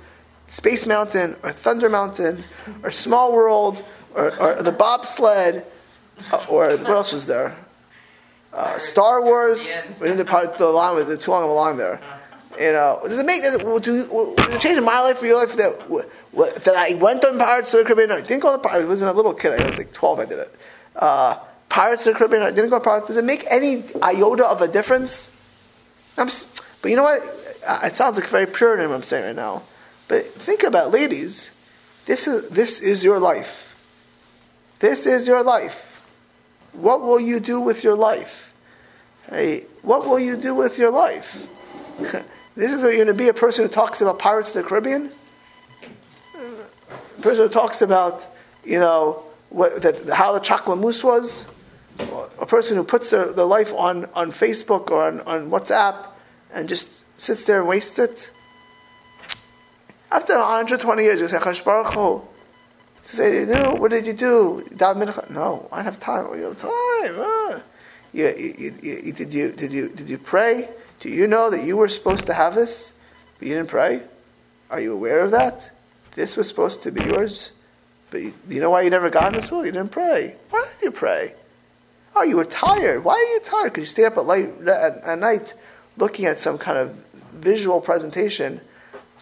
Space 0.55 0.87
Mountain 0.87 1.35
or 1.43 1.51
Thunder 1.51 1.89
Mountain 1.89 2.45
or 2.85 2.93
Small 2.93 3.33
World 3.33 3.85
or, 4.15 4.41
or 4.41 4.63
the 4.63 4.71
bobsled 4.71 5.67
uh, 6.33 6.47
or 6.49 6.71
what 6.77 6.91
else 6.91 7.13
was 7.13 7.27
there? 7.27 7.57
Uh, 8.53 8.79
Star 8.79 9.21
Wars. 9.21 9.77
We 9.99 10.07
didn't 10.07 10.19
depart 10.19 10.57
the 10.57 10.69
line 10.69 10.95
with 10.95 11.11
it 11.11 11.21
too 11.21 11.33
long 11.33 11.43
of 11.43 11.51
a 11.51 11.53
line 11.53 11.77
there. 11.77 12.01
You 12.57 12.71
know, 12.71 13.01
does 13.03 13.19
it 13.19 13.27
make 13.27 13.43
it, 13.43 13.59
do, 13.83 14.37
does 14.37 14.55
it 14.55 14.61
change 14.61 14.81
my 14.81 15.01
life 15.01 15.21
or 15.21 15.27
your 15.27 15.45
life 15.45 15.57
that 15.57 15.77
that 16.65 16.77
I 16.77 16.95
went 16.95 17.25
on 17.25 17.37
Pirates 17.37 17.75
of 17.75 17.81
the 17.81 17.85
Caribbean? 17.93 18.13
I 18.13 18.21
didn't 18.21 18.39
go 18.39 18.49
on 18.51 18.63
the 18.63 18.69
Pirates. 18.69 18.87
I 18.87 18.89
was 18.89 19.03
a 19.03 19.13
little 19.13 19.35
kid. 19.35 19.61
I 19.61 19.69
was 19.71 19.77
like 19.77 19.93
twelve. 19.93 20.21
I 20.21 20.25
did 20.25 20.39
it. 20.39 20.55
Uh, 20.95 21.41
Pirates 21.69 22.07
of 22.07 22.13
the 22.13 22.19
Caribbean. 22.19 22.43
I 22.45 22.53
didn't 22.53 22.71
go 22.71 22.77
on 22.77 22.83
Pirates. 22.83 23.09
Does 23.09 23.17
it 23.17 23.25
make 23.25 23.45
any 23.51 23.83
iota 24.01 24.47
of 24.47 24.63
a 24.63 24.69
difference? 24.69 25.35
But 26.15 26.31
you 26.85 26.95
know 26.95 27.03
what? 27.03 27.25
It 27.83 27.97
sounds 27.97 28.15
like 28.15 28.27
a 28.27 28.31
very 28.31 28.47
Puritan 28.47 28.89
what 28.89 28.95
I'm 28.95 29.03
saying 29.03 29.25
right 29.25 29.35
now. 29.35 29.65
But 30.09 30.27
think 30.27 30.63
about, 30.63 30.93
ladies. 30.93 31.51
This 32.07 32.27
is 32.27 32.49
this 32.51 32.81
is 32.81 33.03
your 33.03 33.19
life. 33.19 33.75
This 34.81 35.07
is 35.07 35.27
your 35.27 35.43
life. 35.43 36.03
What 36.73 37.01
will 37.01 37.21
you 37.21 37.41
do 37.41 37.61
with 37.61 37.83
your 37.83 37.97
life? 37.97 38.53
Hey, 39.31 39.65
what 39.83 40.07
will 40.07 40.19
you 40.19 40.37
do 40.37 40.55
with 40.55 40.79
your 40.79 40.91
life? 40.91 41.47
this 42.57 42.73
is 42.73 42.83
you're 42.83 42.95
going 42.97 43.07
to 43.07 43.15
be 43.15 43.29
a 43.29 43.35
person 43.35 43.65
who 43.65 43.73
talks 43.73 44.01
about 44.03 44.19
Pirates 44.19 44.55
of 44.55 44.63
the 44.63 44.69
Caribbean. 44.69 45.11
A 46.37 47.23
person 47.23 47.47
who 47.47 47.49
talks 47.49 47.81
about, 47.81 48.27
you 48.65 48.79
know, 48.79 49.25
what, 49.49 49.81
that, 49.81 50.09
how 50.11 50.33
the 50.33 50.41
chocolate 50.41 50.79
mousse 50.79 51.03
was 51.03 51.47
a 51.99 52.47
person 52.47 52.77
who 52.77 52.85
puts 52.85 53.11
their, 53.11 53.33
their 53.33 53.45
life 53.45 53.73
on, 53.73 54.07
on 54.15 54.33
Facebook 54.33 54.91
or 54.91 55.05
on, 55.05 55.21
on 55.23 55.51
WhatsApp 55.51 56.07
and 56.53 56.69
just 56.69 57.03
sits 57.21 57.45
there 57.45 57.61
and 57.61 57.69
wastes 57.69 57.99
it. 57.99 58.31
After 60.15 60.39
120 60.39 61.03
years, 61.03 61.21
you 61.21 61.27
say, 61.27 61.39
Chash 61.39 61.65
Baruch 61.65 61.93
Hu. 61.93 62.23
say, 63.03 63.41
you 63.41 63.47
know, 63.47 63.75
what 63.75 63.91
did 63.91 64.07
you 64.07 64.13
do? 64.13 64.65
No, 64.79 65.69
I 65.73 65.83
don't 65.83 65.87
have 65.87 65.99
time. 65.99 66.39
You 66.39 66.45
have 66.45 66.59
time. 66.59 67.63
You, 68.13 68.29
you, 68.29 68.75
you, 68.81 69.13
did, 69.13 69.35
you, 69.35 69.51
did, 69.51 69.73
you, 69.73 69.89
did 69.89 70.09
you 70.09 70.19
pray? 70.19 70.69
Do 71.01 71.09
you 71.09 71.27
know 71.27 71.51
that 71.51 71.65
you 71.65 71.77
were 71.77 71.89
supposed 71.89 72.27
to 72.27 72.33
have 72.33 72.55
this, 72.55 72.93
but 73.41 73.49
you 73.49 73.57
didn't 73.57 73.71
pray? 73.71 74.03
Are 74.71 74.81
you 74.81 74.93
aware 74.93 75.19
of 75.19 75.33
that? 75.33 75.69
This 76.15 76.37
was 76.37 76.47
supposed 76.47 76.85
to 76.85 76.93
be 76.93 77.03
yours, 77.03 77.51
but 78.13 78.23
you, 78.23 78.35
you 78.49 78.61
know 78.61 78.71
why 78.71 78.83
you 78.83 78.91
never 78.91 79.11
got 79.11 79.33
this 79.33 79.51
world? 79.51 79.67
You 79.67 79.73
didn't 79.73 79.91
pray. 79.91 80.37
Why 80.51 80.65
didn't 80.65 80.81
you 80.81 80.93
pray? 80.93 81.35
Oh, 82.15 82.23
you 82.23 82.37
were 82.37 82.45
tired. 82.45 83.03
Why 83.03 83.15
are 83.15 83.35
you 83.35 83.41
tired? 83.41 83.73
Because 83.73 83.81
you 83.81 83.87
stayed 83.87 84.05
up 84.05 84.17
at, 84.17 84.27
late, 84.27 84.49
at, 84.61 84.97
at 85.03 85.19
night 85.19 85.55
looking 85.97 86.27
at 86.27 86.39
some 86.39 86.57
kind 86.57 86.79
of 86.79 86.93
visual 87.33 87.81
presentation 87.81 88.61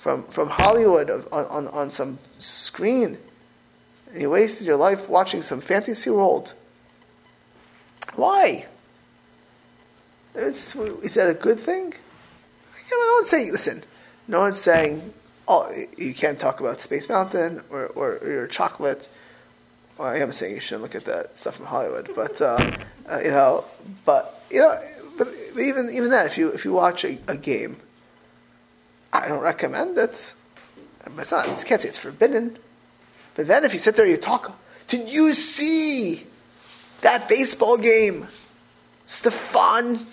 from, 0.03 0.25
from 0.25 0.49
Hollywood 0.49 1.09
on, 1.11 1.45
on, 1.47 1.69
on 1.69 1.91
some 1.93 2.19
screen. 2.41 3.17
And 4.13 4.21
you 4.21 4.31
wasted 4.31 4.67
your 4.67 4.77
life 4.77 5.09
watching 5.09 5.43
some 5.43 5.61
fantasy 5.61 6.11
world. 6.11 6.55
Why? 8.17 8.67
Is, 10.35 10.75
is 10.75 11.15
that 11.15 11.29
a 11.29 11.35
good 11.35 11.61
thing? 11.61 11.95
No 12.91 13.13
one's 13.15 13.29
saying, 13.29 13.53
listen, 13.53 13.85
no 14.27 14.41
one's 14.41 14.61
saying, 14.61 15.15
oh, 15.47 15.73
you 15.97 16.13
can't 16.15 16.39
talk 16.39 16.59
about 16.59 16.81
Space 16.81 17.09
Mountain 17.09 17.63
or, 17.71 17.87
or, 17.87 18.19
or 18.19 18.29
your 18.29 18.47
chocolate 18.49 19.09
well, 19.99 20.09
I 20.09 20.17
am 20.19 20.33
saying 20.33 20.55
you 20.55 20.61
shouldn't 20.61 20.83
look 20.83 20.97
at 20.97 21.05
that 21.05 21.39
stuff 21.39 21.57
from 21.57 21.67
Hollywood, 21.67 22.11
but 22.17 22.41
uh, 22.41 22.77
uh, 23.09 23.21
you 23.23 23.31
know, 23.31 23.65
but 24.05 24.43
you 24.51 24.59
know, 24.59 24.81
but 25.19 25.29
even 25.61 25.91
even 25.91 26.11
that, 26.11 26.27
if 26.27 26.39
you 26.39 26.49
if 26.49 26.65
you 26.65 26.73
watch 26.73 27.05
a, 27.05 27.19
a 27.29 27.37
game, 27.37 27.77
I 29.13 29.29
don't 29.29 29.41
recommend 29.41 29.99
it. 29.99 30.35
It's 31.19 31.31
not. 31.31 31.47
You 31.47 31.65
can't 31.65 31.83
say 31.83 31.89
it's 31.89 31.99
forbidden. 31.99 32.57
But 33.35 33.47
then, 33.47 33.65
if 33.65 33.73
you 33.73 33.79
sit 33.79 33.97
there, 33.97 34.05
and 34.05 34.13
you 34.13 34.21
talk. 34.21 34.59
Did 34.89 35.11
you 35.11 35.33
see 35.33 36.25
that 37.03 37.29
baseball 37.29 37.77
game? 37.77 38.29
Stefan 39.07 40.07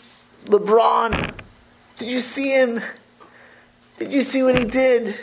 LeBron. 0.46 1.34
Did 1.98 2.08
you 2.08 2.22
see 2.22 2.52
him? 2.52 2.82
Did 3.98 4.12
you 4.12 4.24
see 4.24 4.44
what 4.44 4.58
he 4.58 4.66
did? 4.66 5.16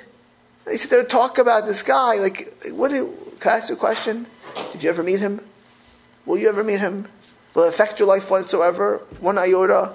They 0.65 0.77
sit 0.77 0.91
there 0.91 1.01
and 1.01 1.11
talk 1.11 1.39
about 1.39 1.67
this 1.67 1.83
guy. 1.83 2.17
Like, 2.17 2.55
what? 2.71 2.91
Do, 2.91 3.12
can 3.41 3.53
I 3.53 3.57
ask 3.57 3.69
you 3.69 3.75
a 3.75 3.79
question? 3.79 4.27
Did 4.73 4.83
you 4.83 4.91
ever 4.91 5.03
meet 5.03 5.21
him? 5.21 5.41
Will 6.25 6.39
you 6.39 6.49
ever 6.49 6.65
meet 6.65 6.81
him? 6.81 7.07
Will 7.55 7.65
it 7.65 7.69
affect 7.69 7.99
your 7.99 8.09
life 8.09 8.31
whatsoever? 8.31 8.99
One 9.21 9.39
iota? 9.39 9.95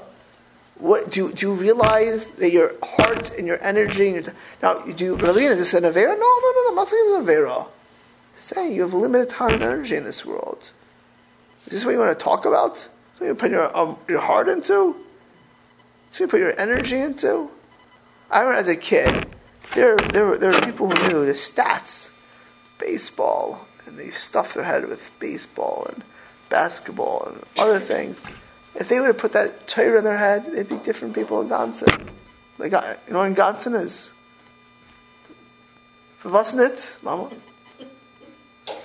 What, 0.82 1.12
do, 1.12 1.32
do 1.32 1.46
you 1.46 1.54
realize 1.54 2.32
that 2.32 2.52
your 2.52 2.74
heart 2.82 3.38
and 3.38 3.46
your 3.46 3.62
energy 3.62 4.08
and 4.08 4.26
your, 4.26 4.36
now 4.64 4.80
do 4.80 5.06
you 5.06 5.16
really 5.16 5.46
is 5.46 5.60
this 5.60 5.76
an 5.76 5.84
avera? 5.84 6.08
No, 6.08 6.16
no, 6.16 6.52
no, 6.52 6.64
no, 6.64 6.70
I'm 6.70 6.76
not 6.76 6.90
saying 6.90 7.04
it's 7.06 7.30
an 7.30 7.36
avera. 7.36 7.68
saying 8.40 8.74
you 8.74 8.82
have 8.82 8.94
limited 8.94 9.30
time 9.30 9.54
and 9.54 9.64
energy 9.64 9.96
in 9.96 10.04
this 10.04 10.26
world. 10.26 10.72
Is 11.68 11.74
this 11.74 11.86
what 11.86 11.92
you 11.92 12.00
want 12.00 12.18
to 12.18 12.24
talk 12.24 12.46
about? 12.46 12.90
what 13.20 13.28
you 13.28 13.36
put 13.36 13.52
your 13.52 13.78
um, 13.78 13.98
your 14.10 14.22
heart 14.22 14.50
into? 14.50 14.96
Is 16.12 16.20
what 16.20 16.20
you 16.20 16.28
put 16.28 16.40
your 16.40 16.60
energy 16.60 17.00
into? 17.00 17.52
I 18.32 18.40
remember 18.40 18.60
as 18.60 18.68
a 18.68 18.76
kid, 18.76 19.28
there 19.76 19.96
there 19.98 20.36
there 20.40 20.52
were 20.52 20.62
people 20.62 20.90
who 20.90 21.10
knew 21.10 21.26
the 21.28 21.34
stats, 21.34 22.10
baseball, 22.80 23.68
and 23.86 24.00
they 24.00 24.10
stuff 24.10 24.56
their 24.56 24.64
head 24.64 24.88
with 24.88 25.12
baseball 25.20 25.86
and 25.94 26.04
basketball 26.50 27.28
and 27.28 27.44
other 27.60 27.80
things. 27.80 28.26
If 28.82 28.90
they 28.90 29.00
would 29.00 29.06
have 29.06 29.20
put 29.20 29.34
that 29.34 29.68
Torah 29.68 30.00
in 30.00 30.04
their 30.04 30.18
head, 30.18 30.54
they'd 30.54 30.68
be 30.68 30.78
different 30.78 31.14
people 31.14 31.40
in 31.40 31.50
Gonson. 31.50 32.10
Like, 32.58 32.72
you 32.72 33.14
know 33.14 33.20
what 33.20 33.36
Gonson 33.36 33.80
is? 33.80 34.12
Vavasnit? 36.24 37.04
Lama? 37.04 37.30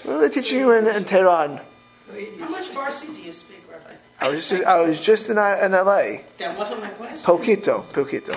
What 0.03 0.17
are 0.17 0.21
they 0.21 0.29
teaching 0.29 0.59
you 0.59 0.73
in, 0.73 0.87
in 0.87 1.07
Tehran? 1.07 1.57
How 1.57 2.49
much 2.51 2.69
Farsi 2.69 3.15
do 3.15 3.23
you 3.23 3.33
speak, 3.33 3.63
Rabbi? 3.71 3.95
I 4.21 4.29
was 4.29 4.47
just 4.47 4.65
I 4.65 4.83
was 4.83 5.01
just 5.01 5.31
in, 5.31 5.39
in 5.39 5.73
LA. 5.73 6.19
That 6.37 6.59
wasn't 6.59 6.83
my 6.83 6.89
question. 6.89 7.25
Poquito, 7.25 7.83
poquito. 7.95 8.37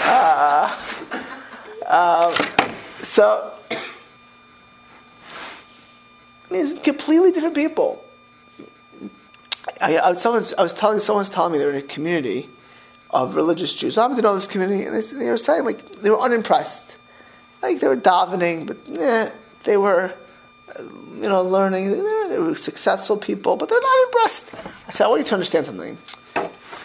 uh, 0.00 0.76
uh, 1.86 2.34
so, 3.04 3.52
it's 6.50 6.80
completely 6.80 7.30
different 7.30 7.54
people. 7.54 8.04
I, 9.82 9.98
I, 9.98 10.12
someone's, 10.12 10.54
I 10.54 10.62
was 10.62 10.72
telling 10.72 11.00
someone's 11.00 11.28
telling 11.28 11.52
me 11.52 11.58
they're 11.58 11.70
in 11.70 11.76
a 11.76 11.82
community 11.82 12.48
of 13.10 13.34
religious 13.34 13.74
Jews. 13.74 13.98
I 13.98 14.02
happen 14.02 14.16
to 14.16 14.22
know 14.22 14.34
this 14.36 14.46
community, 14.46 14.86
and 14.86 14.94
they, 14.94 15.00
they 15.00 15.28
were 15.28 15.36
saying 15.36 15.64
like 15.64 15.96
they 15.96 16.08
were 16.08 16.20
unimpressed, 16.20 16.96
like 17.62 17.80
they 17.80 17.88
were 17.88 17.96
davening, 17.96 18.66
but 18.66 18.76
eh, 18.96 19.30
they 19.64 19.76
were, 19.76 20.14
you 20.78 21.28
know, 21.28 21.42
learning. 21.42 21.90
They 21.90 22.00
were, 22.00 22.28
they 22.28 22.38
were 22.38 22.54
successful 22.54 23.16
people, 23.16 23.56
but 23.56 23.68
they're 23.68 23.80
not 23.80 24.04
impressed. 24.06 24.52
I 24.86 24.92
said, 24.92 25.06
I 25.06 25.08
want 25.08 25.20
you 25.20 25.26
to 25.26 25.34
understand 25.34 25.66
something. 25.66 25.98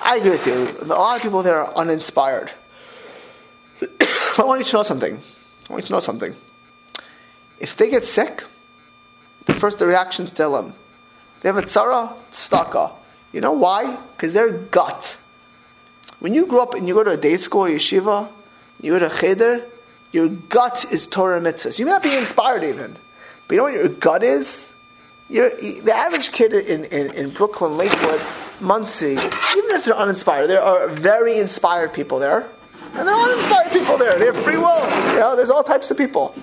I 0.01 0.17
agree 0.17 0.31
with 0.31 0.47
you. 0.47 0.75
A 0.81 0.85
lot 0.85 1.17
of 1.17 1.21
people 1.21 1.43
there 1.43 1.61
are 1.63 1.73
uninspired. 1.75 2.49
I 3.81 4.43
want 4.43 4.59
you 4.59 4.65
to 4.65 4.75
know 4.77 4.83
something. 4.83 5.19
I 5.69 5.73
want 5.73 5.83
you 5.83 5.87
to 5.87 5.93
know 5.93 5.99
something. 5.99 6.35
If 7.59 7.77
they 7.77 7.91
get 7.91 8.05
sick, 8.05 8.43
the 9.45 9.53
first 9.53 9.77
the 9.77 9.85
reaction's 9.85 10.31
tell 10.31 10.51
them. 10.53 10.73
They 11.41 11.49
have 11.49 11.57
a 11.57 11.61
tzara, 11.61 12.13
staka. 12.31 12.91
You 13.31 13.41
know 13.41 13.51
why? 13.51 13.95
Because 14.15 14.33
their 14.33 14.51
gut. 14.51 15.17
When 16.19 16.33
you 16.33 16.45
grow 16.47 16.63
up 16.63 16.73
and 16.73 16.87
you 16.87 16.93
go 16.93 17.03
to 17.03 17.11
a 17.11 17.17
day 17.17 17.37
school, 17.37 17.63
yeshiva, 17.63 18.27
you 18.81 18.97
go 18.97 19.07
to 19.07 19.15
cheder, 19.15 19.63
your 20.11 20.29
gut 20.29 20.85
is 20.91 21.07
Torah 21.07 21.39
mitzvahs. 21.39 21.77
You 21.77 21.85
may 21.85 21.91
not 21.91 22.03
be 22.03 22.15
inspired 22.15 22.63
even, 22.63 22.95
but 23.47 23.53
you 23.53 23.57
know 23.57 23.63
what 23.63 23.73
your 23.73 23.89
gut 23.89 24.23
is? 24.23 24.73
You're, 25.29 25.49
the 25.49 25.93
average 25.93 26.31
kid 26.31 26.53
in, 26.53 26.85
in, 26.85 27.13
in 27.13 27.29
Brooklyn, 27.29 27.77
Lakewood, 27.77 28.21
Monsey, 28.59 29.11
even 29.11 29.71
if 29.71 29.85
they're 29.85 29.95
uninspired, 29.95 30.47
there 30.47 30.61
are 30.61 30.87
very 30.87 31.37
inspired 31.37 31.93
people 31.93 32.17
there. 32.17 32.47
And 32.93 33.07
there 33.07 33.13
are 33.13 33.29
uninspired 33.29 33.71
people 33.71 33.97
there. 33.97 34.17
They 34.17 34.25
have 34.25 34.37
free 34.37 34.57
will. 34.57 34.85
You 35.13 35.19
know, 35.19 35.35
there's 35.35 35.49
all 35.49 35.63
types 35.63 35.91
of 35.91 35.97
people. 35.97 36.33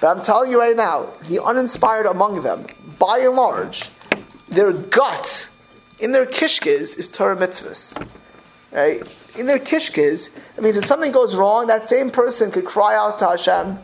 But 0.00 0.16
I'm 0.16 0.22
telling 0.22 0.50
you 0.50 0.58
right 0.58 0.76
now, 0.76 1.10
the 1.28 1.42
uninspired 1.42 2.06
among 2.06 2.42
them, 2.42 2.66
by 2.98 3.18
and 3.18 3.34
large, 3.34 3.90
their 4.50 4.72
gut 4.72 5.48
in 6.00 6.12
their 6.12 6.26
kishkes 6.26 6.98
is 6.98 7.08
Torah 7.08 7.36
mitzvahs. 7.36 7.96
Right? 8.72 9.02
In 9.36 9.46
their 9.46 9.58
kishkes, 9.58 10.30
I 10.56 10.60
mean, 10.60 10.74
if 10.76 10.84
something 10.84 11.12
goes 11.12 11.34
wrong, 11.34 11.68
that 11.68 11.88
same 11.88 12.10
person 12.10 12.50
could 12.50 12.64
cry 12.64 12.96
out 12.96 13.18
to 13.20 13.28
Hashem, 13.28 13.78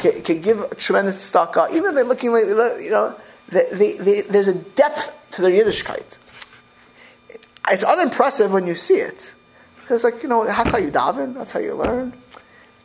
could, 0.00 0.24
could 0.24 0.42
give 0.42 0.78
tremendous 0.78 1.30
tzedakah, 1.30 1.70
even 1.70 1.90
if 1.90 1.94
they're 1.94 2.04
looking 2.04 2.32
like, 2.32 2.46
you 2.46 2.90
know, 2.90 3.14
they, 3.48 3.96
they, 3.96 4.20
there's 4.22 4.48
a 4.48 4.54
depth 4.54 5.14
to 5.32 5.42
their 5.42 5.50
Yiddishkeit. 5.50 6.18
It's 7.70 7.84
unimpressive 7.84 8.52
when 8.52 8.66
you 8.66 8.74
see 8.74 8.94
it. 8.94 9.34
Because, 9.80 10.04
like, 10.04 10.22
you 10.22 10.28
know, 10.28 10.44
that's 10.44 10.72
how 10.72 10.78
you 10.78 10.90
daven, 10.90 11.34
that's 11.34 11.52
how 11.52 11.60
you 11.60 11.74
learn. 11.74 12.12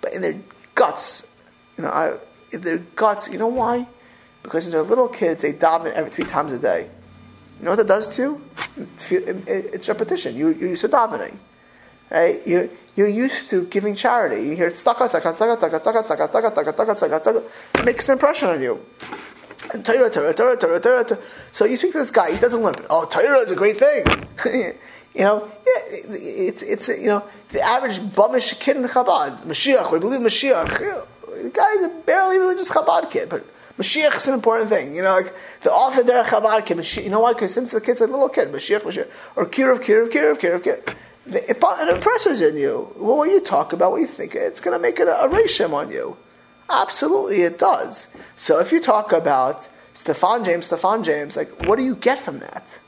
But 0.01 0.13
in 0.13 0.21
their 0.21 0.35
guts, 0.75 1.27
you 1.77 1.83
know, 1.83 1.89
I, 1.89 2.17
in 2.51 2.61
their 2.61 2.77
guts, 2.77 3.27
you 3.29 3.37
know 3.37 3.47
why? 3.47 3.87
Because 4.41 4.69
they're 4.71 4.81
little 4.81 5.07
kids, 5.07 5.41
they 5.41 5.53
daven 5.53 5.93
every 5.93 6.11
three 6.11 6.25
times 6.25 6.51
a 6.51 6.59
day. 6.59 6.89
You 7.59 7.65
know 7.65 7.71
what 7.71 7.77
that 7.77 7.87
does 7.87 8.07
to 8.15 8.21
you? 8.21 8.41
It's, 8.77 9.11
it's 9.11 9.87
repetition. 9.87 10.35
You, 10.35 10.49
you're 10.49 10.69
used 10.69 10.81
to 10.81 10.89
davening. 10.89 11.35
Right? 12.09 12.45
You, 12.45 12.69
you're 12.95 13.07
used 13.07 13.49
to 13.49 13.65
giving 13.65 13.95
charity. 13.95 14.43
You 14.43 14.55
hear 14.55 14.69
staka, 14.69 15.09
staka, 15.09 15.33
staka, 15.33 15.57
staka, 15.57 15.79
staka, 15.81 16.03
staka, 16.03 16.27
staka, 16.27 16.51
staka, 16.53 16.73
staka, 16.73 16.95
staka, 16.95 17.21
staka. 17.21 17.43
It 17.75 17.85
makes 17.85 18.07
an 18.09 18.13
impression 18.13 18.49
on 18.49 18.61
you. 18.61 18.79
And 19.73 19.85
Torah, 19.85 20.09
Torah, 20.09 20.33
Torah, 20.33 20.57
Torah, 20.57 20.79
Torah, 20.79 21.03
Torah. 21.05 21.19
So 21.51 21.65
you 21.65 21.77
speak 21.77 21.93
to 21.93 21.99
this 21.99 22.11
guy, 22.11 22.31
he 22.31 22.39
doesn't 22.39 22.61
learn. 22.61 22.75
Oh, 22.89 23.05
Torah 23.05 23.39
is 23.39 23.51
a 23.51 23.55
great 23.55 23.77
thing. 23.77 24.03
you 25.15 25.23
know, 25.23 25.49
yeah, 25.65 25.95
it's, 26.09 26.61
it's, 26.61 26.87
you 26.89 27.07
know, 27.07 27.23
the 27.51 27.61
average 27.61 27.99
bumish 27.99 28.59
kid 28.59 28.77
in 28.77 28.83
Chabad, 28.83 29.41
Mashiach, 29.41 29.91
we 29.91 29.99
believe 29.99 30.19
Mashiach. 30.19 30.79
You 30.79 30.85
know, 30.85 31.03
the 31.43 31.49
guy's 31.49 31.85
a 31.85 31.89
barely 32.05 32.39
religious 32.39 32.69
Chabad 32.69 33.09
kid, 33.09 33.29
but 33.29 33.45
Mashiach 33.77 34.15
is 34.15 34.27
an 34.27 34.35
important 34.35 34.69
thing. 34.69 34.95
You 34.95 35.01
know, 35.01 35.13
like 35.15 35.33
the 35.63 35.71
author 35.71 36.03
there, 36.03 36.23
Chabad 36.23 36.61
Mashiach, 36.61 37.03
you 37.03 37.09
know 37.09 37.21
why? 37.21 37.33
Because 37.33 37.53
since 37.53 37.71
the 37.71 37.81
kid's 37.81 38.01
a 38.01 38.07
little 38.07 38.29
kid, 38.29 38.49
Mashiach, 38.49 38.81
Mashiach, 38.81 39.09
or 39.35 39.45
Kiruv, 39.45 39.79
Kiruv, 39.79 40.09
Kiruv, 40.09 40.37
Kiruv, 40.37 40.63
Kiruv. 40.63 40.95
It, 41.25 41.57
it 41.57 41.89
impresses 41.89 42.41
in 42.41 42.57
you. 42.57 42.93
Well, 42.97 43.17
what 43.17 43.29
you 43.29 43.39
talk 43.39 43.73
about, 43.73 43.91
what 43.91 44.01
you 44.01 44.07
think, 44.07 44.35
it's 44.35 44.59
going 44.59 44.77
to 44.77 44.81
make 44.81 44.99
it 44.99 45.07
a, 45.07 45.23
a 45.23 45.29
reshim 45.29 45.73
on 45.73 45.89
you. 45.89 46.17
Absolutely, 46.69 47.41
it 47.41 47.57
does. 47.57 48.07
So 48.35 48.59
if 48.59 48.71
you 48.71 48.79
talk 48.79 49.11
about 49.11 49.67
Stefan 49.93 50.43
James, 50.43 50.65
Stefan 50.65 51.03
James, 51.03 51.35
like, 51.37 51.65
what 51.65 51.77
do 51.77 51.83
you 51.83 51.95
get 51.95 52.19
from 52.19 52.39
that? 52.39 52.79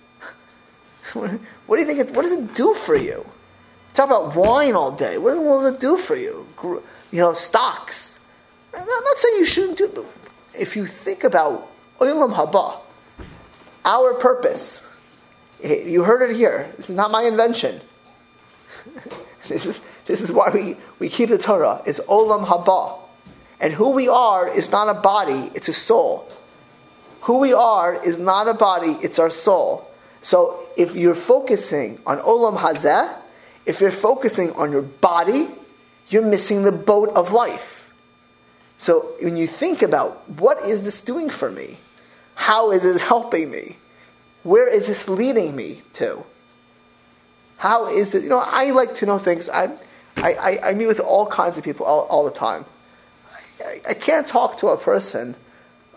what 1.14 1.30
do 1.30 1.80
you 1.80 1.86
think? 1.86 2.00
It, 2.00 2.12
what 2.14 2.24
does 2.24 2.34
it 2.34 2.54
do 2.56 2.74
for 2.74 2.96
you? 2.96 3.26
Talk 3.94 4.08
about 4.08 4.36
wine 4.36 4.76
all 4.76 4.92
day. 4.92 5.18
What 5.18 5.38
will 5.38 5.66
it 5.66 5.80
do 5.80 5.98
for 5.98 6.16
you? 6.16 6.46
You 6.64 6.82
know, 7.22 7.34
stocks. 7.34 8.20
I'm 8.74 8.86
not 8.86 9.18
saying 9.18 9.38
you 9.38 9.46
shouldn't 9.46 9.78
do. 9.78 10.06
If 10.60 10.76
you 10.76 10.88
think 10.88 11.24
about 11.24 11.72
olam 12.00 12.34
haba, 12.34 12.80
our 13.84 14.14
purpose. 14.16 14.88
Eh, 15.64 15.84
you 15.84 16.04
heard 16.04 16.30
it 16.30 16.36
here. 16.36 16.72
This 16.78 16.90
is 16.90 16.96
not 16.96 17.12
my 17.12 17.24
invention. 17.24 17.80
this 19.48 19.66
is 19.66 19.86
this 20.06 20.22
is 20.22 20.32
why 20.32 20.50
we, 20.50 20.78
we 21.00 21.10
keep 21.10 21.30
the 21.30 21.38
Torah. 21.38 21.82
Is 21.86 22.02
olam 22.08 22.46
haba. 22.46 23.00
And 23.60 23.74
who 23.74 23.92
we 23.92 24.08
are 24.08 24.48
is 24.48 24.72
not 24.72 24.90
a 24.90 25.00
body, 25.00 25.50
it's 25.56 25.70
a 25.70 25.74
soul. 25.74 26.30
Who 27.22 27.40
we 27.40 27.54
are 27.54 27.96
is 28.04 28.20
not 28.20 28.48
a 28.48 28.54
body, 28.54 28.98
it's 29.02 29.18
our 29.18 29.30
soul. 29.30 29.90
So 30.22 30.60
if 30.76 30.96
you're 30.96 31.16
focusing 31.16 32.00
on 32.06 32.20
olam 32.20 32.58
hazeh, 32.58 33.14
if 33.66 33.82
you're 33.82 33.92
focusing 33.92 34.52
on 34.54 34.72
your 34.72 34.82
body, 34.82 35.48
you're 36.10 36.26
missing 36.26 36.64
the 36.64 36.72
boat 36.72 37.10
of 37.16 37.32
life. 37.32 37.75
So 38.78 39.16
when 39.22 39.38
you 39.38 39.48
think 39.48 39.82
about 39.82 40.30
what 40.30 40.64
is 40.66 40.84
this 40.84 41.04
doing 41.04 41.30
for 41.30 41.52
me? 41.52 41.78
How 42.36 42.72
is 42.72 42.84
this 42.84 43.02
helping 43.14 43.50
me? 43.50 43.78
Where 44.44 44.68
is 44.68 44.88
this 44.88 45.08
leading 45.08 45.56
me 45.56 45.82
to? 45.94 46.24
How 47.58 47.88
is 47.88 48.14
it? 48.14 48.24
You 48.24 48.30
know, 48.30 48.44
I 48.46 48.72
like 48.72 48.96
to 48.96 49.06
know 49.06 49.18
things. 49.18 49.50
I, 49.50 49.72
I, 50.18 50.60
I, 50.62 50.74
meet 50.74 50.88
with 50.88 51.00
all 51.00 51.26
kinds 51.26 51.58
of 51.58 51.64
people 51.64 51.86
all, 51.86 52.02
all 52.02 52.26
the 52.26 52.32
time. 52.32 52.66
I, 53.60 53.82
I 53.90 53.94
can't 53.94 54.28
talk 54.28 54.60
to 54.60 54.68
a 54.68 54.78
person 54.78 55.36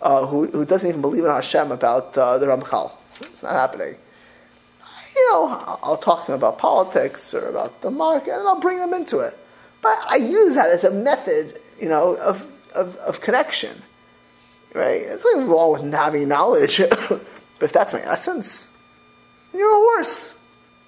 uh, 0.00 0.26
who, 0.26 0.46
who 0.46 0.64
doesn't 0.64 0.88
even 0.88 1.00
believe 1.00 1.24
in 1.24 1.30
Hashem 1.30 1.72
about 1.72 2.16
uh, 2.16 2.38
the 2.38 2.46
Ramchal. 2.46 2.92
It's 3.20 3.42
not 3.42 3.52
happening. 3.52 3.96
You 5.14 5.32
know, 5.32 5.78
I'll 5.82 5.96
talk 5.96 6.26
to 6.26 6.32
them 6.32 6.38
about 6.38 6.58
politics 6.58 7.34
or 7.34 7.48
about 7.48 7.82
the 7.82 7.90
market, 7.90 8.32
and 8.32 8.46
I'll 8.46 8.60
bring 8.60 8.78
them 8.78 8.94
into 8.94 9.18
it. 9.18 9.36
But 9.82 9.98
I 10.08 10.16
use 10.16 10.54
that 10.54 10.70
as 10.70 10.84
a 10.84 10.90
method, 10.90 11.60
you 11.80 11.88
know, 11.88 12.14
of, 12.14 12.50
of, 12.72 12.96
of 12.96 13.20
connection. 13.20 13.82
Right? 14.74 15.02
There's 15.02 15.24
nothing 15.24 15.48
wrong 15.48 15.72
with 15.72 15.92
having 15.92 16.28
knowledge. 16.28 16.78
but 17.08 17.22
if 17.60 17.72
that's 17.72 17.92
my 17.92 18.02
essence, 18.02 18.70
you're 19.52 19.70
a 19.70 19.74
horse. 19.74 20.34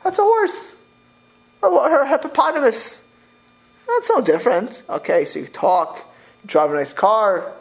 That's 0.05 0.19
a 0.19 0.23
horse. 0.23 0.77
Or, 1.63 1.71
or 1.71 2.03
a 2.03 2.09
hippopotamus. 2.09 3.05
That's 3.87 4.09
no 4.09 4.21
different. 4.21 4.83
Okay, 4.89 5.25
so 5.25 5.41
you 5.41 5.47
talk, 5.47 5.99
you 6.43 6.49
drive 6.49 6.71
a 6.71 6.75
nice 6.75 6.93
car, 6.93 7.53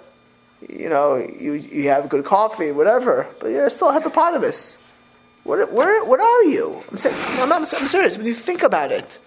you 0.67 0.89
know, 0.89 1.15
you, 1.15 1.53
you 1.53 1.89
have 1.89 2.09
good 2.09 2.25
coffee, 2.25 2.71
whatever, 2.71 3.27
but 3.39 3.47
you're 3.47 3.69
still 3.69 3.89
a 3.89 3.93
hippopotamus. 3.93 4.77
What, 5.43 5.71
where, 5.71 6.05
what 6.05 6.19
are 6.19 6.43
you? 6.43 6.83
I'm, 6.91 6.97
saying, 6.97 7.15
I'm, 7.39 7.51
I'm, 7.51 7.61
I'm 7.61 7.65
serious. 7.65 8.17
When 8.17 8.27
you 8.27 8.35
think 8.35 8.63
about 8.63 8.91
it, 8.91 9.19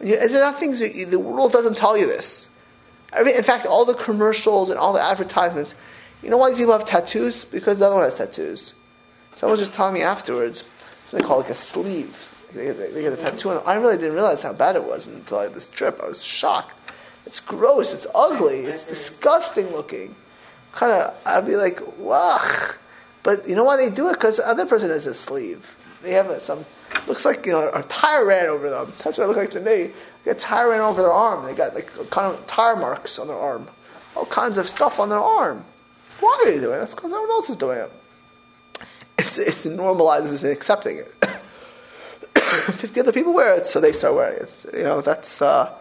there 0.00 0.44
are 0.44 0.52
things 0.52 0.80
you, 0.80 1.06
the 1.06 1.18
world 1.18 1.52
doesn't 1.52 1.76
tell 1.76 1.96
you 1.96 2.06
this. 2.06 2.48
Mean, 3.24 3.36
in 3.36 3.42
fact, 3.42 3.66
all 3.66 3.84
the 3.84 3.94
commercials 3.94 4.70
and 4.70 4.78
all 4.78 4.92
the 4.92 5.02
advertisements, 5.02 5.74
you 6.22 6.30
know 6.30 6.36
why 6.36 6.50
these 6.50 6.58
people 6.58 6.72
have 6.72 6.84
tattoos? 6.84 7.44
Because 7.44 7.78
the 7.78 7.86
other 7.86 7.94
one 7.94 8.04
has 8.04 8.14
tattoos. 8.14 8.74
Someone 9.34 9.52
was 9.52 9.60
just 9.60 9.74
telling 9.74 9.94
me 9.94 10.02
afterwards, 10.02 10.64
they 11.12 11.20
call 11.20 11.40
it 11.40 11.44
like 11.44 11.50
a 11.50 11.54
sleeve. 11.54 12.32
They, 12.54 12.70
they, 12.70 12.90
they 12.90 13.02
get 13.02 13.12
a 13.12 13.16
tattoo 13.16 13.50
on 13.50 13.62
I 13.66 13.74
really 13.74 13.96
didn't 13.96 14.14
realize 14.14 14.42
how 14.42 14.52
bad 14.52 14.76
it 14.76 14.84
was 14.84 15.06
until 15.06 15.38
I 15.38 15.42
had 15.44 15.54
this 15.54 15.68
trip. 15.68 16.00
I 16.02 16.08
was 16.08 16.22
shocked. 16.22 16.74
It's 17.26 17.40
gross. 17.40 17.92
It's 17.92 18.06
ugly. 18.14 18.60
It's 18.60 18.84
disgusting 18.84 19.70
looking. 19.72 20.14
Kind 20.72 20.92
of, 20.92 21.14
I'd 21.26 21.46
be 21.46 21.56
like, 21.56 21.80
wow. 21.98 22.38
But 23.22 23.48
you 23.48 23.56
know 23.56 23.64
why 23.64 23.76
they 23.76 23.90
do 23.90 24.08
it? 24.08 24.12
Because 24.12 24.36
the 24.36 24.48
other 24.48 24.66
person 24.66 24.90
has 24.90 25.06
a 25.06 25.14
sleeve. 25.14 25.76
They 26.02 26.12
have 26.12 26.28
a, 26.28 26.40
some, 26.40 26.64
looks 27.06 27.24
like, 27.24 27.46
you 27.46 27.52
know, 27.52 27.70
a 27.72 27.82
tire 27.84 28.24
ran 28.26 28.46
over 28.46 28.70
them. 28.70 28.92
That's 29.02 29.18
what 29.18 29.24
it 29.24 29.26
looked 29.28 29.40
like 29.40 29.50
to 29.52 29.60
me. 29.60 29.92
They 30.24 30.32
got 30.32 30.38
tire 30.38 30.70
ran 30.70 30.80
over 30.80 31.02
their 31.02 31.12
arm. 31.12 31.44
They 31.44 31.54
got 31.54 31.74
like 31.74 31.90
kind 32.10 32.34
of 32.34 32.46
tire 32.46 32.76
marks 32.76 33.18
on 33.18 33.28
their 33.28 33.36
arm. 33.36 33.68
All 34.14 34.26
kinds 34.26 34.58
of 34.58 34.68
stuff 34.68 34.98
on 34.98 35.08
their 35.08 35.20
arm. 35.20 35.64
Why 36.20 36.38
are 36.40 36.50
they 36.50 36.60
doing 36.60 36.76
it? 36.76 36.78
That's 36.78 36.94
because 36.94 37.12
everyone 37.12 37.30
else 37.30 37.50
is 37.50 37.56
doing 37.56 37.78
it. 37.78 37.92
It's, 39.18 39.38
it's 39.38 39.66
normalizes 39.66 40.42
and 40.42 40.52
accepting 40.52 40.98
it. 40.98 41.12
50 42.36 43.00
other 43.00 43.12
people 43.12 43.32
wear 43.32 43.54
it, 43.54 43.66
so 43.66 43.80
they 43.80 43.92
start 43.92 44.14
wearing 44.14 44.42
it. 44.42 44.50
You 44.74 44.84
know, 44.84 45.00
that's 45.00 45.42
uh, 45.42 45.72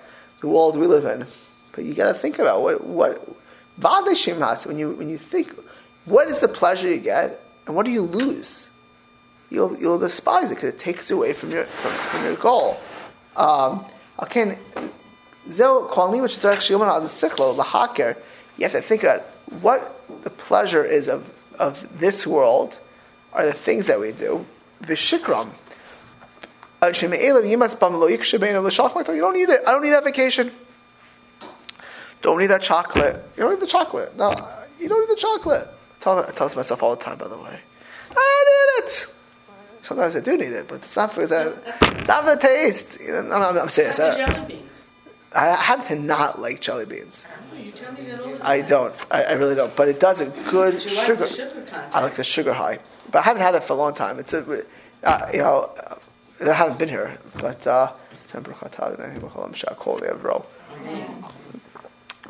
the 0.41 0.47
world 0.47 0.78
we 0.78 0.88
live 0.88 1.06
in. 1.06 1.28
But 1.71 1.84
you 1.86 1.93
got 1.93 2.08
to 2.08 2.13
think 2.13 2.39
about 2.39 2.62
what 2.62 2.84
what 2.84 3.36
when 3.78 4.78
you 4.78 4.91
when 4.91 5.10
you 5.10 5.17
think 5.17 5.51
what 6.06 6.28
is 6.30 6.39
the 6.39 6.47
pleasure 6.47 6.88
you 6.88 6.99
get 6.99 7.41
and 7.67 7.75
what 7.75 7.86
do 7.86 7.91
you 7.91 8.01
lose? 8.01 8.69
You'll 9.49 9.77
you'll 9.77 9.99
despise 9.99 10.51
it 10.51 10.55
because 10.55 10.69
it 10.69 10.79
takes 10.79 11.12
away 11.12 11.34
from 11.34 11.51
your 11.51 11.65
from, 11.65 11.91
from 11.91 12.23
your 12.23 12.36
goal. 12.36 12.79
Um, 13.36 13.86
okay, 14.23 14.58
zil 15.49 15.88
kolim 15.88 16.21
which 16.21 16.38
is 16.38 16.45
actually 16.45 16.79
the 16.79 16.86
lahaker. 16.86 18.17
You 18.58 18.63
have 18.63 18.71
to 18.71 18.81
think 18.81 19.03
about 19.03 19.21
what 19.62 20.01
the 20.23 20.29
pleasure 20.29 20.84
is 20.84 21.08
of 21.08 21.31
of 21.60 21.99
this 21.99 22.25
world 22.25 22.79
are 23.34 23.45
the 23.45 23.53
things 23.53 23.88
that 23.88 23.99
we 23.99 24.12
do. 24.12 24.45
Vishikram 24.84 25.51
Uh. 26.81 26.88
You 26.88 27.10
don't 29.21 29.34
need 29.34 29.49
it. 29.49 29.62
I 29.65 29.71
don't 29.71 29.84
need 29.84 29.89
that 29.91 30.03
vacation. 30.03 30.51
Don't 32.21 32.39
need 32.39 32.47
that 32.47 32.62
chocolate. 32.62 33.23
You 33.38 33.43
don't 33.43 33.51
need 33.51 33.60
the 33.62 33.67
chocolate. 33.67 34.15
No, 34.17 34.31
you 34.79 34.89
don't 34.89 34.99
need 35.01 35.10
the 35.10 35.19
chocolate. 35.19 35.67
I 35.67 36.03
tell, 36.03 36.19
I 36.19 36.31
tell 36.31 36.49
myself 36.55 36.84
all 36.84 36.95
the 36.95 37.03
time, 37.03 37.17
by 37.17 37.27
the 37.27 37.38
way. 37.38 37.60
I 38.12 38.75
don't 38.75 38.86
need 38.86 38.91
it. 38.91 39.14
Sometimes 39.85 40.15
I 40.15 40.19
do 40.19 40.35
need 40.35 40.51
it, 40.51 40.67
but 40.67 40.83
it's 40.83 40.95
not 40.95 41.13
for 41.13 41.27
the, 41.27 41.55
it's 41.99 42.07
not 42.07 42.23
for 42.23 42.35
the 42.35 42.41
taste. 42.41 42.99
You 42.99 43.11
know, 43.11 43.19
I'm, 43.19 43.31
I'm, 43.31 43.57
I'm 43.59 43.69
serious. 43.69 43.99
I, 43.99 44.17
jelly 44.17 44.47
beans. 44.47 44.87
I 45.31 45.55
have 45.55 45.87
to 45.89 45.95
not 45.95 46.41
like 46.41 46.59
jelly 46.59 46.87
beans. 46.87 47.27
Oh, 47.53 47.57
you 47.59 47.71
tell 47.71 47.93
me 47.93 48.01
that 48.05 48.19
all 48.19 48.31
the 48.31 48.37
time. 48.39 48.47
I 48.47 48.61
don't. 48.61 48.95
I, 49.11 49.23
I 49.25 49.31
really 49.33 49.53
don't. 49.53 49.75
But 49.75 49.87
it 49.87 49.99
does 49.99 50.21
a 50.21 50.31
good 50.49 50.83
you 50.83 50.97
like 50.97 51.05
sugar. 51.05 51.15
the 51.17 51.27
sugar. 51.27 51.89
I 51.93 52.01
like 52.01 52.15
the 52.15 52.23
sugar 52.23 52.51
high, 52.51 52.79
but 53.11 53.19
I 53.19 53.21
haven't 53.21 53.43
had 53.43 53.51
that 53.51 53.63
for 53.63 53.73
a 53.73 53.75
long 53.75 53.93
time. 53.93 54.17
It's 54.17 54.33
a, 54.33 54.65
uh, 55.03 55.29
you 55.31 55.37
know, 55.37 55.69
uh, 55.77 56.49
I 56.49 56.53
haven't 56.53 56.79
been 56.79 56.89
here, 56.89 57.19
but 57.39 57.67
uh, 57.67 57.91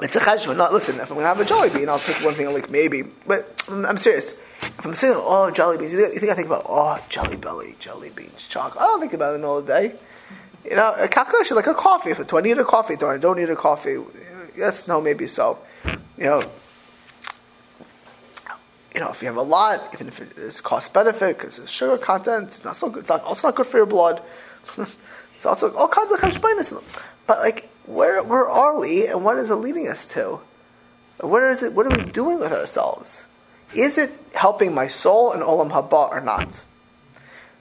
it's 0.01 0.17
a 0.17 0.19
cheshbon. 0.19 0.57
Not 0.57 0.73
listen. 0.73 0.99
If 0.99 1.09
I'm 1.09 1.15
gonna 1.15 1.27
have 1.27 1.39
a 1.39 1.45
jelly 1.45 1.69
bean, 1.69 1.87
I'll 1.87 1.99
take 1.99 2.17
one 2.17 2.33
thing 2.33 2.49
I 2.49 2.51
like 2.51 2.69
maybe. 2.69 3.03
But 3.25 3.65
I'm 3.69 3.97
serious. 3.97 4.33
If 4.61 4.85
I'm 4.85 4.95
saying 4.95 5.15
oh 5.17 5.51
jelly 5.51 5.77
beans, 5.77 5.93
you 5.93 6.07
think, 6.19 6.31
I 6.31 6.35
think 6.35 6.47
about 6.47 6.65
oh 6.67 6.99
jelly 7.09 7.37
belly, 7.37 7.75
jelly 7.79 8.09
beans, 8.09 8.47
chocolate? 8.47 8.81
I 8.81 8.87
don't 8.87 8.99
think 8.99 9.13
about 9.13 9.39
it 9.39 9.43
all 9.43 9.61
day. 9.61 9.95
You 10.63 10.75
know, 10.75 10.93
a 10.97 11.07
calculation 11.07 11.55
like 11.55 11.67
a 11.67 11.73
coffee. 11.73 12.11
If 12.11 12.25
do 12.27 12.37
I 12.37 12.41
need 12.41 12.57
a 12.57 12.65
coffee? 12.65 12.95
Do 12.95 13.07
I 13.07 13.17
don't 13.17 13.37
need 13.37 13.49
a 13.49 13.55
coffee? 13.55 13.97
Yes, 14.57 14.87
no, 14.87 14.99
maybe 15.01 15.27
so. 15.27 15.59
You 16.17 16.23
know, 16.23 16.43
you 18.95 19.01
know, 19.01 19.09
if 19.09 19.21
you 19.21 19.27
have 19.27 19.35
a 19.35 19.41
lot, 19.41 19.89
even 19.93 20.07
if 20.07 20.21
it 20.21 20.37
is 20.37 20.61
cost 20.61 20.93
benefit 20.93 21.37
because 21.37 21.59
of 21.59 21.69
sugar 21.69 21.97
content, 21.97 22.47
it's 22.47 22.63
not 22.63 22.77
so 22.77 22.89
good. 22.89 23.01
It's 23.01 23.11
also 23.11 23.49
not 23.49 23.55
good 23.55 23.67
for 23.67 23.77
your 23.77 23.85
blood. 23.85 24.21
it's 25.35 25.45
also 25.45 25.73
all 25.75 25.89
kinds 25.89 26.11
of 26.11 26.19
cheshbonis. 26.19 26.81
But 27.27 27.39
like, 27.39 27.69
where 27.85 28.23
where 28.23 28.47
are 28.47 28.79
we, 28.79 29.07
and 29.07 29.23
what 29.23 29.37
is 29.37 29.49
it 29.49 29.55
leading 29.55 29.87
us 29.89 30.05
to? 30.07 30.39
Where 31.19 31.51
is 31.51 31.61
it? 31.61 31.73
What 31.73 31.85
are 31.85 32.03
we 32.03 32.09
doing 32.09 32.39
with 32.39 32.53
ourselves? 32.53 33.25
Is 33.75 33.97
it 33.97 34.11
helping 34.33 34.73
my 34.73 34.87
soul 34.87 35.33
and 35.33 35.43
olam 35.43 35.69
haba 35.69 36.09
or 36.09 36.21
not? 36.21 36.63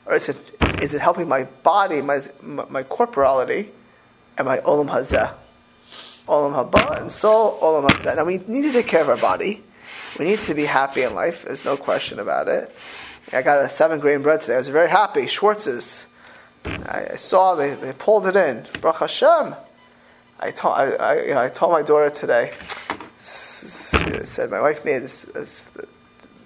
Or 0.07 0.14
is 0.14 0.29
it 0.29 0.37
is 0.81 0.94
it 0.94 1.00
helping 1.00 1.29
my 1.29 1.44
body, 1.62 2.03
my 2.03 2.20
my, 2.42 2.83
corporality, 2.85 3.70
and 4.38 4.46
my 4.46 4.59
olam 4.59 4.88
hazeh? 4.88 5.33
Olam 6.29 6.70
haba 6.70 7.00
and 7.00 7.11
soul, 7.11 7.59
olam 7.61 7.88
hazeh. 7.88 8.16
Now 8.16 8.24
we 8.24 8.38
need 8.46 8.62
to 8.62 8.72
take 8.72 8.87
care 8.87 9.03
of 9.03 9.09
our 9.09 9.16
body. 9.16 9.62
We 10.18 10.27
need 10.27 10.38
to 10.40 10.55
be 10.55 10.64
happy 10.64 11.03
in 11.03 11.14
life. 11.14 11.44
There's 11.44 11.64
no 11.64 11.77
question 11.77 12.20
about 12.20 12.46
it. 12.46 12.72
I 13.33 13.42
got 13.42 13.64
a 13.64 13.68
seven 13.68 13.98
grain 13.98 14.22
bread 14.22 14.42
today. 14.42 14.55
I 14.55 14.59
was 14.59 14.68
very 14.68 14.88
happy. 14.88 15.27
Schwartz's. 15.27 16.07
I, 16.64 17.09
I 17.12 17.16
saw 17.16 17.57
they, 17.57 17.74
they 17.74 17.92
pulled 17.92 18.27
it 18.27 18.37
in. 18.37 18.64
Baruch 18.81 19.00
Hashem. 19.00 19.57
I 20.38 20.50
told 20.53 20.74
I, 20.74 20.90
I, 20.90 21.22
you 21.22 21.35
know, 21.35 21.40
I 21.40 21.48
told 21.48 21.72
my 21.72 21.83
daughter 21.83 22.11
today. 22.11 22.53
She 23.18 24.24
said 24.27 24.50
my 24.50 24.61
wife 24.61 24.85
made 24.85 25.03
this, 25.03 25.22
this 25.22 25.66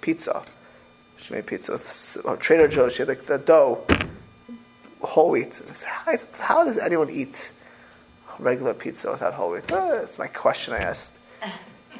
pizza. 0.09 0.43
She 1.19 1.35
made 1.35 1.47
pizza 1.47 1.73
with 1.73 2.17
oh, 2.25 2.37
Trader 2.37 2.67
Joe's. 2.67 2.95
She 2.95 3.03
had 3.03 3.09
like 3.09 3.27
the 3.27 3.37
dough, 3.37 3.85
whole 5.03 5.29
wheat. 5.29 5.61
I 5.71 5.75
said, 5.75 5.89
how, 5.89 6.15
how 6.41 6.65
does 6.65 6.79
anyone 6.79 7.11
eat 7.11 7.53
regular 8.39 8.73
pizza 8.73 9.11
without 9.11 9.35
whole 9.35 9.53
wheat? 9.53 9.71
Uh, 9.71 9.97
that's 9.97 10.19
my 10.19 10.29
question 10.29 10.73
I 10.73 10.79
asked. 10.79 11.13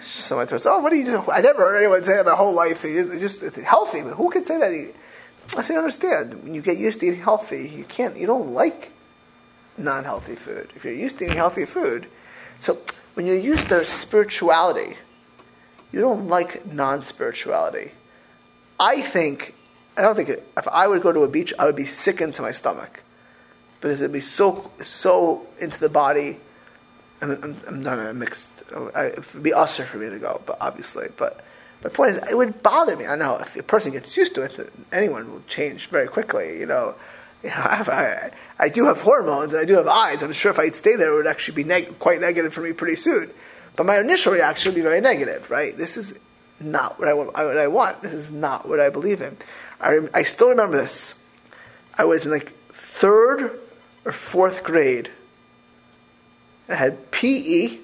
So 0.01 0.37
my 0.37 0.45
daughter 0.45 0.59
said, 0.59 0.71
"Oh, 0.73 0.79
what 0.79 0.91
do 0.91 0.97
you 0.97 1.05
do?" 1.05 1.25
I 1.31 1.41
never 1.41 1.59
heard 1.59 1.79
anyone 1.79 2.03
say 2.05 2.15
that 2.17 2.25
my 2.25 2.37
whole 2.37 2.55
life. 2.55 2.85
It's 2.85 3.21
just 3.21 3.43
it's 3.43 3.57
healthy, 3.57 4.01
but 4.03 4.15
who 4.15 4.31
can 4.31 4.45
say 4.45 4.57
that? 4.59 4.73
I 5.59 5.63
said, 5.63 5.77
"Understand? 5.77 6.45
When 6.45 6.55
you 6.55 6.63
get 6.63 6.79
used 6.79 7.01
to 7.01 7.07
eating 7.07 7.21
healthy, 7.21 7.69
you 7.69 7.85
can't. 7.85 8.17
You 8.17 8.27
don't 8.27 8.53
like 8.55 8.93
non-healthy 9.77 10.37
food. 10.37 10.73
If 10.77 10.85
you're 10.85 10.95
used 10.95 11.19
to 11.19 11.25
eating 11.25 11.37
healthy 11.37 11.67
food, 11.67 12.07
so 12.61 12.79
when 13.15 13.27
you're 13.27 13.45
used 13.55 13.69
to 13.71 13.85
spirituality, 13.85 14.97
you 15.93 16.01
don't 16.01 16.29
like 16.29 16.67
non-spirituality. 16.67 17.93
I 18.79 19.01
think 19.01 19.55
I 19.97 20.03
don't 20.03 20.15
think 20.15 20.29
if 20.29 20.69
I 20.69 20.87
would 20.87 21.03
go 21.03 21.13
to 21.13 21.23
a 21.23 21.29
beach, 21.29 21.53
I 21.59 21.65
would 21.65 21.77
be 21.77 21.87
sick 21.87 22.21
into 22.21 22.43
my 22.43 22.53
stomach 22.53 23.03
because 23.81 24.01
it'd 24.01 24.13
be 24.13 24.21
so 24.21 24.71
so 24.83 25.47
into 25.59 25.81
the 25.81 25.89
body. 25.89 26.39
I'm, 27.21 27.33
I'm, 27.33 27.57
I'm 27.67 27.83
not 27.83 27.99
a 27.99 28.15
mixed. 28.15 28.63
I, 28.95 29.07
it 29.07 29.35
would 29.35 29.43
be 29.43 29.53
assur 29.55 29.85
for 29.85 29.97
me 29.97 30.09
to 30.09 30.19
go, 30.19 30.41
but 30.47 30.59
obviously, 30.61 31.09
but 31.17 31.45
my 31.83 31.91
point 31.91 32.13
is, 32.13 32.17
it 32.31 32.37
would 32.37 32.63
bother 32.63 32.97
me. 32.97 33.07
I 33.07 33.17
know 33.17 33.37
if 33.37 33.57
a 33.57 33.63
person 33.63 33.93
gets 33.93 34.17
used 34.17 34.35
to 34.35 34.43
it, 34.43 34.73
anyone 34.93 35.31
will 35.33 35.43
change 35.49 35.89
very 35.89 36.09
quickly. 36.09 36.59
You 36.59 36.67
know, 36.67 36.95
I, 37.45 38.31
I, 38.59 38.65
I 38.65 38.69
do 38.69 38.87
have 38.87 39.01
hormones 39.01 39.53
and 39.53 39.63
I 39.63 39.65
do 39.65 39.75
have 39.75 39.87
eyes. 39.87 40.23
I'm 40.23 40.33
sure 40.33 40.51
if 40.51 40.59
I'd 40.59 40.75
stay 40.75 40.97
there, 40.97 41.13
it 41.13 41.17
would 41.17 41.27
actually 41.27 41.55
be 41.55 41.65
neg- 41.65 41.99
quite 41.99 42.21
negative 42.21 42.53
for 42.53 42.61
me 42.61 42.73
pretty 42.73 42.97
soon. 42.97 43.31
But 43.79 43.87
my 43.87 44.01
initial 44.01 44.33
reaction 44.33 44.71
would 44.71 44.75
be 44.75 44.81
very 44.81 45.01
negative, 45.01 45.53
right? 45.53 45.75
This 45.75 45.97
is 45.97 46.19
not 46.59 46.99
what 46.99 47.07
I 47.07 47.15
want. 47.15 47.33
What 47.33 47.57
I 47.57 47.69
want. 47.69 48.03
This 48.03 48.13
is 48.13 48.33
not 48.33 48.69
what 48.69 48.81
I 48.81 48.91
believe 48.91 49.23
in. 49.23 49.37
I, 49.81 50.01
I 50.13 50.25
still 50.25 50.49
remember 50.49 50.77
this. 50.77 51.15
I 51.97 52.05
was 52.05 52.27
in 52.27 52.33
like 52.33 52.51
third 52.73 53.57
or 54.05 54.11
fourth 54.11 54.65
grade. 54.65 55.13
I 56.69 56.75
had 56.75 57.13
PE. 57.13 57.79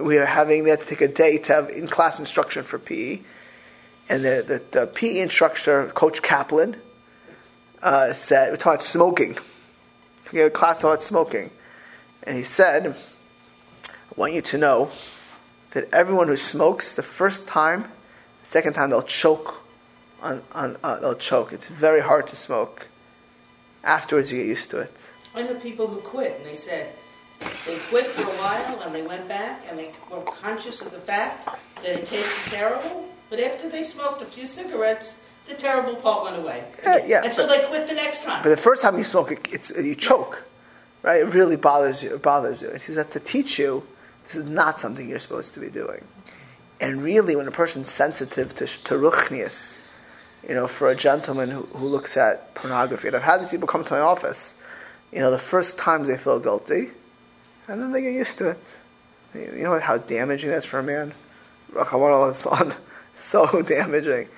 We 0.00 0.16
were 0.16 0.26
having 0.26 0.64
that 0.64 0.80
to 0.80 0.86
take 0.86 1.00
a 1.00 1.06
day 1.06 1.38
to 1.38 1.52
have 1.52 1.70
in 1.70 1.86
class 1.86 2.18
instruction 2.18 2.64
for 2.64 2.80
PE, 2.80 3.20
and 4.08 4.24
the, 4.24 4.44
the, 4.72 4.80
the 4.80 4.86
PE 4.88 5.20
instructor, 5.20 5.86
Coach 5.94 6.22
Kaplan, 6.22 6.74
uh, 7.84 8.12
said 8.14 8.50
we 8.50 8.58
about 8.58 8.82
smoking. 8.82 9.38
We 10.32 10.38
gave 10.38 10.48
a 10.48 10.50
class 10.50 10.80
about 10.80 11.04
smoking, 11.04 11.50
and 12.24 12.36
he 12.36 12.42
said, 12.42 12.96
"I 13.88 13.92
want 14.16 14.32
you 14.32 14.42
to 14.42 14.58
know 14.58 14.90
that 15.72 15.92
everyone 15.92 16.28
who 16.28 16.36
smokes 16.36 16.94
the 16.94 17.02
first 17.02 17.46
time, 17.46 17.82
the 18.42 18.48
second 18.48 18.72
time 18.74 18.90
they'll 18.90 19.02
choke 19.02 19.62
on, 20.22 20.42
on 20.52 20.76
uh, 20.82 20.98
they'll 21.00 21.14
choke. 21.14 21.52
It's 21.52 21.68
very 21.68 22.00
hard 22.00 22.26
to 22.28 22.36
smoke. 22.36 22.88
Afterwards, 23.82 24.32
you 24.32 24.38
get 24.38 24.48
used 24.48 24.70
to 24.70 24.80
it. 24.80 24.92
I 25.34 25.42
know 25.42 25.54
people 25.54 25.86
who 25.86 26.00
quit, 26.00 26.36
and 26.36 26.46
they 26.46 26.54
said 26.54 26.92
they 27.66 27.78
quit 27.88 28.06
for 28.06 28.22
a 28.22 28.34
while, 28.36 28.82
and 28.82 28.94
they 28.94 29.02
went 29.02 29.28
back, 29.28 29.62
and 29.68 29.78
they 29.78 29.92
were 30.10 30.20
conscious 30.22 30.82
of 30.84 30.92
the 30.92 30.98
fact 30.98 31.46
that 31.76 31.86
it 31.86 32.04
tasted 32.06 32.50
terrible. 32.50 33.08
But 33.30 33.40
after 33.40 33.68
they 33.68 33.82
smoked 33.82 34.20
a 34.22 34.26
few 34.26 34.46
cigarettes, 34.46 35.14
the 35.48 35.54
terrible 35.54 35.96
part 35.96 36.24
went 36.24 36.36
away. 36.36 36.64
Yeah, 36.82 37.06
yeah, 37.06 37.24
Until 37.24 37.46
but- 37.46 37.60
they 37.60 37.66
quit 37.66 37.86
the 37.86 37.94
next 37.94 38.24
time. 38.24 38.42
But 38.42 38.50
the 38.50 38.56
first 38.56 38.82
time 38.82 38.98
you 38.98 39.04
smoke, 39.04 39.32
it, 39.32 39.48
it's 39.52 39.70
you 39.70 39.94
choke, 39.94 40.44
right? 41.02 41.20
It 41.20 41.26
really 41.26 41.56
bothers 41.56 42.02
you. 42.02 42.14
It 42.14 42.22
bothers 42.22 42.60
you. 42.60 42.68
It 42.68 42.82
says 42.82 42.96
that's 42.96 43.12
to 43.14 43.20
teach 43.20 43.58
you 43.58 43.84
this 44.30 44.44
is 44.44 44.48
not 44.48 44.78
something 44.78 45.08
you're 45.08 45.18
supposed 45.18 45.54
to 45.54 45.60
be 45.60 45.68
doing. 45.68 46.04
And 46.80 47.02
really, 47.02 47.34
when 47.34 47.48
a 47.48 47.50
person's 47.50 47.90
sensitive 47.90 48.54
to 48.54 48.66
to 48.66 48.94
ruchnius, 48.94 49.78
you 50.48 50.54
know, 50.54 50.68
for 50.68 50.88
a 50.88 50.94
gentleman 50.94 51.50
who, 51.50 51.62
who 51.62 51.86
looks 51.86 52.16
at 52.16 52.54
pornography, 52.54 53.08
and 53.08 53.16
I've 53.16 53.24
had 53.24 53.40
these 53.40 53.50
people 53.50 53.66
come 53.66 53.84
to 53.84 53.92
my 53.92 53.98
office, 53.98 54.54
you 55.12 55.18
know, 55.18 55.32
the 55.32 55.38
first 55.38 55.78
times 55.78 56.06
they 56.06 56.16
feel 56.16 56.38
guilty, 56.38 56.90
and 57.66 57.82
then 57.82 57.90
they 57.90 58.02
get 58.02 58.12
used 58.12 58.38
to 58.38 58.50
it. 58.50 58.78
You 59.34 59.64
know 59.64 59.80
how 59.80 59.98
damaging 59.98 60.50
that's 60.50 60.64
for 60.64 60.78
a 60.78 60.82
man? 60.82 61.12
So 63.18 63.60
damaging. 63.62 64.28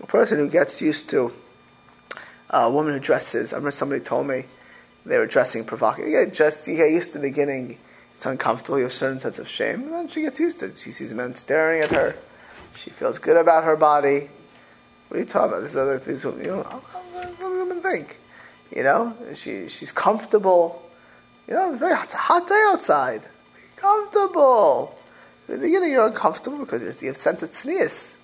A 0.00 0.06
person 0.06 0.38
who 0.38 0.48
gets 0.48 0.82
used 0.82 1.10
to 1.10 1.32
a 2.50 2.68
woman 2.68 2.94
who 2.94 2.98
dresses. 2.98 3.52
I 3.52 3.56
remember 3.56 3.70
somebody 3.70 4.00
told 4.00 4.26
me 4.26 4.46
they 5.04 5.18
were 5.18 5.26
dressing 5.26 5.64
provocative. 5.64 6.10
You 6.10 6.24
get 6.24 6.34
just 6.34 6.66
you 6.66 6.76
get 6.76 6.90
used 6.90 7.12
to 7.12 7.18
the 7.18 7.28
beginning. 7.28 7.78
It's 8.16 8.24
uncomfortable. 8.24 8.78
You 8.78 8.84
have 8.84 8.92
a 8.92 8.94
certain 8.94 9.20
sense 9.20 9.38
of 9.38 9.46
shame, 9.46 9.82
and 9.82 9.92
then 9.92 10.08
she 10.08 10.22
gets 10.22 10.40
used 10.40 10.60
to 10.60 10.66
it. 10.66 10.78
She 10.78 10.90
sees 10.90 11.12
men 11.12 11.34
staring 11.34 11.82
at 11.82 11.90
her. 11.90 12.16
She 12.74 12.88
feels 12.88 13.18
good 13.18 13.36
about 13.36 13.64
her 13.64 13.76
body. 13.76 14.30
What 15.08 15.18
are 15.18 15.20
you 15.20 15.26
talking 15.26 15.52
about? 15.52 15.62
This 15.62 15.72
is 15.72 15.76
other 15.76 15.98
things. 15.98 16.24
You 16.24 16.32
know, 16.32 16.62
what 16.62 17.52
women 17.52 17.82
think? 17.82 18.18
You 18.74 18.82
know, 18.82 19.14
she 19.34 19.68
she's 19.68 19.92
comfortable. 19.92 20.82
You 21.46 21.54
know, 21.54 21.70
it's 21.70 21.78
very 21.78 21.94
it's 21.94 22.14
a 22.14 22.16
hot 22.16 22.48
day 22.48 22.64
outside. 22.68 23.20
Be 23.20 23.60
comfortable. 23.76 24.98
In 25.48 25.56
the 25.56 25.60
beginning, 25.60 25.92
you're 25.92 26.06
uncomfortable 26.06 26.58
because 26.58 26.82
you're, 26.82 26.92
you 26.92 27.08
have 27.08 27.18
sense 27.18 27.42
of 27.42 27.54
sneeze. 27.54 28.16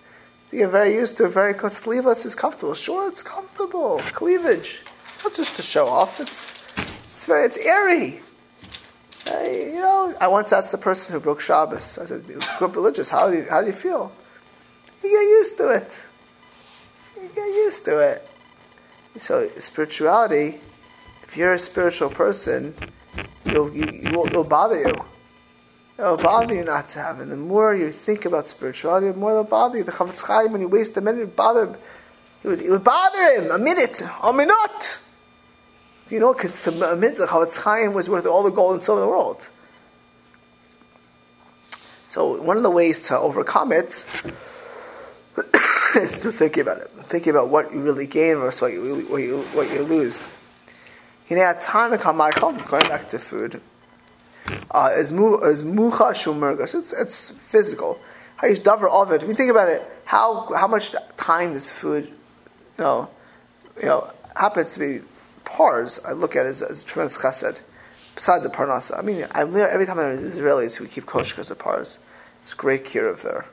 You're 0.50 0.68
very 0.68 0.94
used 0.94 1.18
to 1.18 1.24
a 1.24 1.28
very 1.28 1.54
sleeveless 1.70 2.24
is 2.24 2.34
comfortable. 2.34 2.74
Sure, 2.74 3.08
it's 3.08 3.22
comfortable. 3.22 4.00
Cleavage, 4.12 4.82
not 5.22 5.34
just 5.34 5.56
to 5.56 5.62
show 5.62 5.86
off. 5.86 6.18
It's 6.18 6.58
it's 7.12 7.26
very 7.26 7.44
it's 7.44 7.58
airy. 7.58 8.20
I, 9.26 9.70
you 9.72 9.80
know, 9.80 10.14
I 10.20 10.28
once 10.28 10.52
asked 10.52 10.72
the 10.72 10.78
person 10.78 11.14
who 11.14 11.20
broke 11.20 11.40
Shabbos. 11.40 11.98
I 11.98 12.06
said, 12.06 12.24
"You 12.28 12.40
grew 12.58 12.68
up 12.68 12.76
religious. 12.76 13.08
How 13.08 13.30
do 13.30 13.36
you 13.36 13.46
how 13.48 13.60
do 13.60 13.66
you 13.68 13.72
feel?" 13.72 14.12
You 15.02 15.10
get 15.10 15.22
used 15.22 15.56
to 15.58 15.68
it. 15.70 15.96
You 17.16 17.28
get 17.34 17.46
used 17.46 17.84
to 17.86 17.98
it. 17.98 18.28
So 19.18 19.48
spirituality, 19.58 20.60
if 21.22 21.36
you're 21.36 21.52
a 21.52 21.58
spiritual 21.58 22.08
person, 22.08 22.74
you'll 23.44 23.72
you, 23.72 23.86
you 23.90 24.16
won't, 24.16 24.30
it'll 24.30 24.44
bother 24.44 24.80
you. 24.80 24.96
It'll 25.98 26.16
bother 26.16 26.54
you 26.54 26.64
not 26.64 26.88
to 26.90 26.98
have 27.00 27.20
it. 27.20 27.26
The 27.26 27.36
more 27.36 27.74
you 27.74 27.92
think 27.92 28.24
about 28.24 28.46
spirituality, 28.46 29.08
the 29.10 29.18
more 29.18 29.30
it'll 29.30 29.44
bother 29.44 29.78
you. 29.78 29.84
The 29.84 29.92
Chafetz 29.92 30.26
Chaim, 30.26 30.52
when 30.52 30.60
you 30.60 30.68
waste 30.68 30.96
a 30.96 31.00
minute, 31.00 31.22
it 31.22 31.36
bother 31.36 31.66
him. 31.66 31.76
It 32.42 32.48
would, 32.48 32.60
it 32.60 32.70
would 32.70 32.84
bother 32.84 33.40
him 33.40 33.50
a 33.50 33.58
minute, 33.58 34.02
a 34.22 34.32
minute. 34.32 34.98
You 36.12 36.20
know, 36.20 36.34
because 36.34 36.62
to 36.64 36.70
that 36.72 36.98
Chafetz 36.98 37.56
Chaim 37.56 37.94
was 37.94 38.06
worth 38.06 38.26
all 38.26 38.42
the 38.42 38.50
gold 38.50 38.74
and 38.74 38.82
silver 38.82 39.00
in 39.00 39.06
the 39.06 39.10
world. 39.10 39.48
So 42.10 42.42
one 42.42 42.58
of 42.58 42.62
the 42.62 42.70
ways 42.70 43.06
to 43.06 43.18
overcome 43.18 43.72
it 43.72 44.04
is 45.96 46.20
to 46.20 46.30
think 46.30 46.58
about 46.58 46.82
it. 46.82 46.90
Thinking 47.04 47.30
about 47.30 47.48
what 47.48 47.72
you 47.72 47.80
really 47.80 48.06
gain 48.06 48.36
versus 48.36 48.60
what 48.60 48.74
you 48.74 49.06
what 49.08 49.22
you 49.22 49.38
what 49.54 49.70
you 49.70 49.84
lose. 49.84 50.28
You 51.30 51.36
know, 51.36 51.56
Tanaka 51.58 52.12
Michael, 52.12 52.52
going 52.52 52.86
back 52.88 53.08
to 53.08 53.18
food, 53.18 53.62
uh, 54.70 54.90
is. 54.94 55.12
It's 56.74 56.92
it's 56.92 57.30
physical. 57.30 57.98
How 58.36 58.48
you 58.48 58.56
davar 58.56 58.90
of 58.90 59.12
it. 59.12 59.22
If 59.22 59.28
you 59.30 59.34
think 59.34 59.50
about 59.50 59.70
it, 59.70 59.82
how 60.04 60.52
how 60.54 60.68
much 60.68 60.94
time 61.16 61.54
this 61.54 61.72
food, 61.72 62.04
you 62.04 62.84
know, 62.84 63.08
you 63.80 63.86
know, 63.86 64.10
happens 64.36 64.74
to 64.74 64.80
be 64.80 65.00
pars. 65.52 66.00
I 66.04 66.12
look 66.12 66.36
at 66.36 66.46
it 66.46 66.50
as, 66.50 66.62
as 66.62 66.82
a 66.82 66.84
tremendous 66.84 67.18
chesed. 67.18 67.58
Besides 68.14 68.44
the 68.44 68.50
parnasa, 68.50 68.98
I 68.98 69.02
mean, 69.02 69.26
I 69.32 69.42
every 69.42 69.86
time 69.86 69.96
there's 69.96 70.20
Israelis 70.20 70.76
who 70.76 70.86
keep 70.86 71.06
kosher 71.06 71.34
because 71.34 71.50
of 71.50 71.58
pars. 71.58 71.98
It's 72.42 72.54
great 72.54 72.84
care 72.84 73.08
of 73.08 73.22
there. 73.22 73.46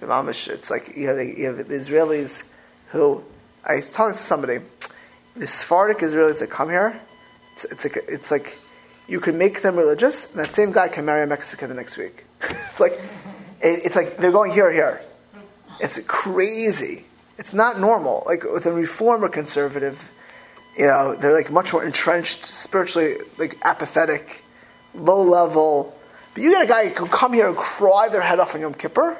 Mamish, 0.00 0.48
it's 0.48 0.70
like 0.70 0.96
you 0.96 1.08
have, 1.08 1.16
the, 1.16 1.26
you 1.26 1.46
have 1.46 1.58
the 1.58 1.74
Israelis 1.74 2.48
who 2.88 3.22
I 3.64 3.76
was 3.76 3.90
telling 3.90 4.14
somebody, 4.14 4.58
the 5.36 5.46
Sephardic 5.46 5.98
Israelis 5.98 6.40
that 6.40 6.50
come 6.50 6.70
here, 6.70 7.00
it's, 7.52 7.64
it's 7.64 7.84
like 7.84 8.04
it's 8.08 8.30
like 8.30 8.58
you 9.08 9.20
can 9.20 9.36
make 9.38 9.62
them 9.62 9.76
religious, 9.76 10.30
and 10.30 10.38
that 10.38 10.54
same 10.54 10.72
guy 10.72 10.88
can 10.88 11.04
marry 11.04 11.24
a 11.24 11.26
Mexican 11.26 11.68
the 11.68 11.74
next 11.74 11.96
week. 11.96 12.24
it's 12.42 12.80
like 12.80 12.92
it, 13.60 13.84
it's 13.84 13.96
like 13.96 14.16
they're 14.16 14.32
going 14.32 14.52
here 14.52 14.72
here. 14.72 15.00
It's 15.80 16.00
crazy. 16.06 17.04
It's 17.36 17.54
not 17.54 17.78
normal. 17.78 18.24
Like 18.26 18.44
with 18.44 18.66
a 18.66 18.72
reform 18.72 19.24
or 19.24 19.28
conservative, 19.28 20.10
you 20.78 20.86
know, 20.86 21.16
they're 21.16 21.34
like 21.34 21.50
much 21.50 21.72
more 21.72 21.84
entrenched, 21.84 22.46
spiritually, 22.46 23.16
like 23.36 23.58
apathetic, 23.62 24.44
low 24.94 25.22
level. 25.22 25.98
But 26.32 26.44
you 26.44 26.52
get 26.52 26.64
a 26.64 26.68
guy 26.68 26.88
who 26.88 26.94
can 26.94 27.08
come 27.08 27.32
here 27.32 27.48
and 27.48 27.56
cry 27.56 28.08
their 28.08 28.22
head 28.22 28.38
off 28.38 28.54
on 28.54 28.60
Yom 28.60 28.74
Kippur, 28.74 29.18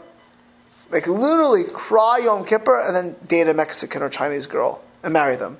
like 0.91 1.09
literally 1.09 1.65
cry 1.65 2.19
Yom 2.19 2.45
Kippur, 2.45 2.81
and 2.81 2.95
then 2.95 3.17
date 3.27 3.49
a 3.49 3.55
Mexican 3.55 4.03
or 4.03 4.09
Chinese 4.09 4.47
girl 4.47 4.81
and 5.03 5.13
marry 5.13 5.35
them. 5.35 5.59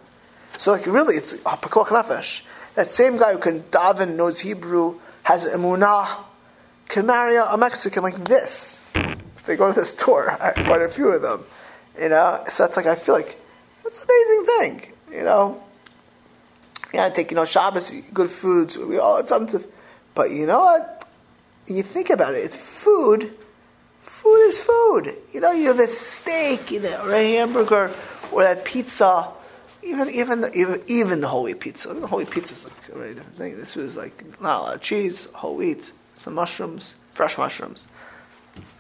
So 0.57 0.71
like 0.71 0.87
really, 0.87 1.17
it's 1.17 1.35
nefesh. 1.35 2.43
That 2.77 2.93
same 2.93 3.17
guy 3.17 3.33
who 3.33 3.41
can 3.41 3.63
daven, 3.65 4.15
knows 4.15 4.39
Hebrew, 4.39 5.01
has 5.25 5.51
emunah, 5.51 6.17
can 6.87 7.07
marry 7.07 7.37
a 7.37 7.57
Mexican 7.57 8.05
like 8.05 8.25
this. 8.25 8.81
They 9.47 9.57
go 9.57 9.73
to 9.73 9.81
this 9.81 9.95
tour, 9.95 10.37
quite 10.39 10.83
a 10.83 10.89
few 10.89 11.09
of 11.09 11.23
them. 11.23 11.45
You 12.01 12.11
know, 12.11 12.45
so 12.51 12.65
that's 12.65 12.77
like 12.77 12.87
I 12.87 12.95
feel 12.95 13.17
like 13.17 13.37
that's 13.83 14.05
an 14.05 14.09
amazing 14.09 14.45
thing. 14.45 14.93
You 15.19 15.25
know, 15.25 15.63
yeah, 16.93 17.07
I 17.07 17.11
take 17.11 17.31
you 17.31 17.37
know 17.37 17.45
Shabbos, 17.45 17.91
good 18.13 18.31
foods, 18.31 18.77
we 18.79 18.99
all 18.99 19.19
it's 19.19 19.29
something. 19.29 19.65
But 20.15 20.31
you 20.31 20.47
know 20.47 20.61
what? 20.61 21.07
You 21.67 21.83
think 21.83 22.11
about 22.11 22.35
it. 22.35 22.45
It's 22.45 22.57
food. 22.57 23.33
Food 24.03 24.41
is 24.47 24.61
food. 24.61 25.15
You 25.33 25.41
know, 25.41 25.53
you 25.53 25.69
have 25.69 25.79
a 25.79 25.87
steak, 25.87 26.71
you 26.71 26.81
know, 26.81 27.03
or 27.05 27.13
a 27.13 27.33
hamburger, 27.33 27.93
or 28.33 28.43
that 28.43 28.65
pizza. 28.65 29.29
Even 29.83 30.11
even 30.11 30.41
the, 30.41 30.53
even 30.53 30.83
even 30.89 31.21
the 31.21 31.29
whole 31.29 31.45
wheat 31.45 31.61
pizza. 31.61 31.95
The 31.95 32.07
whole 32.07 32.19
wheat 32.19 32.31
pizza 32.31 32.55
is 32.55 32.65
like 32.65 32.89
a 32.89 32.99
very 32.99 33.15
different 33.15 33.37
thing. 33.37 33.57
This 33.57 33.77
was 33.77 33.97
like 33.97 34.41
not 34.41 34.61
a 34.61 34.63
lot 34.63 34.75
of 34.75 34.81
cheese, 34.81 35.27
whole 35.35 35.57
wheat, 35.57 35.93
some 36.17 36.35
mushrooms, 36.35 36.95
fresh 37.13 37.39
mushrooms. 37.39 37.87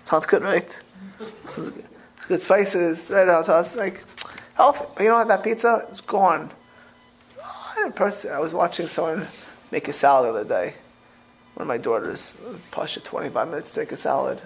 Sounds 0.04 0.26
good, 0.26 0.42
right? 0.42 0.80
Some 1.48 1.70
good 1.70 1.84
Good 2.28 2.42
spices, 2.42 3.08
right 3.08 3.26
out 3.26 3.46
to 3.46 3.54
us, 3.54 3.74
like 3.74 4.04
healthy. 4.54 4.84
But 4.94 5.02
you 5.02 5.08
know 5.08 5.16
what? 5.16 5.28
That 5.28 5.42
pizza 5.42 5.86
is 5.90 6.02
gone. 6.02 6.50
A 7.88 7.90
person, 7.90 8.32
I 8.32 8.38
was 8.38 8.52
watching 8.52 8.86
someone 8.86 9.28
make 9.70 9.88
a 9.88 9.94
salad 9.94 10.26
the 10.34 10.40
other 10.40 10.48
day. 10.48 10.74
One 11.54 11.62
of 11.62 11.68
my 11.68 11.78
daughters, 11.78 12.34
push 12.70 12.98
it 12.98 13.04
25 13.06 13.48
minutes 13.48 13.72
to 13.72 13.80
make 13.80 13.92
a 13.92 13.96
salad. 13.96 14.42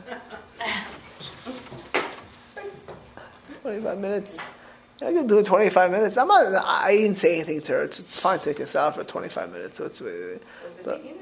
25 3.62 3.98
minutes. 3.98 4.38
I 5.00 5.12
can 5.12 5.26
do 5.26 5.38
it 5.38 5.46
25 5.46 5.90
minutes. 5.90 6.16
I'm 6.16 6.28
not, 6.28 6.54
I 6.64 6.96
didn't 6.96 7.18
say 7.18 7.34
anything 7.36 7.62
to 7.62 7.72
her. 7.72 7.82
It's, 7.82 7.98
it's 7.98 8.16
fine 8.18 8.38
to 8.38 8.44
take 8.44 8.60
a 8.60 8.66
salad 8.68 8.94
for 8.94 9.02
25 9.04 9.50
minutes. 9.52 9.78
So 9.78 9.86
it's, 9.86 10.00
but, 10.84 11.04
you 11.04 11.14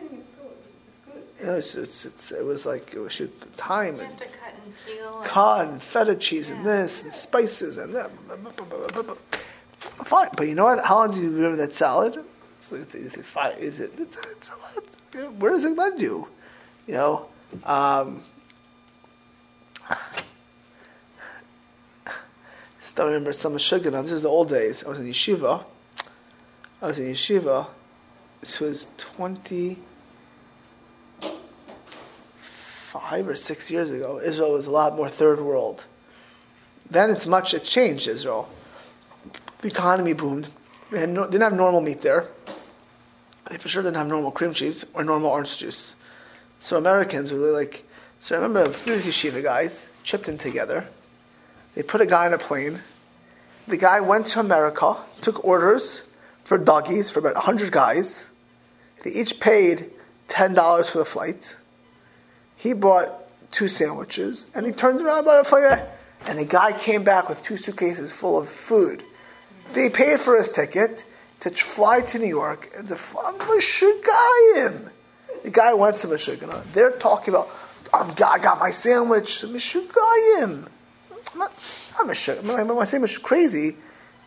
know, 1.46 1.54
it's, 1.54 1.74
it's, 1.74 2.04
it's, 2.04 2.32
it 2.32 2.44
was 2.44 2.66
like, 2.66 2.92
it 2.92 2.98
was 2.98 3.14
shoot, 3.14 3.56
time 3.56 3.96
You 3.96 4.02
and 4.02 4.10
have 4.10 4.18
to 4.18 4.24
cut 4.26 4.54
and 4.62 4.74
peel. 4.86 5.16
and- 5.20 5.26
cod 5.26 5.68
and 5.68 5.82
feta 5.82 6.14
cheese 6.16 6.50
and 6.50 6.66
this 6.66 7.02
and 7.02 7.14
spices 7.14 7.78
and 7.78 7.94
that. 7.94 8.10
Fine, 10.04 10.28
but 10.36 10.48
you 10.48 10.54
know 10.54 10.64
what? 10.64 10.84
How 10.84 10.96
long 10.96 11.10
do 11.10 11.20
you 11.20 11.30
remember 11.30 11.56
that 11.58 11.74
salad? 11.74 12.18
So 12.60 12.76
is 12.76 12.94
it, 12.94 12.94
is 12.94 13.14
it, 13.16 13.24
is 13.58 13.80
it 13.80 13.92
it's, 13.98 14.16
it's 14.16 14.48
a 14.48 14.52
lot. 14.52 14.84
You 15.14 15.22
know, 15.22 15.30
Where 15.30 15.52
does 15.52 15.64
it 15.64 15.76
led 15.76 16.00
you? 16.00 16.28
You 16.86 16.94
know, 16.94 17.26
um, 17.64 18.22
still 22.80 23.06
remember 23.06 23.32
some 23.32 23.58
sugar. 23.58 23.90
Now 23.90 24.02
this 24.02 24.12
is 24.12 24.22
the 24.22 24.28
old 24.28 24.48
days. 24.48 24.84
I 24.84 24.88
was 24.88 25.00
in 25.00 25.06
yeshiva. 25.06 25.64
I 26.80 26.86
was 26.86 26.98
in 26.98 27.06
yeshiva. 27.06 27.66
This 28.40 28.60
was 28.60 28.86
twenty 28.96 29.78
five 32.90 33.28
or 33.28 33.36
six 33.36 33.70
years 33.70 33.90
ago. 33.90 34.20
Israel 34.22 34.52
was 34.52 34.66
a 34.66 34.70
lot 34.70 34.96
more 34.96 35.08
third 35.08 35.40
world. 35.40 35.84
Then 36.90 37.10
it's 37.10 37.26
much. 37.26 37.54
It 37.54 37.64
changed 37.64 38.08
Israel. 38.08 38.48
The 39.62 39.68
economy 39.68 40.14
boomed. 40.14 40.48
We 40.90 40.98
had 40.98 41.10
no, 41.10 41.24
didn't 41.26 41.42
have 41.42 41.52
normal 41.52 41.80
meat 41.80 42.00
there. 42.00 42.26
They 43.50 43.58
for 43.58 43.68
sure 43.68 43.82
didn't 43.82 43.96
have 43.96 44.06
normal 44.06 44.30
cream 44.30 44.54
cheese 44.54 44.84
or 44.94 45.04
normal 45.04 45.30
orange 45.30 45.58
juice. 45.58 45.94
So 46.60 46.76
Americans 46.76 47.32
were 47.32 47.38
really 47.38 47.52
like. 47.52 47.84
So 48.20 48.36
I 48.36 48.38
remember 48.40 48.70
a 48.70 48.72
few 48.72 48.94
of 48.94 49.04
these 49.04 49.14
yeshiva 49.14 49.42
guys 49.42 49.86
chipped 50.02 50.28
in 50.28 50.38
together. 50.38 50.86
They 51.74 51.82
put 51.82 52.00
a 52.00 52.06
guy 52.06 52.26
on 52.26 52.34
a 52.34 52.38
plane. 52.38 52.80
The 53.68 53.76
guy 53.76 54.00
went 54.00 54.26
to 54.28 54.40
America, 54.40 54.96
took 55.20 55.44
orders 55.44 56.02
for 56.44 56.58
Dougie's 56.58 57.10
for 57.10 57.20
about 57.20 57.34
100 57.34 57.70
guys. 57.70 58.28
They 59.04 59.10
each 59.10 59.40
paid 59.40 59.90
$10 60.28 60.86
for 60.90 60.98
the 60.98 61.04
flight. 61.04 61.56
He 62.56 62.72
bought 62.72 63.10
two 63.52 63.68
sandwiches 63.68 64.50
and 64.54 64.66
he 64.66 64.72
turned 64.72 65.00
around 65.00 65.20
about 65.20 65.40
a 65.40 65.44
flight 65.44 65.82
and 66.26 66.38
the 66.38 66.44
guy 66.44 66.72
came 66.72 67.04
back 67.04 67.28
with 67.28 67.42
two 67.42 67.56
suitcases 67.56 68.12
full 68.12 68.38
of 68.38 68.48
food. 68.48 69.02
They 69.72 69.90
paid 69.90 70.20
for 70.20 70.36
his 70.36 70.50
ticket 70.50 71.04
to 71.40 71.50
fly 71.50 72.00
to 72.00 72.18
New 72.18 72.26
York 72.26 72.72
and 72.76 72.88
to 72.88 72.96
fly 72.96 73.32
Meshugayim. 73.32 74.90
The 75.42 75.50
guy 75.50 75.74
went 75.74 75.96
to 75.96 76.08
Meshugana. 76.08 76.62
They're 76.72 76.90
talking 76.90 77.32
about, 77.34 77.48
"I'm- 77.94 78.14
I 78.24 78.38
got 78.38 78.58
my 78.58 78.70
sandwich, 78.70 79.42
Meshugayim. 79.42 80.66
I'm 81.32 81.38
not, 81.38 81.52
I'm 81.98 82.08
Meshug- 82.08 82.42
my, 82.42 82.84
sandwich 82.84 83.12
is 83.12 83.18
crazy. 83.18 83.76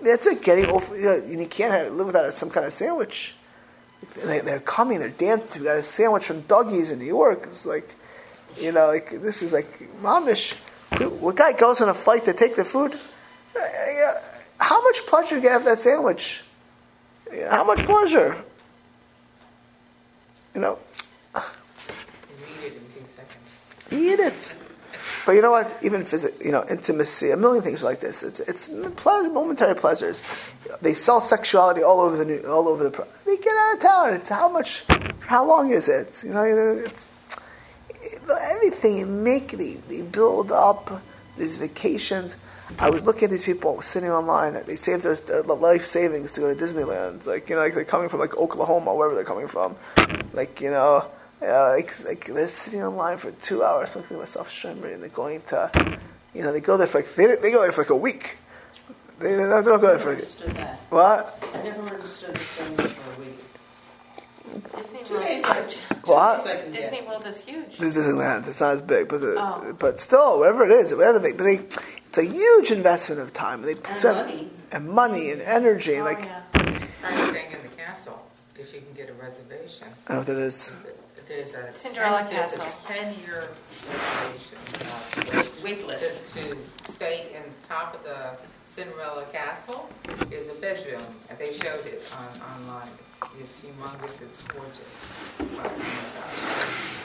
That's 0.02 0.26
it, 0.26 0.42
getting 0.42 0.66
over, 0.66 0.96
you, 0.98 1.04
know, 1.04 1.16
you 1.42 1.48
can't 1.48 1.72
have, 1.74 1.92
live 1.94 2.08
without 2.08 2.34
some 2.34 2.50
kind 2.50 2.66
of 2.66 2.74
sandwich. 2.74 3.36
They, 4.26 4.40
they're 4.40 4.60
coming, 4.60 5.00
they're 5.00 5.10
dancing. 5.10 5.62
We 5.62 5.68
got 5.68 5.78
a 5.78 5.84
sandwich 5.84 6.26
from 6.26 6.42
Dougie's 6.42 6.90
in 6.90 7.00
New 7.00 7.06
York. 7.06 7.46
It's 7.48 7.66
like, 7.66 7.96
you 8.58 8.72
know, 8.72 8.88
like 8.88 9.10
this 9.22 9.42
is 9.42 9.54
like 9.54 9.80
mamish. 10.02 10.56
What 11.20 11.36
guy 11.36 11.54
goes 11.54 11.80
on 11.82 11.90
a 11.90 11.94
flight 11.94 12.26
to 12.26 12.34
take 12.34 12.56
the 12.56 12.66
food? 12.66 12.98
Yeah, 13.56 14.20
How 14.60 14.82
much 14.84 15.06
pleasure 15.08 15.30
do 15.30 15.36
you 15.36 15.42
get 15.42 15.52
out 15.52 15.62
of 15.62 15.66
that 15.66 15.80
sandwich? 15.80 16.44
How 17.50 17.64
much 17.64 17.84
pleasure? 17.84 18.38
You 20.54 20.62
know, 20.62 20.80
eat 21.36 21.42
it 22.64 22.74
in 22.74 22.80
two 22.94 23.06
seconds. 23.08 23.92
eat 23.92 24.20
it. 24.20 24.54
But 25.26 25.34
you 25.34 25.42
know 25.42 25.52
what? 25.52 25.76
Even 25.82 26.04
physical, 26.04 26.46
you 26.46 26.52
know, 26.52 26.66
intimacy, 26.70 27.32
a 27.32 27.38
million 27.38 27.64
things 27.64 27.82
like 27.82 28.02
this. 28.02 28.24
It's 28.24 28.40
it's 28.42 28.68
pleasure, 28.96 29.30
momentary 29.30 29.76
pleasures. 29.76 30.22
They 30.82 30.94
sell 30.94 31.22
sexuality 31.22 31.82
all 31.82 32.02
over 32.02 32.18
the 32.18 32.26
new, 32.26 32.40
all 32.42 32.68
over 32.68 32.84
the. 32.84 33.08
They 33.26 33.38
get 33.38 33.56
out 33.56 33.74
of 33.76 33.80
town. 33.82 34.14
It's 34.16 34.30
how 34.30 34.50
much? 34.50 34.84
How 35.20 35.46
long 35.46 35.72
is 35.72 35.88
it? 35.88 36.24
You 36.24 36.34
know, 36.34 36.44
it's 36.44 37.08
everything 38.42 38.98
you 38.98 39.06
make. 39.06 39.52
They, 39.52 39.76
they 39.76 40.02
build 40.02 40.52
up 40.52 41.02
these 41.38 41.58
vacations. 41.58 42.36
I 42.80 42.90
was 42.90 43.04
looking 43.04 43.26
at 43.26 43.30
these 43.32 43.44
people 43.44 43.82
sitting 43.82 44.10
online. 44.10 44.54
They 44.66 44.76
saved 44.76 45.04
their, 45.04 45.16
their 45.16 45.44
life 45.44 45.86
savings 45.86 46.34
to 46.34 46.42
go 46.42 46.54
to 46.54 46.60
Disneyland. 46.60 47.26
Like 47.26 47.50
you 47.50 47.56
know, 47.56 47.62
like 47.62 47.76
they're 47.76 47.84
coming 47.86 48.10
from 48.10 48.20
like 48.20 48.36
Oklahoma, 48.38 48.94
wherever 48.96 49.16
they're 49.16 49.24
coming 49.26 49.48
from. 49.48 49.76
Like 50.34 50.60
you 50.62 50.72
know, 50.72 51.06
uh, 51.42 51.70
like, 51.72 52.04
like 52.06 52.26
they're 52.26 52.48
sitting 52.48 52.82
online 52.84 53.18
for 53.18 53.32
two 53.32 53.64
hours, 53.64 53.90
looking 53.96 54.16
at 54.18 54.20
myself 54.22 54.50
shemri, 54.50 54.94
and 54.94 55.02
they're 55.04 55.10
going 55.10 55.42
to, 55.50 56.00
you 56.34 56.42
know, 56.42 56.52
they 56.52 56.62
go 56.62 56.78
there 56.78 56.88
for 56.88 57.00
like 57.00 57.14
they, 57.16 57.28
they 57.28 57.52
go 57.52 57.62
there 57.62 57.72
for 57.72 57.82
like 57.82 57.90
a 57.92 57.96
week. 57.96 58.38
They, 59.20 59.36
they 59.36 59.44
don't 59.44 59.64
go 59.64 59.76
I 59.76 59.78
there 59.78 59.92
never 59.92 60.00
for 60.00 60.10
understood 60.12 60.56
that. 60.56 60.80
what? 60.90 61.44
I 61.54 61.64
never 61.64 61.82
understood 61.94 62.36
this 62.36 62.58
going 62.58 62.76
for 62.76 63.22
a 63.22 63.26
week. 63.26 63.40
Disney 64.76 65.04
Two 65.04 65.16
World. 65.16 65.26
days, 65.28 65.44
I, 65.44 65.56
What? 66.06 66.44
days 66.46 66.48
I 66.56 66.62
can 66.62 66.72
get. 66.72 66.82
Disney 66.82 67.02
World 67.08 67.26
is 67.26 67.42
huge. 67.46 67.78
This 67.78 67.98
is 67.98 68.08
Disneyland. 68.08 68.48
It's 68.48 68.62
not 68.62 68.74
as 68.74 68.82
big, 68.82 69.08
but 69.10 69.22
the, 69.22 69.36
Oh. 69.38 69.76
but 69.78 70.00
still, 70.00 70.40
whatever 70.40 70.66
it 70.66 70.72
is, 70.72 70.94
whatever 70.96 71.20
they, 71.20 71.32
but 71.34 71.44
they, 71.44 71.60
it's 72.14 72.20
a 72.20 72.32
huge 72.32 72.70
investment 72.72 73.20
of 73.22 73.34
time. 73.34 73.64
They 73.64 73.72
And 73.74 73.98
spend 73.98 74.18
money. 74.28 74.50
and 74.72 74.88
money 74.90 75.32
and 75.32 75.42
energy. 75.42 76.00
Oh, 76.00 76.04
like 76.04 76.20
yeah. 76.26 76.42
Try 76.54 77.12
staying 77.32 77.52
in 77.54 77.62
the 77.64 77.76
castle. 77.76 78.22
Because 78.54 78.72
you 78.72 78.82
can 78.82 78.94
get 78.94 79.10
a 79.10 79.14
reservation. 79.14 79.88
I 80.08 80.14
don't 80.14 80.18
know 80.18 80.18
what 80.18 80.28
that 80.28 80.38
is. 80.38 80.76
There's 81.28 81.54
a 81.54 81.72
Cinderella 81.72 82.20
ten, 82.30 82.36
there's 82.36 82.56
Castle. 82.56 82.80
a 82.90 82.94
ten-year 82.94 83.48
reservation. 83.90 84.58
uh, 85.40 85.44
Wait 85.64 85.80
To, 85.82 85.88
list. 85.88 86.36
to 86.36 86.58
stay 86.92 87.32
in 87.34 87.42
top 87.68 87.96
of 87.96 88.04
the 88.04 88.38
Cinderella 88.70 89.26
Castle 89.32 89.90
is 90.30 90.50
a 90.50 90.54
bedroom. 90.62 91.02
And 91.32 91.40
They 91.40 91.52
showed 91.54 91.84
it 91.88 92.04
on, 92.16 92.42
online. 92.60 92.90
It's, 93.40 93.42
it's 93.42 93.62
humongous. 93.62 94.22
It's 94.22 94.38
gorgeous. 94.44 94.94
Oh 95.40 95.46
my 95.58 95.64
gosh. 95.64 97.03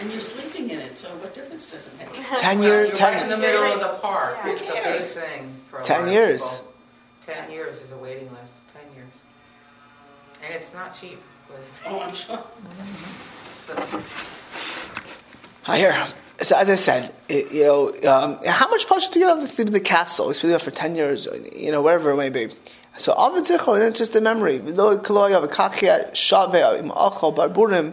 And 0.00 0.10
you're 0.10 0.20
sleeping 0.20 0.70
in 0.70 0.78
it, 0.80 0.98
so 0.98 1.08
what 1.16 1.34
difference 1.34 1.66
does 1.66 1.86
it 1.86 1.92
make? 1.98 2.12
Ten 2.40 2.58
Well, 2.58 2.68
year, 2.68 2.78
you're 2.86 2.94
right 2.94 3.12
in 3.14 3.18
ten. 3.20 3.28
the 3.28 3.36
middle 3.38 3.62
of 3.64 3.80
the 3.80 3.98
park. 4.00 4.38
Yeah. 4.44 4.52
It's 4.52 4.62
a 4.62 4.64
big 4.82 5.02
thing 5.24 5.54
for 5.70 5.80
a 5.80 5.84
10 5.84 6.08
years. 6.08 6.42
people. 6.42 6.72
Ten 7.26 7.50
years 7.52 7.80
is 7.80 7.92
a 7.92 7.96
waiting 7.96 8.28
list. 8.32 8.52
Ten 8.74 8.82
years, 8.96 9.12
and 10.44 10.52
it's 10.54 10.72
not 10.74 10.94
cheap. 10.94 11.20
Oh, 11.86 12.00
I'm 12.00 12.14
sure. 12.14 12.36
me. 12.38 14.02
I 15.66 15.78
hear. 15.78 16.06
So 16.40 16.56
as 16.56 16.68
I 16.70 16.74
said, 16.76 17.14
it, 17.28 17.52
you 17.52 17.64
know, 17.64 17.88
um, 18.10 18.38
how 18.44 18.68
much 18.70 18.86
pleasure 18.86 19.10
do 19.12 19.20
you 19.20 19.26
get 19.26 19.36
out 19.36 19.42
of 19.44 19.56
the, 19.56 19.64
the 19.64 19.80
castle? 19.80 20.30
It's 20.30 20.40
been 20.40 20.50
there 20.50 20.58
for 20.58 20.70
ten 20.70 20.94
years, 20.96 21.28
you 21.54 21.70
know, 21.70 21.82
whatever 21.82 22.10
it 22.10 22.16
may 22.16 22.30
be. 22.30 22.48
So 22.96 23.14
Avid 23.16 23.44
Zichor, 23.44 23.78
then 23.78 23.90
it's 23.90 23.98
just 23.98 24.16
a 24.16 24.20
memory. 24.20 24.58
V'lo 24.58 24.96
k'lo 25.02 25.30
yav 25.30 25.46
kachia 25.52 26.10
shaveh 26.12 26.78
im 26.80 26.90
achol 26.90 27.34
barburim. 27.36 27.92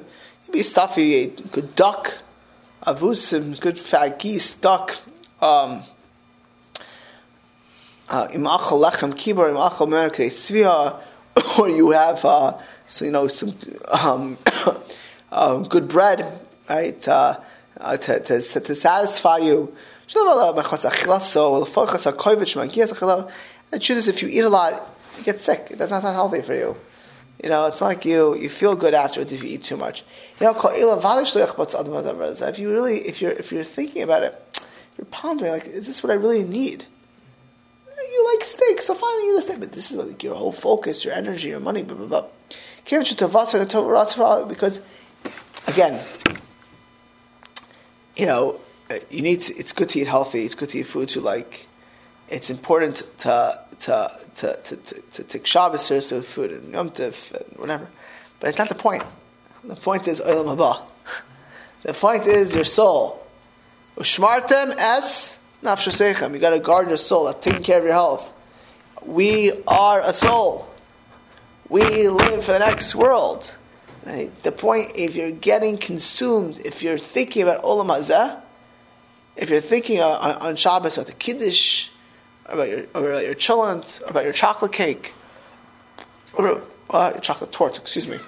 Be 0.52 0.64
stuffy, 0.64 1.28
good 1.28 1.76
duck, 1.76 2.18
avusim, 2.86 3.60
good 3.60 3.80
fat 3.80 4.18
geese, 4.18 4.56
duck. 4.56 4.98
Um, 5.42 5.84
uh, 8.10 8.28
im 8.34 8.46
achol 8.46 8.84
lechem 8.84 9.14
kibor, 9.14 9.50
im 9.50 9.58
achol 9.58 9.88
merkei 9.88 10.30
tzvia, 10.30 11.00
or 11.60 11.70
you 11.70 11.92
have, 11.92 12.26
uh, 12.26 12.58
so 12.88 13.06
you 13.06 13.12
know, 13.12 13.28
some 13.28 13.56
um, 13.90 14.38
um, 15.32 15.64
good 15.66 15.88
bread, 15.88 16.42
right, 16.68 17.08
uh, 17.08 17.40
uh, 17.80 17.98
to, 17.98 18.20
to, 18.20 18.42
to 18.42 18.76
satisfy 18.76 19.38
you. 19.38 19.72
The 20.12 20.64
truth 23.80 23.98
is, 24.00 24.08
if 24.08 24.24
you 24.24 24.30
eat 24.30 24.40
a 24.40 24.50
lot, 24.50 24.96
you 25.16 25.24
get 25.24 25.40
sick. 25.40 25.68
That's 25.70 25.92
not, 25.92 26.02
not 26.02 26.14
healthy 26.14 26.42
for 26.42 26.56
you. 26.56 26.76
You 27.44 27.50
know, 27.50 27.68
it's 27.68 27.80
like 27.80 28.06
you 28.06 28.36
you 28.36 28.50
feel 28.50 28.76
good 28.76 28.94
afterwards 28.94 29.32
if 29.32 29.44
you 29.44 29.50
eat 29.50 29.64
too 29.64 29.78
much. 29.78 30.04
You 30.40 30.48
know, 30.48 30.60
if 30.60 32.60
you 32.60 32.72
really 32.72 33.08
if 33.08 33.22
you're 33.22 33.32
if 33.32 33.52
you're 33.52 33.64
thinking 33.64 34.02
about 34.02 34.24
it, 34.24 34.68
you're 34.98 35.06
pondering 35.06 35.54
like, 35.54 35.66
is 35.66 35.88
this 35.88 36.04
what 36.04 36.12
I 36.12 36.16
really 36.16 36.44
need? 36.44 36.86
You 37.98 38.36
like 38.36 38.46
steak, 38.46 38.82
so 38.82 38.96
fine, 38.96 39.26
eat 39.26 39.38
a 39.38 39.42
steak, 39.42 39.60
but 39.60 39.72
this 39.72 39.92
is 39.92 39.98
like 39.98 40.24
your 40.24 40.36
whole 40.36 40.52
focus, 40.52 41.06
your 41.06 41.14
energy, 41.14 41.50
your 41.50 41.60
money, 41.60 41.84
blah 41.84 41.96
blah 41.96 42.08
blah. 42.08 42.26
Because 44.48 44.82
again, 45.68 46.04
you 48.18 48.26
know, 48.26 48.60
you 49.10 49.22
need. 49.22 49.42
To, 49.42 49.56
it's 49.56 49.72
good 49.72 49.90
to 49.90 50.00
eat 50.00 50.08
healthy. 50.08 50.44
It's 50.44 50.56
good 50.56 50.70
to 50.70 50.80
eat 50.80 50.88
food 50.88 51.14
you 51.14 51.22
like. 51.22 51.68
It's 52.30 52.50
important 52.50 53.04
to 53.20 53.64
to 53.80 54.20
to 54.36 54.56
to 54.64 54.76
to, 55.12 55.24
take 55.24 55.46
Shabbos 55.46 55.86
seriously 55.86 56.18
with 56.20 56.28
food 56.28 56.52
and 56.52 56.74
Yom 56.74 56.92
Tov 56.92 57.34
and 57.34 57.58
whatever. 57.58 57.88
But 58.40 58.50
it's 58.50 58.58
not 58.58 58.70
the 58.70 58.76
point. 58.76 59.04
The 59.64 59.76
point 59.76 60.08
is 60.08 60.20
Olam 60.20 60.56
Haba. 60.56 60.90
The 61.84 61.94
point 61.94 62.26
is 62.26 62.54
your 62.54 62.66
soul. 62.66 63.26
Ushmartem 63.98 64.76
es 64.78 65.40
nafshosechem. 65.64 66.34
You 66.34 66.40
got 66.40 66.52
to 66.52 66.60
guard 66.60 66.88
your 66.88 66.98
soul. 66.98 67.26
That's 67.26 67.44
taking 67.44 67.64
care 67.64 67.80
of 67.80 67.84
your 67.84 67.94
health. 67.94 68.34
We 69.06 69.52
are 69.68 70.02
a 70.02 70.14
soul. 70.14 70.68
We 71.70 72.10
live 72.10 72.44
for 72.44 72.54
the 72.54 72.60
next 72.60 72.96
world. 72.96 73.56
Right? 74.06 74.32
The 74.44 74.52
point, 74.52 74.94
if 74.96 75.16
you're 75.16 75.32
getting 75.32 75.78
consumed, 75.78 76.60
if 76.66 76.82
you're 76.82 76.98
thinking 76.98 77.44
about 77.44 77.64
Olam 77.64 77.88
Hazeh, 77.88 78.42
if 79.36 79.50
you're 79.50 79.62
thinking 79.62 80.02
on, 80.02 80.32
on, 80.36 80.56
Shabbos 80.56 80.98
about 80.98 81.08
the 81.08 81.14
Kiddush, 81.14 81.90
about 82.46 82.70
your, 82.70 82.80
about 82.94 83.24
your 83.24 83.36
or 83.62 83.84
about 84.10 84.24
your 84.24 84.34
chocolate 84.34 84.72
cake, 84.72 85.14
or 86.34 86.62
uh, 86.90 87.12
your 87.14 87.22
chocolate 87.22 87.52
torte, 87.52 87.78
excuse 87.78 88.08
me. 88.08 88.20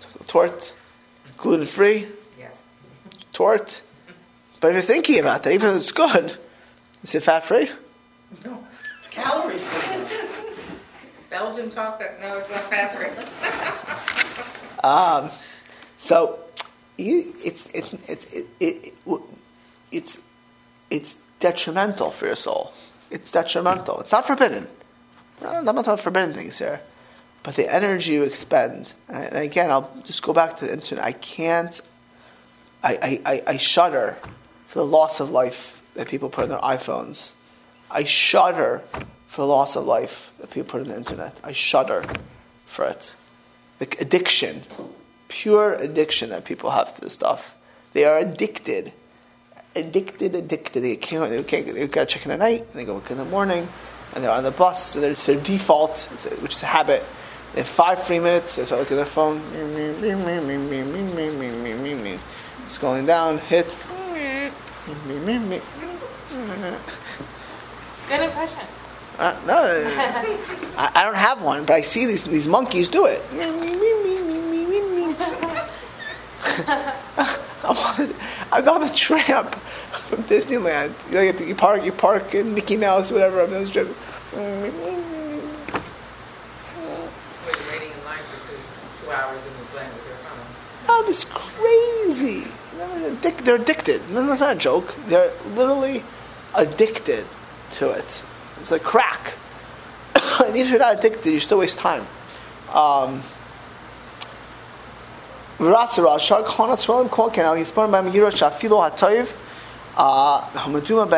chocolate 0.00 0.28
torte, 0.28 0.74
gluten 1.36 1.66
free, 1.66 2.06
Yes. 2.38 2.62
torte. 3.32 3.82
But 4.60 4.68
if 4.68 4.74
you're 4.74 4.82
thinking 4.82 5.18
about 5.18 5.42
that, 5.42 5.52
even 5.52 5.68
though 5.70 5.76
it's 5.76 5.92
good, 5.92 6.36
is 7.02 7.14
it 7.14 7.22
fat 7.22 7.42
free? 7.44 7.68
No. 8.44 8.62
It's 8.98 9.08
calorie 9.08 9.58
free. 9.58 10.18
Belgian 11.30 11.70
chocolate. 11.70 12.18
No, 12.20 12.38
it's 12.38 12.50
not 12.50 12.60
fat 12.60 12.94
free. 12.94 13.08
Um, 14.84 15.30
so 15.96 16.40
you, 16.98 17.32
it's 17.44 17.66
it's 17.72 17.92
it's 18.08 18.24
it, 18.32 18.46
it, 18.58 18.94
it, 19.06 19.20
it's 19.92 20.20
it's 20.90 21.18
detrimental 21.42 22.10
for 22.10 22.26
your 22.26 22.36
soul. 22.36 22.72
It's 23.10 23.30
detrimental. 23.30 24.00
It's 24.00 24.12
not 24.12 24.26
forbidden. 24.26 24.66
I'm 25.44 25.64
not 25.64 25.74
talking 25.74 25.80
about 25.80 26.00
forbidden 26.00 26.32
things 26.32 26.58
here, 26.58 26.80
but 27.42 27.56
the 27.56 27.72
energy 27.72 28.12
you 28.12 28.22
expend. 28.22 28.94
And 29.08 29.36
again, 29.36 29.70
I'll 29.70 29.92
just 30.04 30.22
go 30.22 30.32
back 30.32 30.56
to 30.58 30.66
the 30.66 30.72
internet. 30.72 31.04
I 31.04 31.12
can't. 31.12 31.78
I, 32.82 33.20
I, 33.24 33.42
I, 33.46 33.56
shudder 33.58 34.18
for 34.66 34.80
the 34.80 34.86
loss 34.86 35.20
of 35.20 35.30
life 35.30 35.80
that 35.94 36.08
people 36.08 36.28
put 36.30 36.44
on 36.44 36.48
their 36.48 36.58
iPhones. 36.58 37.34
I 37.88 38.02
shudder 38.02 38.82
for 39.28 39.42
the 39.42 39.46
loss 39.46 39.76
of 39.76 39.84
life 39.84 40.32
that 40.40 40.50
people 40.50 40.68
put 40.68 40.80
on 40.80 40.88
the 40.88 40.96
internet. 40.96 41.38
I 41.44 41.52
shudder 41.52 42.04
for 42.66 42.86
it 42.86 43.14
the 43.82 44.00
addiction, 44.00 44.62
pure 45.26 45.74
addiction 45.74 46.30
that 46.30 46.44
people 46.44 46.70
have 46.70 46.94
to 46.94 47.00
this 47.00 47.12
stuff. 47.12 47.56
They 47.94 48.04
are 48.04 48.18
addicted, 48.18 48.92
addicted, 49.74 50.34
addicted. 50.34 50.80
They 50.80 50.96
can't. 50.96 51.30
They 51.30 51.42
can't. 51.42 51.66
They 51.66 51.88
got 51.88 52.08
to 52.08 52.14
check 52.14 52.24
in 52.24 52.32
at 52.32 52.38
night, 52.38 52.60
and 52.62 52.72
they 52.72 52.84
go 52.84 52.94
work 52.94 53.10
in 53.10 53.18
the 53.18 53.24
morning, 53.24 53.68
and 54.14 54.24
they're 54.24 54.30
on 54.30 54.44
the 54.44 54.50
bus. 54.50 54.92
So 54.92 55.02
it's 55.02 55.26
their 55.26 55.40
default, 55.40 56.08
which 56.40 56.54
is 56.54 56.62
a 56.62 56.66
habit. 56.66 57.04
They 57.54 57.60
have 57.60 57.68
five 57.68 58.02
free 58.02 58.18
minutes. 58.18 58.56
They 58.56 58.64
start 58.64 58.80
looking 58.80 58.96
at 58.98 59.04
their 59.04 59.12
phone. 59.12 59.40
Going 62.80 63.06
down. 63.06 63.38
Hit. 63.38 63.66
Good 68.08 68.20
impression. 68.20 68.60
Uh, 69.18 69.38
no, 69.46 69.54
I, 70.78 70.90
I 70.94 71.02
don't 71.04 71.14
have 71.14 71.42
one, 71.42 71.66
but 71.66 71.74
I 71.74 71.82
see 71.82 72.06
these 72.06 72.24
these 72.24 72.48
monkeys 72.48 72.88
do 72.88 73.06
it. 73.06 73.22
I'm 77.64 78.14
I'm 78.50 78.68
on 78.68 78.92
tramp 78.92 79.54
from 79.54 80.24
Disneyland. 80.24 80.94
You, 81.08 81.14
know, 81.14 81.20
you, 81.22 81.32
to- 81.32 81.44
you 81.44 81.54
park, 81.54 81.84
you 81.84 81.92
park 81.92 82.34
in 82.34 82.54
Mickey 82.54 82.76
Mouse, 82.76 83.10
whatever. 83.12 83.40
I'm 83.40 83.52
on 83.54 83.60
this 83.60 83.70
trip. 83.70 83.88
We're 84.34 84.66
in 84.66 84.72
line 88.04 88.22
for 88.24 88.48
two, 88.48 88.56
two 89.04 89.10
hours 89.10 89.44
and 89.44 89.56
we're 89.58 89.64
playing 89.66 89.90
with 89.92 90.06
your 90.06 90.16
phone. 90.16 90.46
Oh, 90.88 91.04
this 91.06 91.24
crazy. 91.24 92.50
They're 92.76 93.32
They're 93.32 93.56
addicted. 93.56 94.10
No, 94.10 94.26
that's 94.26 94.40
not 94.40 94.56
a 94.56 94.58
joke. 94.58 94.94
They're 95.06 95.32
literally 95.54 96.02
addicted 96.54 97.26
to 97.72 97.90
it. 97.90 98.22
It's 98.60 98.70
like 98.70 98.82
crack. 98.82 99.36
and 100.14 100.56
if 100.56 100.70
you're 100.70 100.78
not 100.78 100.98
addicted, 100.98 101.30
you 101.30 101.40
still 101.40 101.58
waste 101.58 101.78
time. 101.78 102.06
Um, 102.70 103.22
V'rasara, 105.62 106.18
shar 106.18 106.42
tzrolim 106.42 107.08
kol 107.08 107.30
b'hem 107.30 108.12
yiro 108.12 108.30
shafilo 108.32 108.90
hamaduma. 109.94 111.08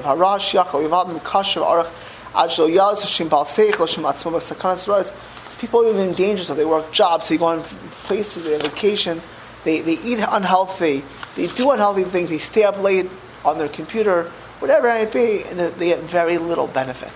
Harash 0.00 0.54
arach, 0.54 1.90
yaz 2.34 3.02
shim 3.04 3.28
bal 3.28 3.44
seich, 3.44 3.72
atzmo. 3.72 5.12
People 5.58 5.80
are 5.80 5.90
even 5.90 6.08
in 6.08 6.14
danger, 6.14 6.44
so 6.44 6.54
they 6.54 6.64
work 6.64 6.90
jobs, 6.90 7.28
they 7.28 7.36
go 7.36 7.46
on 7.46 7.62
places, 7.62 8.44
they 8.44 8.56
vacation, 8.56 9.20
they, 9.64 9.80
they 9.80 9.98
eat 10.04 10.20
unhealthy, 10.26 11.04
they 11.36 11.48
do 11.48 11.70
unhealthy 11.72 12.04
things, 12.04 12.30
they 12.30 12.38
stay 12.38 12.62
up 12.62 12.80
late 12.80 13.10
on 13.44 13.58
their 13.58 13.68
computer, 13.68 14.30
whatever 14.60 14.88
it 14.88 15.12
may 15.12 15.38
be, 15.38 15.44
and 15.44 15.58
they- 15.58 15.88
get 15.88 16.00
very 16.04 16.38
little 16.38 16.68
benefit 16.68 17.12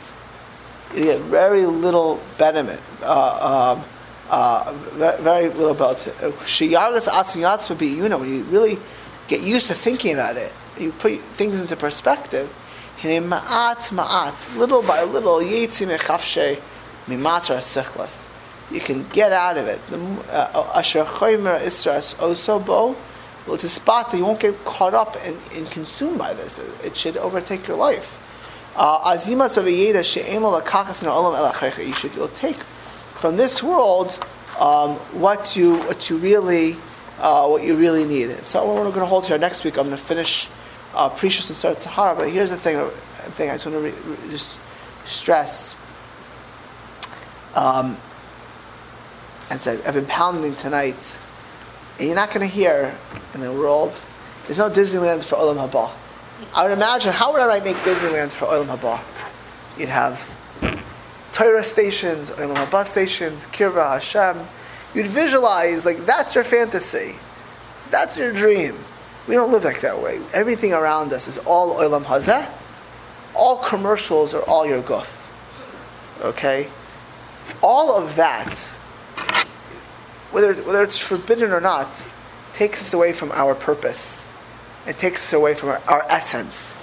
they 0.95 1.05
get 1.05 1.21
very 1.21 1.65
little 1.65 2.21
benefit. 2.39 2.81
Uh, 3.03 3.77
um, 3.79 3.85
uh, 4.31 4.73
very, 4.95 5.51
little 5.51 5.75
benefit. 5.75 6.15
Shiyaras 6.15 7.09
asiyats 7.09 7.77
be 7.79 7.89
you 7.89 8.09
know 8.09 8.19
when 8.19 8.33
you 8.33 8.45
really 8.45 8.79
get 9.29 9.43
used 9.43 9.67
to 9.69 9.75
thinking 9.75 10.15
about 10.15 10.37
it, 10.37 10.53
you 10.79 10.93
put 10.93 11.21
things 11.35 11.61
into 11.61 11.77
perspective. 11.77 12.53
Ma'at 13.01 13.91
ma'at, 13.91 14.57
little 14.57 14.83
by 14.83 15.03
little, 15.03 15.39
yetzi 15.39 15.87
mechafshe 15.87 16.61
mimatra 17.07 17.59
sechlas. 17.59 18.29
You 18.71 18.81
can 18.81 19.09
get 19.09 19.33
out 19.33 19.59
of 19.59 19.67
it. 19.67 19.81
Uh, 20.31 20.73
asher 20.75 21.05
choymer 21.05 21.61
isras 21.61 22.15
osobo. 22.15 22.97
Well, 23.47 23.57
to 23.57 23.69
spot 23.69 24.13
that 24.13 24.19
you 24.19 24.25
won't 24.25 24.39
get 24.39 24.65
caught 24.65 24.95
up 24.95 25.17
and, 25.25 25.37
and 25.53 25.69
consumed 25.69 26.17
by 26.17 26.33
this. 26.33 26.61
It 26.85 26.97
should 26.97 27.17
overtake 27.17 27.67
your 27.67 27.77
life. 27.77 28.21
Uh, 28.77 29.15
Azimas 29.15 29.57
ha'olam. 29.57 31.87
You 31.87 31.95
should 31.95 32.15
you'll 32.15 32.29
take 32.29 32.59
from 33.23 33.37
this 33.37 33.63
world 33.63 34.19
um, 34.59 34.97
what 35.13 35.55
you 35.55 35.77
what 35.83 36.11
you 36.11 36.17
really 36.17 36.77
uh, 37.21 37.47
what 37.47 37.63
you 37.63 37.77
really 37.77 38.05
need. 38.05 38.45
So 38.45 38.67
we're 38.67 38.83
going 38.83 38.95
to 38.95 39.07
hold 39.07 39.27
here 39.27 39.39
next 39.39 39.63
week. 39.63 39.79
I'm 39.79 39.87
going 39.87 39.97
to 39.97 40.03
finish 40.03 40.49
uh, 40.93 41.09
Perishus 41.09 41.47
and 41.49 41.57
start 41.57 41.79
Tahara. 41.79 42.17
But 42.17 42.31
here's 42.31 42.51
the 42.51 42.57
thing. 42.57 42.91
Thing 43.37 43.49
I 43.49 43.55
just 43.55 43.67
want 43.67 43.79
to 43.79 43.81
re- 43.81 44.17
re- 44.17 44.31
just 44.31 44.59
stress. 45.05 45.77
Um, 47.55 47.97
and 49.51 49.69
I've 49.69 49.95
been 49.95 50.07
pounding 50.07 50.57
tonight, 50.57 51.17
and 52.01 52.09
you're 52.09 52.17
not 52.17 52.31
going 52.31 52.41
to 52.41 52.53
hear 52.53 52.93
in 53.35 53.41
the 53.41 53.53
world. 53.53 54.03
There's 54.47 54.59
no 54.59 54.69
Disneyland 54.69 55.23
for 55.23 55.37
Olam 55.37 55.65
Haba. 55.65 55.93
I 56.53 56.65
would 56.65 56.73
imagine 56.73 57.13
how 57.13 57.33
would 57.33 57.41
I 57.41 57.61
make 57.61 57.77
Disneyland 57.77 58.31
for 58.31 58.47
Olam 58.47 58.77
Haba? 58.77 59.01
You'd 59.79 59.91
have 59.91 60.27
Torah 61.33 61.65
stations, 61.65 62.31
Olam 62.31 62.55
Haba 62.55 62.87
stations, 62.87 63.47
Kirva 63.47 63.95
Hashem. 63.95 64.47
You'd 64.95 65.07
visualize 65.07 65.85
like 65.85 66.05
that's 66.05 66.35
your 66.35 66.45
fantasy, 66.45 67.17
that's 67.91 68.17
your 68.17 68.33
dream. 68.33 68.79
We 69.27 69.35
don't 69.35 69.53
live 69.53 69.65
like 69.65 69.81
that 69.81 70.03
way. 70.03 70.21
Everything 70.33 70.73
around 70.73 71.13
us 71.13 71.29
is 71.29 71.39
all 71.39 71.77
Olam 71.77 72.05
Hazeh. 72.05 72.49
All 73.35 73.59
commercials 73.59 74.35
are 74.35 74.43
all 74.43 74.67
your 74.67 74.83
guf. 74.83 75.07
Okay, 76.21 76.69
all 77.63 77.97
of 77.97 78.17
that, 78.17 78.55
whether 80.31 80.51
it's, 80.51 80.61
whether 80.61 80.83
it's 80.83 80.99
forbidden 80.99 81.51
or 81.51 81.61
not, 81.61 82.05
takes 82.53 82.81
us 82.83 82.95
away 82.95 83.13
from 83.13 83.33
our 83.33 83.55
purpose. 83.55 84.25
It 84.87 84.99
takes 84.99 85.27
us 85.27 85.33
away 85.33 85.55
from 85.55 85.71
our, 85.71 85.83
our 85.89 86.05
essence. 86.09 86.77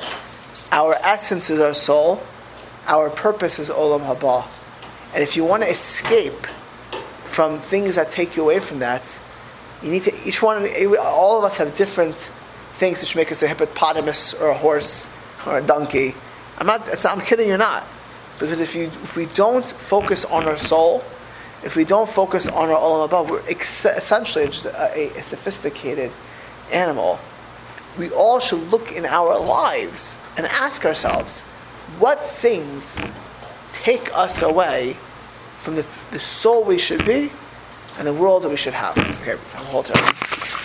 Our 0.72 0.96
essence 1.04 1.50
is 1.50 1.60
our 1.60 1.74
soul. 1.74 2.24
Our 2.90 3.12
purpose 3.12 3.60
is 3.60 3.70
olam 3.70 4.02
haba. 4.02 4.46
And 5.14 5.22
if 5.22 5.38
you 5.38 5.46
want 5.46 5.62
to 5.62 5.70
escape 5.70 6.48
from 7.26 7.60
things 7.60 7.96
that 7.96 8.10
take 8.10 8.36
you 8.36 8.42
away 8.42 8.60
from 8.60 8.80
that, 8.80 9.20
you 9.84 9.92
need 9.92 10.04
to. 10.06 10.28
Each 10.28 10.42
one, 10.42 10.68
all 11.00 11.38
of 11.38 11.44
us 11.44 11.58
have 11.58 11.76
different 11.76 12.18
things 12.80 13.02
which 13.02 13.16
make 13.16 13.32
us 13.32 13.44
a 13.44 13.48
hippopotamus 13.48 14.34
or 14.34 14.50
a 14.50 14.58
horse 14.58 15.08
or 15.46 15.60
a 15.60 15.62
donkey. 15.62 16.16
I'm 16.58 16.66
not. 16.66 17.06
I'm 17.06 17.22
kidding. 17.22 17.48
You're 17.48 17.60
not. 17.60 17.86
Because 18.40 18.60
if 18.60 18.74
you 18.74 18.86
if 19.04 19.16
we 19.16 19.28
don't 19.28 19.70
focus 19.70 20.26
on 20.26 20.48
our 20.48 20.58
soul, 20.58 21.04
if 21.64 21.76
we 21.76 21.86
don't 21.86 22.10
focus 22.10 22.48
on 22.48 22.70
our 22.70 22.76
olam 22.78 23.08
haba, 23.08 23.30
we're 23.30 23.48
ex- 23.48 23.86
essentially 23.86 24.48
just 24.48 24.66
a, 24.66 25.16
a 25.16 25.22
sophisticated 25.22 26.12
animal. 26.72 27.20
We 28.00 28.10
all 28.10 28.40
should 28.40 28.72
look 28.72 28.92
in 28.92 29.06
our 29.06 29.38
lives 29.40 30.18
and 30.38 30.48
ask 30.48 30.86
ourselves, 30.86 31.42
what 31.98 32.20
things 32.20 32.98
take 33.74 34.14
us 34.16 34.42
away 34.42 34.96
from 35.62 35.76
the, 35.76 35.86
the 36.12 36.20
soul 36.20 36.64
we 36.64 36.78
should 36.78 37.06
be 37.06 37.32
and 37.98 38.08
the 38.08 38.14
world 38.14 38.44
that 38.44 38.50
we 38.50 38.58
should 38.58 38.74
have. 38.74 38.98
Okay, 38.98 39.38
hold 39.56 39.92
on. 39.92 40.59